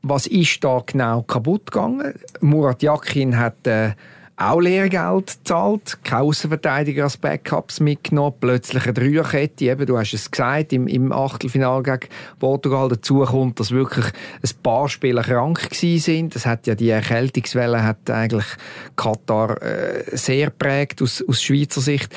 was 0.01 0.27
ist 0.27 0.63
da 0.63 0.81
genau 0.85 1.23
kaputt 1.23 1.71
gegangen? 1.71 2.13
Murat 2.39 2.81
Yakin 2.81 3.37
hat 3.37 3.67
äh, 3.67 3.91
auch 4.37 4.59
Lehrgeld 4.59 5.37
gezahlt, 5.37 5.97
keine 6.03 6.23
Außenverteidiger 6.23 7.05
als 7.05 7.15
Backups 7.15 7.79
mitgenommen, 7.79 8.35
plötzlich 8.39 8.83
eine 8.83 8.93
Dreierkette, 8.93 9.65
eben, 9.65 9.85
du 9.85 9.97
hast 9.97 10.13
es 10.13 10.29
gesagt, 10.29 10.73
im, 10.73 10.87
im 10.87 11.13
Achtelfinale 11.13 11.83
gegen 11.83 12.11
Portugal 12.39 12.89
dazu 12.89 13.19
kommt, 13.19 13.59
dass 13.59 13.71
wirklich 13.71 14.05
ein 14.05 14.61
paar 14.61 14.89
Spieler 14.89 15.23
krank 15.23 15.69
gewesen 15.69 15.99
sind. 15.99 16.35
Das 16.35 16.45
hat 16.45 16.67
ja 16.67 16.75
die 16.75 16.89
Erkältungswelle 16.89 17.83
hat 17.83 18.09
eigentlich 18.09 18.45
Katar 18.97 19.61
äh, 19.61 20.17
sehr 20.17 20.49
prägt 20.49 21.01
aus, 21.01 21.23
aus 21.25 21.41
Schweizer 21.41 21.81
Sicht. 21.81 22.13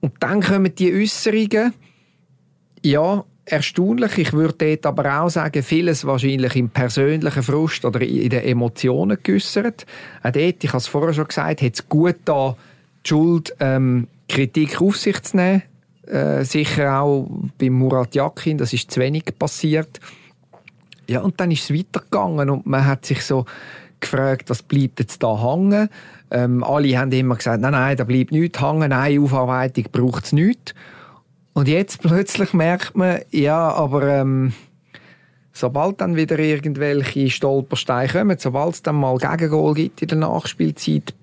Und 0.00 0.12
dann 0.20 0.40
kommen 0.40 0.72
die 0.74 0.94
Äußerungen, 0.94 1.74
ja, 2.82 3.24
erstaunlich. 3.46 4.18
Ich 4.18 4.32
würde 4.32 4.54
dort 4.58 4.86
aber 4.86 5.20
auch 5.20 5.28
sagen, 5.28 5.62
vieles 5.62 6.04
wahrscheinlich 6.04 6.56
im 6.56 6.70
persönlichen 6.70 7.42
Frust 7.42 7.84
oder 7.84 8.00
in 8.00 8.30
den 8.30 8.42
Emotionen 8.42 9.18
geäussert. 9.22 9.86
Auch 10.22 10.30
dort, 10.30 10.64
ich 10.64 10.68
habe 10.68 10.78
es 10.78 10.86
vorher 10.86 11.14
schon 11.14 11.28
gesagt, 11.28 11.62
hat 11.62 11.74
es 11.74 11.88
gut 11.88 12.16
da 12.24 12.56
die 13.04 13.08
Schuld, 13.08 13.54
ähm, 13.60 14.08
Kritik 14.28 14.80
auf 14.80 14.96
sich 14.96 15.22
zu 15.22 15.36
nehmen. 15.36 15.62
Äh, 16.06 16.44
sicher 16.44 17.00
auch 17.00 17.28
bei 17.58 17.70
Murat 17.70 18.14
Yakin, 18.14 18.58
das 18.58 18.72
ist 18.72 18.90
zu 18.90 19.00
wenig 19.00 19.24
passiert. 19.38 20.00
Ja, 21.08 21.20
und 21.20 21.38
dann 21.40 21.50
ist 21.50 21.70
es 21.70 21.76
weitergegangen 21.76 22.50
und 22.50 22.66
man 22.66 22.86
hat 22.86 23.06
sich 23.06 23.22
so 23.22 23.44
gefragt, 24.00 24.50
was 24.50 24.62
bleibt 24.62 25.00
jetzt 25.00 25.22
da 25.22 25.40
hängen. 25.42 25.88
Ähm, 26.30 26.62
alle 26.64 26.98
haben 26.98 27.12
immer 27.12 27.36
gesagt, 27.36 27.60
nein, 27.60 27.72
nein, 27.72 27.96
da 27.96 28.04
bleibt 28.04 28.32
nichts 28.32 28.60
hängen, 28.60 28.90
nein, 28.90 29.18
Aufarbeitung 29.18 29.84
braucht 29.92 30.24
es 30.24 30.32
nicht. 30.32 30.74
Und 31.54 31.68
jetzt 31.68 32.02
plötzlich 32.02 32.52
merkt 32.52 32.96
man, 32.96 33.20
ja, 33.30 33.70
aber 33.72 34.02
ähm, 34.08 34.52
sobald 35.52 36.00
dann 36.00 36.16
wieder 36.16 36.38
irgendwelche 36.38 37.30
Stolpersteine 37.30 38.08
kommen, 38.08 38.36
sobald 38.38 38.74
es 38.74 38.82
dann 38.82 38.96
mal 38.96 39.16
Gegengol 39.16 39.72
gibt 39.74 40.02
in 40.02 40.08
der 40.08 40.18
Nachspielzeit, 40.18 41.14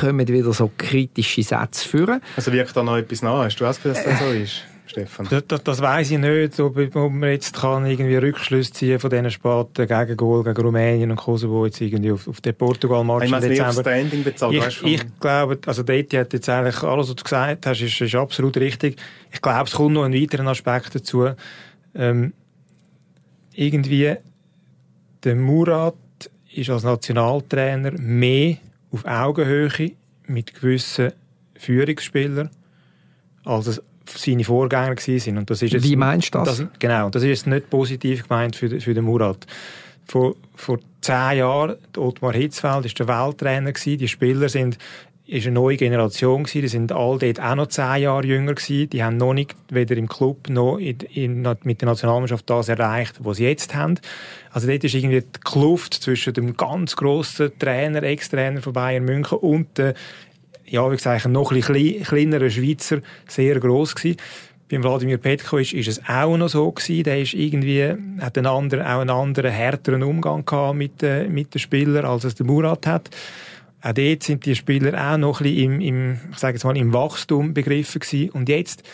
kommen 0.00 0.26
wieder 0.26 0.52
so 0.52 0.70
kritische 0.76 1.42
Sätze 1.44 1.88
führen. 1.88 2.20
Also 2.36 2.52
wirkt 2.52 2.76
da 2.76 2.82
noch 2.82 2.96
etwas 2.96 3.22
nach? 3.22 3.44
Hast 3.44 3.56
du 3.56 3.64
auch 3.64 3.68
dass 3.68 4.04
das 4.04 4.18
so 4.18 4.30
ist? 4.32 4.64
Stefan? 4.90 5.26
Das, 5.30 5.46
das, 5.46 5.64
das 5.64 5.80
weiß 5.80 6.10
ich 6.10 6.18
nicht, 6.18 6.58
ob, 6.60 6.76
ob 6.76 7.12
man 7.12 7.30
jetzt 7.30 7.54
kann 7.54 7.86
irgendwie 7.86 8.16
Rückschlüsse 8.16 8.72
ziehen 8.72 8.98
von 8.98 9.08
diesen 9.08 9.30
Sparten 9.30 9.86
gegen 9.86 10.16
Goal, 10.16 10.44
gegen 10.44 10.60
Rumänien 10.60 11.10
und 11.10 11.16
Kosovo 11.16 11.64
jetzt 11.64 11.80
irgendwie 11.80 12.12
auf, 12.12 12.26
auf 12.26 12.40
den 12.40 12.54
Portugal-Match 12.54 13.32
im 13.32 13.40
Dezember. 13.40 13.72
Standing 13.72 14.24
bezahlt, 14.24 14.54
ich, 14.54 14.82
ich 14.82 15.20
glaube, 15.20 15.58
also 15.66 15.82
dort 15.82 16.12
hat 16.12 16.32
jetzt 16.32 16.48
eigentlich 16.48 16.82
alles, 16.82 17.08
was 17.08 17.16
du 17.16 17.22
gesagt 17.24 17.66
hast, 17.66 17.80
ist, 17.80 18.00
ist 18.00 18.14
absolut 18.14 18.56
richtig. 18.56 19.00
Ich 19.32 19.40
glaube, 19.40 19.64
es 19.64 19.72
kommt 19.72 19.94
noch 19.94 20.04
ein 20.04 20.12
weiterer 20.12 20.46
Aspekt 20.48 20.94
dazu. 20.94 21.30
Ähm, 21.94 22.32
irgendwie, 23.54 24.16
der 25.22 25.36
Murat 25.36 25.94
ist 26.52 26.70
als 26.70 26.82
Nationaltrainer 26.82 27.92
mehr 27.92 28.56
auf 28.90 29.04
Augenhöhe 29.04 29.92
mit 30.26 30.54
gewissen 30.54 31.12
Führungsspielern, 31.54 32.50
als 33.44 33.66
es 33.66 33.82
seine 34.16 34.44
Vorgänger 34.44 34.96
sind. 34.98 35.38
Und 35.38 35.50
das 35.50 35.62
ist 35.62 35.72
jetzt, 35.72 35.84
Wie 35.84 35.96
meinst 35.96 36.34
du 36.34 36.38
das? 36.38 36.58
das? 36.58 36.66
Genau, 36.78 37.10
das 37.10 37.22
ist 37.22 37.28
jetzt 37.28 37.46
nicht 37.46 37.70
positiv 37.70 38.28
gemeint 38.28 38.56
für, 38.56 38.80
für 38.80 38.94
den 38.94 39.04
Murat. 39.04 39.46
Vor, 40.06 40.34
vor 40.56 40.78
zehn 41.00 41.38
Jahren, 41.38 41.76
Ottmar 41.96 42.34
Hitzfeld 42.34 42.84
war 42.84 43.06
der 43.06 43.08
Welttrainer, 43.08 43.72
gewesen. 43.72 43.98
die 43.98 44.08
Spieler 44.08 44.48
sind 44.48 44.78
ist 45.30 45.46
eine 45.46 45.54
neue 45.54 45.76
Generation 45.76 46.42
gewesen. 46.42 46.62
Die 46.62 46.68
sind 46.68 46.92
all 46.92 47.18
dort 47.18 47.40
auch 47.40 47.54
noch 47.54 47.68
zehn 47.68 48.02
Jahre 48.02 48.26
jünger 48.26 48.54
gewesen. 48.54 48.90
Die 48.90 49.02
haben 49.02 49.16
noch 49.16 49.32
nicht 49.32 49.54
weder 49.68 49.96
im 49.96 50.08
Club 50.08 50.48
noch 50.48 50.78
in, 50.78 50.98
in, 51.14 51.48
mit 51.62 51.80
der 51.80 51.88
Nationalmannschaft 51.88 52.50
das 52.50 52.68
erreicht, 52.68 53.16
was 53.20 53.36
sie 53.36 53.44
jetzt 53.44 53.74
haben. 53.74 54.00
Also 54.50 54.66
dort 54.66 54.82
ist 54.82 54.94
irgendwie 54.94 55.20
die 55.20 55.40
Kluft 55.44 55.94
zwischen 55.94 56.34
dem 56.34 56.56
ganz 56.56 56.96
grossen 56.96 57.52
Trainer, 57.58 58.02
Ex-Trainer 58.02 58.60
von 58.60 58.72
Bayern 58.72 59.04
München 59.04 59.38
und 59.38 59.78
der 59.78 59.94
ja, 60.70 60.90
wie 60.90 60.96
gesagt, 60.96 61.26
noch 61.26 61.50
ein 61.50 61.60
bisschen 61.60 62.02
kleineren 62.04 62.50
Schweizer 62.50 63.00
sehr 63.26 63.58
gross 63.58 63.94
gewesen. 63.94 64.16
Beim 64.70 64.84
Wladimir 64.84 65.18
Petkovic 65.18 65.72
ist 65.72 65.88
es 65.88 66.00
auch 66.08 66.36
noch 66.36 66.48
so 66.48 66.70
gewesen. 66.70 67.02
Der 67.02 67.20
ist 67.20 67.34
irgendwie, 67.34 67.92
hat 68.20 68.38
einen 68.38 68.46
anderen, 68.46 68.86
auch 68.86 69.00
einen 69.00 69.10
anderen, 69.10 69.50
härteren 69.50 70.04
Umgang 70.04 70.44
gehabt 70.44 70.76
mit, 70.76 71.02
äh, 71.02 71.28
mit 71.28 71.52
den 71.54 71.58
Spielern, 71.58 72.04
als 72.04 72.22
es 72.22 72.36
der 72.36 72.46
Murat 72.46 72.86
hat. 72.86 73.10
Auch 73.82 73.92
dort 73.92 74.22
sind 74.22 74.46
die 74.46 74.54
Spieler 74.54 74.94
auch 74.94 75.16
noch 75.16 75.40
ein 75.40 75.44
bisschen 75.44 75.72
im, 75.72 75.80
im, 75.80 76.20
ich 76.30 76.38
sage 76.38 76.54
jetzt 76.54 76.64
mal, 76.64 76.76
im 76.76 76.92
Wachstum 76.92 77.52
begriffen 77.52 78.00
gewesen. 78.00 78.30
Und 78.30 78.48
jetzt 78.48 78.84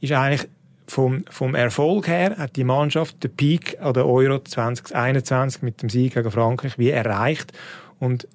ist 0.00 0.12
eigentlich 0.12 0.48
vom, 0.86 1.24
vom 1.28 1.54
Erfolg 1.54 2.08
her 2.08 2.36
hat 2.38 2.56
die 2.56 2.64
Mannschaft 2.64 3.22
den 3.22 3.34
Peak 3.34 3.76
an 3.80 3.92
der 3.92 4.06
Euro 4.06 4.38
2021 4.38 5.60
mit 5.60 5.82
dem 5.82 5.90
Sieg 5.90 6.14
gegen 6.14 6.30
Frankreich 6.30 6.78
wie 6.78 6.90
erreicht. 6.90 7.52
Und 7.98 8.26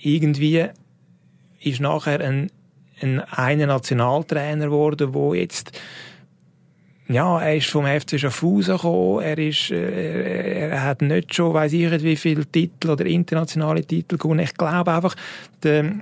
irgendwie 0.00 0.66
ist 1.60 1.80
nachher 1.80 2.20
ein, 2.20 2.50
ein 3.00 3.20
einer 3.20 3.66
Nationaltrainer 3.66 4.66
geworden, 4.66 5.14
wo 5.14 5.34
jetzt 5.34 5.72
ja, 7.08 7.40
er 7.40 7.56
ist 7.56 7.68
vom 7.68 7.86
FC 7.86 8.20
Schaffhausen 8.20 8.76
gekommen, 8.76 9.22
er 9.22 9.38
ist, 9.38 9.70
äh, 9.70 10.68
er 10.68 10.82
hat 10.84 11.00
nicht 11.00 11.34
schon, 11.34 11.54
weiss 11.54 11.72
ich 11.72 11.90
nicht, 11.90 12.04
wie 12.04 12.16
viele 12.16 12.44
Titel 12.44 12.90
oder 12.90 13.06
internationale 13.06 13.82
Titel 13.82 14.18
gewonnen. 14.18 14.40
Ich 14.40 14.54
glaube 14.54 14.92
einfach, 14.92 15.14
der, 15.62 15.94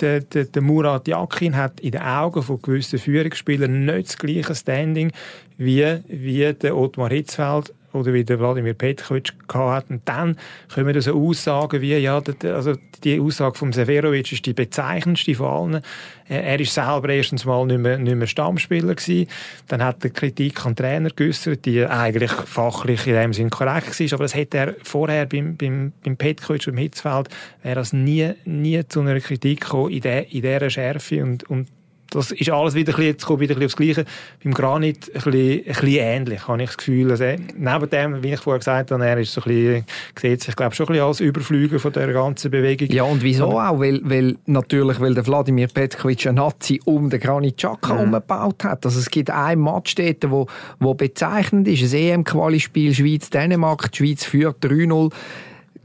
der, 0.00 0.20
der, 0.20 0.44
der 0.44 0.62
Murat 0.62 1.08
Yakin 1.08 1.56
hat 1.56 1.80
in 1.80 1.90
den 1.90 2.02
Augen 2.02 2.42
von 2.42 2.62
gewissen 2.62 3.00
Führungsspielern 3.00 3.86
nicht 3.86 4.10
das 4.10 4.18
gleiche 4.18 4.54
Standing 4.54 5.10
wie, 5.58 5.98
wie 6.06 6.52
der 6.52 6.76
Ottmar 6.76 7.10
Hitzfeld 7.10 7.72
oder 7.92 8.12
wie 8.12 8.24
der 8.24 8.38
Wladimir 8.38 8.74
Petkovic 8.74 9.32
hat. 9.52 9.90
Und 9.90 10.02
dann 10.06 10.36
kommen 10.72 11.00
so 11.00 11.12
Aussagen 11.12 11.80
wie, 11.80 11.96
ja, 11.96 12.20
also 12.44 12.74
die 13.04 13.20
Aussage 13.20 13.58
von 13.58 13.72
Severovic 13.72 14.32
ist 14.32 14.46
die 14.46 14.52
bezeichnendste 14.52 15.34
von 15.34 15.46
allen. 15.46 15.82
Er 16.28 16.58
ist 16.58 16.72
selber 16.72 17.08
erstens 17.10 17.44
mal 17.44 17.66
nicht 17.66 17.80
mehr, 17.80 17.98
nicht 17.98 18.14
mehr 18.14 18.26
Stammspieler 18.26 18.94
gewesen. 18.94 19.28
Dann 19.68 19.82
hat 19.82 20.04
er 20.04 20.10
Kritik 20.10 20.64
an 20.64 20.74
den 20.74 20.84
Trainer 20.84 21.10
geäußert, 21.10 21.64
die 21.64 21.84
eigentlich 21.84 22.32
fachlich 22.32 23.06
in 23.06 23.14
dem 23.14 23.32
Sinn 23.32 23.50
korrekt 23.50 23.98
war. 23.98 24.12
Aber 24.14 24.24
das 24.24 24.34
hätte 24.34 24.58
er 24.58 24.74
vorher 24.82 25.26
beim, 25.26 25.56
beim, 25.56 25.92
beim 26.04 26.16
Petkovic 26.16 26.66
und 26.68 26.78
Hitzfeld, 26.78 27.28
wäre 27.62 27.74
das 27.74 27.92
nie, 27.92 28.32
nie 28.44 28.86
zu 28.86 29.00
einer 29.00 29.20
Kritik 29.20 29.60
gekommen 29.60 29.90
in, 29.90 30.00
der, 30.00 30.32
in 30.32 30.42
dieser 30.42 30.70
Schärfe 30.70 31.22
und, 31.22 31.44
und 31.50 31.68
das 32.14 32.30
ist 32.30 32.50
alles 32.50 32.74
wieder 32.74 32.92
ein 32.92 32.96
bisschen, 32.96 33.12
jetzt 33.12 33.26
kommt 33.26 33.40
wieder 33.40 33.54
ein 33.54 33.60
bisschen 33.60 33.84
aufs 33.86 33.96
Gleiche. 33.96 34.04
Beim 34.42 34.54
Granit 34.54 35.08
ein 35.08 35.12
bisschen, 35.12 35.32
ein 35.32 35.64
bisschen 35.64 35.88
ähnlich, 35.88 36.48
habe 36.48 36.62
ich 36.62 36.68
das 36.68 36.76
Gefühl. 36.76 37.10
Also, 37.10 37.24
neben 37.24 37.90
dem, 37.90 38.22
wie 38.22 38.32
ich 38.32 38.40
vorher 38.40 38.58
gesagt 38.58 38.90
habe, 38.90 39.04
er 39.04 39.18
ist 39.18 39.32
so 39.32 39.40
ein 39.42 39.48
bisschen, 39.48 39.84
sieht 40.20 40.42
sich, 40.42 40.56
glaube 40.56 40.74
schon 40.74 40.86
ein 40.86 40.92
bisschen 40.92 41.06
als 41.06 41.20
Überflüger 41.20 41.78
von 41.78 41.92
der 41.92 42.12
ganzen 42.12 42.50
Bewegung. 42.50 42.88
Ja, 42.88 43.04
und 43.04 43.22
wieso 43.22 43.58
auch? 43.58 43.80
Weil, 43.80 44.00
weil 44.04 44.36
natürlich, 44.46 45.00
weil 45.00 45.14
der 45.14 45.26
Wladimir 45.26 45.68
Petkovic 45.68 46.26
einen 46.26 46.36
Nazi 46.36 46.80
um 46.84 47.10
den 47.10 47.20
Granit 47.20 47.56
Xhaka 47.56 47.94
mhm. 47.94 48.00
umgebaut 48.00 48.64
hat. 48.64 48.84
Also 48.84 48.98
es 48.98 49.10
gibt 49.10 49.30
ein 49.30 49.60
Match 49.60 49.94
dort, 49.94 50.30
wo, 50.30 50.46
wo 50.78 50.94
bezeichnend 50.94 51.68
ist, 51.68 51.92
ein 51.92 51.98
EM-Quali-Spiel 51.98 52.94
Schweiz-Dänemark. 52.94 53.90
Die 53.92 53.98
Schweiz 53.98 54.24
führt 54.24 54.64
3-0. 54.64 55.12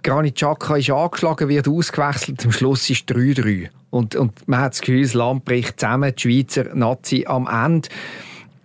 Granit 0.07 0.35
Xhaka 0.35 0.77
ist 0.77 0.89
angeschlagen, 0.89 1.49
wird 1.49 1.67
ausgewechselt, 1.67 2.45
am 2.45 2.53
Schluss 2.53 2.89
ist 2.89 3.11
3-3. 3.11 3.67
Und, 3.89 4.15
und 4.15 4.47
man 4.47 4.61
hat 4.61 4.71
das 4.71 4.79
Gefühl, 4.79 5.03
das 5.03 5.13
Land 5.13 5.43
bricht 5.43 5.81
zusammen, 5.81 6.13
die 6.15 6.21
Schweizer 6.21 6.73
Nazi 6.75 7.25
am 7.27 7.45
Ende. 7.45 7.89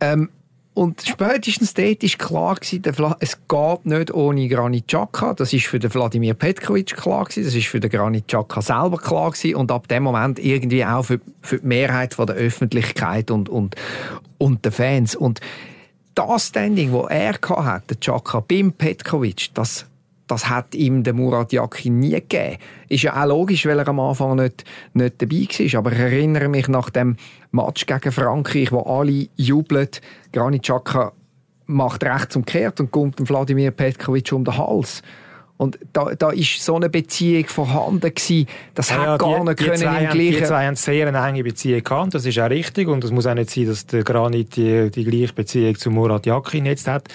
Ähm, 0.01 0.29
und 0.73 1.03
spätestens 1.05 1.75
dort 1.75 2.01
war 2.01 2.29
klar, 2.29 2.55
gewesen, 2.55 3.17
es 3.19 3.39
geht 3.49 3.87
nicht 3.87 4.15
ohne 4.15 4.49
Granit 4.49 4.87
Xhaka. 4.87 5.35
Das 5.35 5.53
ist 5.53 5.67
für 5.67 5.81
den 5.81 5.93
Wladimir 5.93 6.35
Petkovic 6.35 6.97
klar 6.97 7.25
gewesen, 7.25 7.45
das 7.45 7.57
ist 7.57 7.67
für 7.67 7.81
den 7.81 7.91
Granit 7.91 8.29
Xhaka 8.29 8.63
selber 8.63 8.99
klar 8.99 9.33
gewesen 9.33 9.57
und 9.57 9.73
ab 9.73 9.89
dem 9.89 10.05
Moment 10.05 10.39
irgendwie 10.39 10.85
auch 10.85 11.03
für, 11.03 11.21
für 11.41 11.59
die 11.59 11.67
Mehrheit 11.67 12.15
von 12.15 12.29
der 12.29 12.37
Öffentlichkeit 12.37 13.33
und, 13.33 13.49
und, 13.49 13.75
und 14.39 14.65
der 14.65 14.71
Fans. 14.71 15.17
Und 15.17 15.41
das 16.15 16.47
Standing, 16.47 16.93
das 16.93 17.11
er 17.11 17.35
hatte, 17.65 17.97
der 17.97 17.97
Xhaka 17.97 18.45
beim 18.47 18.73
Petkovic, 18.73 19.53
das 19.55 19.87
das 20.33 20.49
hat 20.49 20.75
ihm 20.75 21.03
der 21.03 21.13
Murat 21.13 21.53
Yakin 21.53 21.99
nie 21.99 22.13
gegeben. 22.13 22.57
Ist 22.89 23.03
ja 23.03 23.23
auch 23.23 23.29
logisch, 23.29 23.67
weil 23.67 23.79
er 23.79 23.87
am 23.87 24.01
Anfang 24.01 24.37
nicht, 24.37 24.65
nicht 24.95 25.21
dabei 25.21 25.37
war. 25.37 25.79
Aber 25.79 25.93
ich 25.93 25.99
erinnere 25.99 26.49
mich 26.49 26.69
nach 26.69 26.89
dem 26.89 27.17
Match 27.51 27.85
gegen 27.85 28.13
Frankreich, 28.13 28.73
wo 28.73 28.81
alle 28.81 29.29
jubeln, 29.37 29.89
Granit 30.33 30.63
Xhaka 30.63 31.13
macht 31.67 32.03
rechts 32.03 32.35
umkehrt 32.35 32.81
und 32.81 32.91
kommt 32.91 33.19
dem 33.19 33.29
Wladimir 33.29 33.73
Petkovic 33.73 34.33
um 34.33 34.45
den 34.45 34.57
Hals. 34.57 35.03
Und 35.59 35.79
da, 35.93 36.15
da 36.15 36.31
ist 36.31 36.65
so 36.65 36.77
eine 36.77 36.89
Beziehung 36.89 37.47
vorhanden 37.47 38.13
gewesen, 38.13 38.49
das 38.75 38.89
ja, 38.89 39.13
hat 39.13 39.21
gar 39.21 39.39
die, 39.39 39.45
nicht 39.45 39.61
die 39.61 39.65
können 39.65 39.77
zwei, 39.77 40.05
im 40.05 40.11
gleichen... 40.11 40.39
Die 40.39 40.45
zwei 40.45 40.67
haben 40.67 40.77
sehr 40.77 41.07
eine 41.07 41.29
enge 41.29 41.45
Beziehung 41.45 41.85
gehabt, 41.85 42.15
das 42.15 42.25
ist 42.25 42.39
auch 42.39 42.51
richtig 42.51 42.89
und 42.89 43.05
es 43.05 43.13
muss 43.13 43.27
auch 43.27 43.35
nicht 43.35 43.51
sein, 43.51 43.67
dass 43.67 43.87
der 43.87 44.03
Granit 44.03 44.57
die, 44.57 44.91
die 44.91 45.05
gleiche 45.05 45.35
Beziehung 45.35 45.77
zu 45.77 45.91
Murat 45.91 46.27
Yakin 46.27 46.67
jetzt 46.67 46.89
hat. 46.89 47.09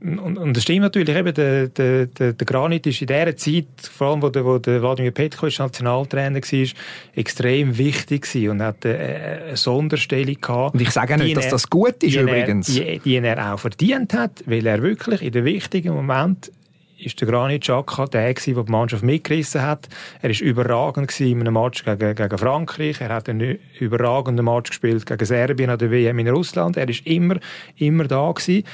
Und, 0.00 0.38
und 0.38 0.56
das 0.56 0.62
stimmt 0.62 0.82
natürlich 0.82 1.16
eben, 1.16 1.34
der, 1.34 1.68
der, 1.68 2.06
der, 2.06 2.32
der 2.32 2.46
Granit 2.46 2.86
ist 2.86 3.00
in 3.00 3.08
dieser 3.08 3.36
Zeit, 3.36 3.66
vor 3.80 4.08
allem 4.08 4.22
wo 4.22 4.28
der, 4.28 4.44
wo 4.44 4.58
der 4.58 4.80
Wladimir 4.80 5.10
Petkovic 5.10 5.58
Nationaltrainer 5.58 6.40
war, 6.40 6.68
extrem 7.16 7.76
wichtig 7.76 8.22
gewesen 8.22 8.50
und 8.50 8.62
hat 8.62 8.86
eine, 8.86 8.96
eine 8.96 9.56
Sonderstellung 9.56 10.40
gehabt. 10.40 10.74
Und 10.74 10.80
ich 10.80 10.90
sage 10.90 11.16
nicht, 11.16 11.36
dass 11.36 11.48
das 11.48 11.68
gut 11.68 12.00
ist 12.04 12.14
die 12.14 12.20
übrigens. 12.20 12.68
Er, 12.78 12.84
die, 12.84 12.98
die 13.00 13.16
er 13.16 13.52
auch 13.52 13.58
verdient 13.58 14.14
hat, 14.14 14.44
weil 14.46 14.66
er 14.66 14.82
wirklich 14.82 15.20
in 15.20 15.32
den 15.32 15.44
wichtigen 15.44 15.92
Moment 15.92 16.52
ist 16.98 17.20
der 17.20 17.28
Granit 17.28 17.62
Xhaka 17.62 18.06
der 18.06 18.34
gewesen, 18.34 18.54
der 18.54 18.64
die 18.64 18.72
Mannschaft 18.72 19.02
mitgerissen 19.02 19.62
hat. 19.62 19.88
Er 20.20 20.30
ist 20.30 20.40
überragend 20.40 21.08
gewesen 21.08 21.32
in 21.32 21.40
einem 21.40 21.54
Match 21.54 21.84
gegen, 21.84 22.14
gegen 22.14 22.38
Frankreich. 22.38 23.00
Er 23.00 23.10
hat 23.10 23.28
einen 23.28 23.58
überragenden 23.78 24.44
Match 24.44 24.70
gespielt 24.70 25.06
gegen 25.06 25.24
Serbien 25.24 25.70
an 25.70 25.78
der 25.78 25.90
WM 25.90 26.18
in 26.18 26.28
Russland. 26.28 26.76
Er 26.76 26.88
ist 26.88 27.06
immer, 27.06 27.36
immer 27.76 28.04
da 28.04 28.30
gewesen 28.32 28.64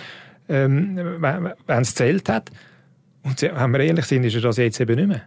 ähm, 0.49 0.99
wenn 1.67 1.83
es 1.83 1.95
zählt 1.95 2.29
hat. 2.29 2.51
Und 3.23 3.41
wenn 3.41 3.71
wir 3.71 3.81
ehrlich 3.81 4.05
sind, 4.05 4.25
ist 4.25 4.35
er 4.35 4.43
das 4.43 4.59
jetzt 4.59 4.81
eben 4.81 4.97
nicht 4.97 5.09
mehr. 5.09 5.23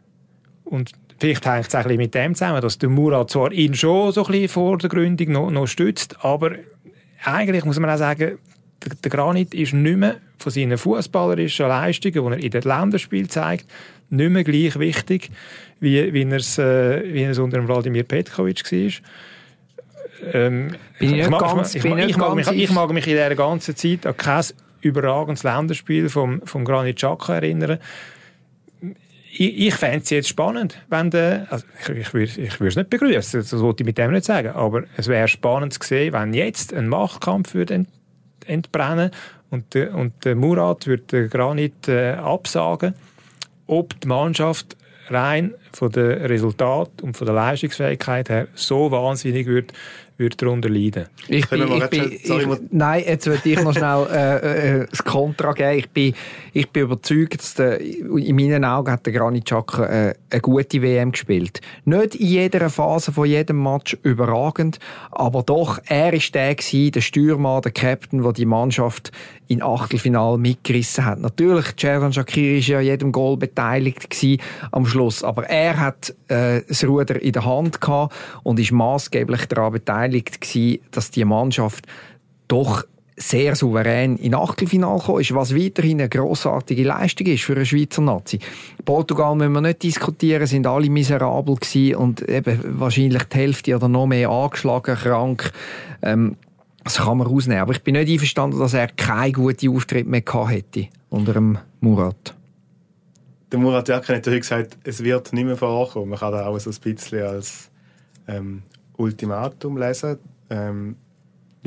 Und 0.63 0.91
vielleicht 1.20 1.45
hängt 1.45 1.68
es 1.68 1.76
auch 1.76 1.80
ein 1.80 1.84
bisschen 1.84 1.97
mit 1.97 2.13
dem 2.13 2.36
zusammen, 2.36 2.61
dass 2.61 2.78
der 2.78 2.89
Murat 2.89 3.30
zwar 3.30 3.51
ihn 3.51 3.74
schon 3.74 4.11
so 4.11 4.26
ein 4.26 4.32
bisschen 4.32 4.49
vor 4.49 4.78
der 4.78 4.89
Gründung 4.89 5.32
noch, 5.32 5.49
noch 5.49 5.68
stützt, 5.68 6.24
aber 6.24 6.51
eigentlich 7.24 7.65
muss 7.65 7.80
man 7.80 7.89
auch 7.89 7.97
sagen, 7.97 8.38
der, 8.84 8.95
der 9.03 9.11
Granit 9.11 9.53
ist 9.53 9.74
nicht 9.74 9.97
mehr 9.97 10.18
von 10.38 10.51
seinen 10.51 10.78
fußballerischen 10.78 11.68
Leistungen, 11.68 12.13
die 12.13 12.32
er 12.32 12.43
in 12.43 12.51
den 12.51 12.61
Länderspielen 12.61 13.30
zeigt, 13.30 13.65
nicht 14.09 14.30
mehr 14.30 14.43
gleich 14.43 14.78
wichtig, 14.78 15.32
wie, 15.80 16.13
wie, 16.13 16.24
er 16.24 16.38
es, 16.38 16.57
äh, 16.57 17.01
wie 17.13 17.24
es 17.24 17.39
unter 17.39 17.57
dem 17.57 17.68
Wladimir 17.68 18.03
Petkovic 18.03 18.63
war. 18.72 18.91
Ähm, 20.34 20.76
ich, 20.99 21.30
mag, 21.30 21.41
ganz, 21.41 21.76
ich, 21.76 21.84
ich, 21.84 21.95
ich, 21.95 22.18
mag 22.18 22.36
mich, 22.36 22.47
ich 22.47 22.72
mag 22.72 22.91
mich 22.91 23.07
in 23.07 23.13
dieser 23.13 23.36
ganzen 23.36 23.76
Zeit 23.76 24.05
an 24.05 24.18
kein 24.18 24.43
überragendes 24.88 25.44
Länderspiel 25.44 26.10
vom, 26.10 26.42
vom 26.46 26.66
Granit 26.66 26.98
Xhaka 26.98 27.36
erinnern. 27.36 27.80
Ich, 29.32 29.68
ich 29.68 29.76
fände 29.76 30.00
es 30.04 30.10
jetzt 30.10 30.30
spannend, 30.30 30.80
wenn 30.90 31.12
der, 31.12 31.48
also 31.50 31.66
ich, 31.90 32.14
ich 32.14 32.60
würde 32.60 32.68
es 32.68 32.76
nicht 32.76 32.90
begrüßen, 32.90 33.42
das 33.42 33.60
wollte 33.60 33.84
ich 33.84 33.86
mit 33.86 33.98
dem 33.98 34.12
nicht 34.12 34.26
sagen, 34.26 34.50
aber 34.50 34.84
es 34.96 35.08
wäre 35.08 35.28
spannend 35.28 35.74
zu 35.74 35.80
sehen, 35.84 36.14
wenn 36.14 36.34
jetzt 36.34 36.74
ein 36.74 36.88
Machtkampf 36.88 37.54
würde 37.54 37.76
ent, 37.76 37.90
entbrennen 38.46 39.12
und, 39.50 39.76
und 39.76 40.26
der 40.26 40.36
Murat 40.36 40.88
würde 40.88 41.04
den 41.04 41.30
Granit 41.30 41.88
äh, 41.88 42.14
absagen, 42.14 42.96
ob 43.68 44.00
die 44.02 44.08
Mannschaft 44.08 44.76
rein 45.10 45.54
von 45.72 45.92
den 45.92 46.26
Resultat 46.26 47.02
und 47.02 47.16
von 47.16 47.28
der 47.28 47.36
Leistungsfähigkeit 47.36 48.30
her 48.30 48.48
so 48.56 48.92
wahnsinnig 48.92 49.48
wird, 49.48 49.74
würde 50.18 50.36
darunter 50.36 50.70
leiden. 50.70 51.05
Ich 51.28 51.47
bin, 51.47 51.61
ich 51.72 51.88
bin, 51.88 52.11
ich, 52.11 52.47
nein, 52.72 53.03
jetzt 53.05 53.28
würde 53.28 53.49
ich 53.49 53.61
noch 53.61 53.74
schnell 53.74 54.07
äh, 54.11 54.82
äh, 54.82 54.88
das 54.89 55.03
Kontra 55.03 55.53
geben. 55.53 55.78
Ich 55.78 55.89
bin, 55.89 56.13
ich 56.53 56.70
bin 56.70 56.84
überzeugt, 56.84 57.39
dass 57.39 57.53
der, 57.53 57.80
in 57.80 58.36
meinen 58.36 58.65
Augen 58.65 58.91
hat 58.91 59.05
der 59.05 59.13
Granit 59.13 59.45
Xhaka 59.45 59.86
äh, 59.86 60.15
eine 60.30 60.41
gute 60.41 60.82
WM 60.82 61.11
gespielt. 61.11 61.61
Nicht 61.86 62.15
in 62.15 62.28
jeder 62.28 62.70
Phase 62.70 63.11
von 63.11 63.28
jedem 63.28 63.61
Match 63.61 63.95
überragend, 64.03 64.80
aber 65.11 65.43
doch, 65.43 65.80
er 65.86 66.13
ist 66.13 66.34
der 66.34 66.55
gewesen, 66.55 66.91
der 66.91 67.01
Stürmer, 67.01 67.61
der 67.61 67.72
Captain, 67.72 68.24
der 68.24 68.34
die 68.34 68.45
Mannschaft 68.45 69.11
in 69.48 69.62
Achtelfinal 69.62 70.38
mitgerissen 70.38 71.06
hat. 71.06 71.20
Natürlich, 71.20 71.76
Cerdan 71.76 72.14
Shakiri 72.14 72.60
ist 72.60 72.68
ja 72.68 72.80
jedem 72.80 73.12
Goal 73.12 73.38
beteiligt 73.38 74.10
gewesen 74.10 74.41
am 74.72 74.86
Schluss, 74.86 75.24
aber 75.24 75.45
er 75.50 75.80
hat 75.80 76.14
äh, 76.28 76.62
das 76.68 76.84
Ruder 76.84 77.22
in 77.22 77.32
der 77.32 77.45
Hand 77.45 77.82
gehabt 77.82 78.16
und 78.43 78.60
ist 78.60 78.72
maßgeblich 78.72 79.45
daran 79.45 79.74
beteiligt 79.74 80.41
gewesen, 80.41 80.80
dass 80.91 81.12
die 81.12 81.26
Mannschaft 81.26 81.86
doch 82.48 82.84
sehr 83.18 83.56
souverän 83.56 84.16
in 84.18 84.36
Achtelfinal 84.36 85.00
gekommen 85.00 85.22
ist, 85.22 85.34
was 85.34 85.56
weiterhin 85.56 86.00
eine 86.00 86.10
grossartige 86.10 86.84
Leistung 86.84 87.26
ist 87.26 87.43
für 87.43 87.56
eine 87.56 87.66
Schweizer 87.66 88.04
Nazi. 88.04 88.38
Portugal 88.86 89.36
müssen 89.36 89.54
wir 89.54 89.62
nicht 89.62 89.82
diskutieren, 89.82 90.45
sind 90.45 90.68
alle 90.68 90.89
miserabel 90.89 91.56
gewesen 91.56 91.95
und 91.95 92.30
eben 92.30 92.80
wahrscheinlich 92.80 93.24
die 93.24 93.38
Hälfte 93.38 93.76
oder 93.76 93.88
noch 93.88 94.06
mehr 94.06 94.30
angeschlagen, 94.30 94.95
krank. 94.95 95.52
Ähm, 96.04 96.38
das 96.88 96.98
kann 97.04 97.18
man 97.18 97.28
rausnehmen. 97.28 97.62
Aber 97.62 97.74
ich 97.74 97.84
bin 97.84 97.94
nicht 97.94 98.10
einverstanden, 98.10 98.60
dass 98.60 98.74
er 98.74 98.88
keinen 98.88 99.34
guten 99.34 99.76
Auftritt 99.76 100.08
mehr 100.08 100.22
gehabt 100.22 100.52
hätte 100.52 100.88
unter 101.10 101.34
dem 101.34 101.58
Murat. 101.82 102.34
Der 103.52 103.60
Murat 103.60 103.88
Jakin 103.88 104.16
hat 104.16 104.28
ja 104.28 104.38
gesagt, 104.38 104.78
es 104.84 105.04
wird 105.04 105.34
nicht 105.34 105.46
mehr 105.46 105.58
vorkommen. 105.58 106.10
Man 106.10 106.20
kann 106.20 106.32
das 106.32 106.46
auch 106.46 106.58
so 106.60 106.70
ein 106.70 106.96
bisschen 106.96 107.24
als 107.24 107.70
ähm, 108.28 108.64
Ultimatum 108.96 109.78
lesen. 109.78 110.18
Ähm, 110.50 110.96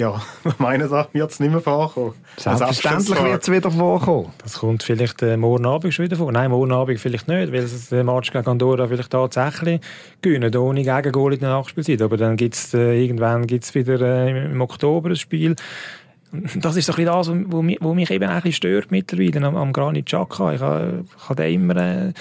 ja, 0.01 0.21
meinen 0.59 0.89
da 0.91 1.07
wird 1.13 1.31
es 1.31 1.41
nicht 1.41 1.51
mehr 1.51 1.61
vorkommen. 1.61 2.15
Selbstverständlich 2.37 3.23
wird 3.23 3.43
es 3.43 3.51
wieder 3.51 3.71
vorkommen. 3.71 4.33
Das 4.43 4.59
kommt 4.59 4.83
vielleicht 4.83 5.23
äh, 5.23 5.37
morgen 5.37 5.67
Abend 5.67 5.93
schon 5.93 6.07
wieder 6.07 6.17
vor. 6.17 6.33
Nein, 6.33 6.51
morgen 6.51 6.73
Abend 6.73 6.99
vielleicht 6.99 7.29
nicht, 7.29 7.53
weil 7.53 7.61
es 7.61 7.91
der 7.91 8.03
Match 8.03 8.33
gegen 8.33 8.47
Andorra 8.47 8.89
vielleicht 8.89 9.11
tatsächlich 9.11 9.81
gewinnen, 10.23 10.55
ohne 10.57 10.83
Gegengol 10.83 11.35
in 11.35 11.41
der 11.41 11.51
Nachspielzeit. 11.51 12.01
Aber 12.01 12.17
dann 12.17 12.37
gibt 12.37 12.55
es 12.55 12.73
äh, 12.73 13.01
irgendwann 13.01 13.47
gibt's 13.47 13.75
wieder 13.75 14.01
äh, 14.01 14.47
im 14.47 14.61
Oktober 14.61 15.11
ein 15.11 15.17
Spiel. 15.17 15.55
Das 16.33 16.77
ist 16.77 16.87
so 16.87 16.95
ein 16.95 17.05
das, 17.05 17.29
was 17.29 17.63
mich, 17.63 18.11
eben 18.11 18.25
ein 18.25 18.37
bisschen 18.37 18.53
stört 18.53 18.91
mittlerweile 18.91 19.47
am, 19.47 19.57
am 19.57 19.73
Granit 19.73 20.07
Xhaka. 20.07 20.55
Ich 20.55 20.61
habe, 20.61 21.05
ich 21.05 21.29
habe 21.29 21.43
den 21.43 21.55
immer, 21.55 21.77
äh, 21.77 22.13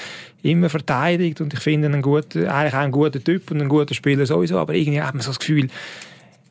immer 0.41 0.69
verteidigt 0.69 1.39
und 1.39 1.53
ich 1.53 1.59
finde 1.59 1.87
ihn 1.87 1.93
einen 1.93 2.01
guten, 2.01 2.47
eigentlich 2.47 2.73
auch 2.73 2.79
einen 2.79 2.91
guten 2.91 3.23
Typ 3.23 3.51
und 3.51 3.61
einen 3.61 3.69
guten 3.69 3.93
Spieler 3.93 4.25
sowieso, 4.25 4.57
aber 4.57 4.73
irgendwie 4.73 5.01
hat 5.01 5.13
man 5.13 5.21
so 5.21 5.29
das 5.29 5.39
Gefühl, 5.39 5.69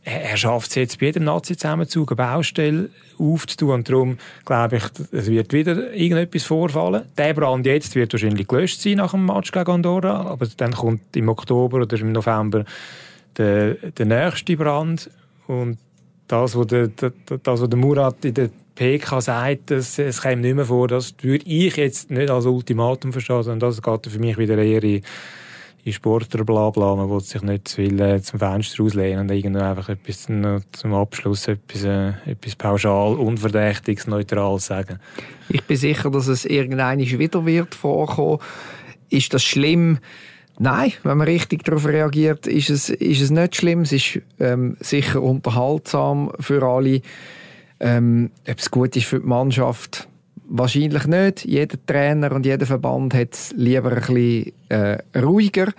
er 0.09 0.37
schafft 0.37 0.71
es 0.71 0.75
jetzt 0.77 0.99
bei 0.99 1.07
jedem 1.07 1.25
Nazi-Zusammenzug 1.25 2.13
eine 2.13 2.17
Baustelle 2.17 2.91
aufzutun. 3.19 3.71
Und 3.71 3.89
darum 3.89 4.19
glaube 4.45 4.77
ich, 4.77 4.85
es 5.13 5.29
wird 5.29 5.53
wieder 5.53 5.93
irgendetwas 5.93 6.45
vorfallen. 6.45 7.05
Der 7.17 7.35
Brand 7.35 7.67
jetzt 7.67 7.95
wird 7.95 8.13
wahrscheinlich 8.13 8.49
gelöscht 8.49 8.81
sein 8.81 8.95
nach 8.95 9.13
dem 9.13 9.27
Match 9.27 9.53
gegen 9.53 9.71
Andorra. 9.71 10.23
Aber 10.23 10.47
dann 10.57 10.73
kommt 10.73 11.17
im 11.17 11.29
Oktober 11.29 11.79
oder 11.79 12.01
im 12.01 12.13
November 12.13 12.65
der, 13.37 13.75
der 13.75 14.07
nächste 14.07 14.57
Brand. 14.57 15.11
Und 15.47 15.79
das, 16.27 16.57
was 16.57 16.67
der, 16.67 16.89
das, 16.89 17.13
was 17.45 17.69
der 17.69 17.79
Murat 17.79 18.25
in 18.25 18.35
der 18.35 18.51
PK 18.75 19.21
sagt, 19.21 19.71
dass 19.71 19.99
es 19.99 20.23
käme 20.23 20.43
nicht 20.43 20.55
mehr 20.55 20.65
vor, 20.65 20.89
das 20.89 21.15
würde 21.21 21.45
ich 21.47 21.77
jetzt 21.77 22.11
nicht 22.11 22.31
als 22.31 22.47
Ultimatum 22.47 23.13
verstehen, 23.13 23.43
sondern 23.43 23.71
das 23.71 23.83
geht 23.83 24.07
für 24.07 24.19
mich 24.21 24.39
wieder 24.39 24.57
eher 24.59 24.85
in, 24.85 25.03
in 25.89 25.93
Sportler 25.93 26.45
blabla. 26.45 26.95
Man 26.95 27.11
will 27.11 27.21
sich 27.21 27.43
nicht 27.43 27.69
zu 27.69 27.77
viel 27.77 28.01
äh, 28.01 28.23
zum 28.23 28.39
Fenster 28.39 28.83
auslehnen 28.85 29.21
und 29.21 29.31
irgendwie 29.31 29.61
einfach 29.61 29.89
etwas 29.89 30.25
zum 30.25 30.95
Abschluss, 30.95 31.49
etwas, 31.49 31.85
äh, 31.85 32.13
etwas 32.27 32.57
pauschal, 32.57 33.15
unverdächtiges, 33.15 34.07
neutrales 34.07 34.67
sagen. 34.67 35.01
Ich 35.49 35.65
bin 35.65 35.77
sicher, 35.77 36.11
dass 36.11 36.29
es 36.29 36.45
irgendeine 36.45 37.03
wieder 37.19 37.45
wird 37.45 37.75
vorkommen. 37.75 38.39
Ist 39.09 39.33
das 39.35 39.43
schlimm? 39.43 39.99
Nein, 40.59 40.93
wenn 41.05 41.19
man 41.19 41.27
richtig 41.27 41.65
darauf 41.65 41.87
reagiert, 41.87 42.47
ist 42.47 42.69
es, 42.69 42.91
ist 42.91 43.21
es 43.21 43.31
nicht 43.31 43.57
schlimm. 43.57 43.83
Es 43.83 43.93
ist 43.93 44.21
ähm, 44.41 44.77
sicher 44.81 45.23
unterhaltsam 45.23 46.33
für 46.41 46.63
alle. 46.63 47.01
Ähm, 47.81 48.31
ob 48.49 48.59
es 48.59 48.71
gut 48.71 48.97
ist 48.97 49.07
für 49.07 49.21
die 49.21 49.27
Mannschaft, 49.27 50.08
wahrscheinlich 50.49 51.07
nicht. 51.07 51.45
Jeder 51.45 51.79
Trainer 51.87 52.33
und 52.33 52.47
jeder 52.47 52.67
Verband 52.67 53.15
hat 53.15 53.35
es 53.35 53.53
lieber 53.57 53.93
ein 53.93 53.97
bisschen 53.97 54.53
äh, 54.69 54.99
ruhiger. 55.19 55.73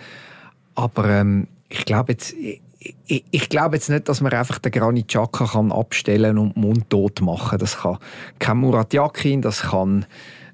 Aber 0.76 1.10
ähm, 1.10 1.48
ich 1.68 1.86
glaube 1.86 2.14
jetzt, 2.14 2.34
ich, 2.34 3.26
ich 3.32 3.50
glaube 3.50 3.76
jetzt 3.76 3.90
nicht, 3.90 4.08
dass 4.08 4.22
man 4.22 4.32
einfach 4.34 4.60
den 4.60 4.72
Granit 4.72 5.08
Xhaka 5.10 5.46
kann 5.46 5.72
abstellen 5.72 6.38
und 6.38 6.56
mundtot 6.56 7.22
machen. 7.22 7.60
Das 7.60 7.80
kann 7.80 7.98
kein 8.40 8.58
Murat 8.58 8.94
Yakin, 8.94 9.42
das 9.42 9.64
kann 9.64 10.06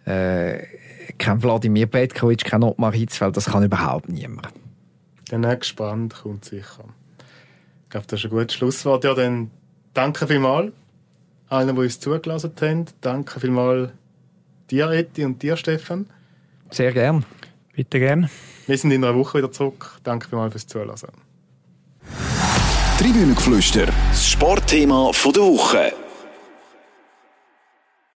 äh, 0.05 0.63
kein 1.17 1.43
Wladimir 1.43 1.87
Petkovic, 1.87 2.43
kein 2.45 2.63
Ottmar 2.63 2.93
Hitzfeld, 2.93 3.37
das 3.37 3.45
kann 3.45 3.63
überhaupt 3.63 4.09
niemand. 4.09 4.49
Der 5.29 5.39
nächste 5.39 5.65
Spannend 5.65 6.15
kommt 6.15 6.45
sicher. 6.45 6.85
Ich 7.83 7.89
glaube, 7.89 8.07
das 8.07 8.19
ist 8.19 8.25
ein 8.25 8.31
gutes 8.31 8.55
Schlusswort. 8.55 9.03
Ja, 9.03 9.13
dann 9.13 9.51
danke 9.93 10.27
vielmals 10.27 10.71
allen, 11.49 11.75
die 11.75 11.81
uns 11.81 11.99
zugelassen 11.99 12.53
haben. 12.59 12.85
Danke 13.01 13.39
vielmals 13.39 13.91
dir, 14.71 14.89
Eti, 14.91 15.25
und 15.25 15.41
dir, 15.41 15.57
Stefan. 15.57 16.07
Sehr 16.71 16.91
gern. 16.91 17.25
Bitte 17.73 17.99
gern. 17.99 18.29
Wir 18.67 18.77
sind 18.77 18.91
in 18.91 19.03
einer 19.03 19.15
Woche 19.15 19.37
wieder 19.37 19.51
zurück. 19.51 19.99
Danke 20.03 20.29
vielmals 20.29 20.53
fürs 20.53 20.67
Zuhören. 20.67 20.95
Tribünengeflüster, 22.97 23.87
das 24.09 24.29
Sportthema 24.29 25.11
der 25.11 25.43
Woche. 25.43 25.93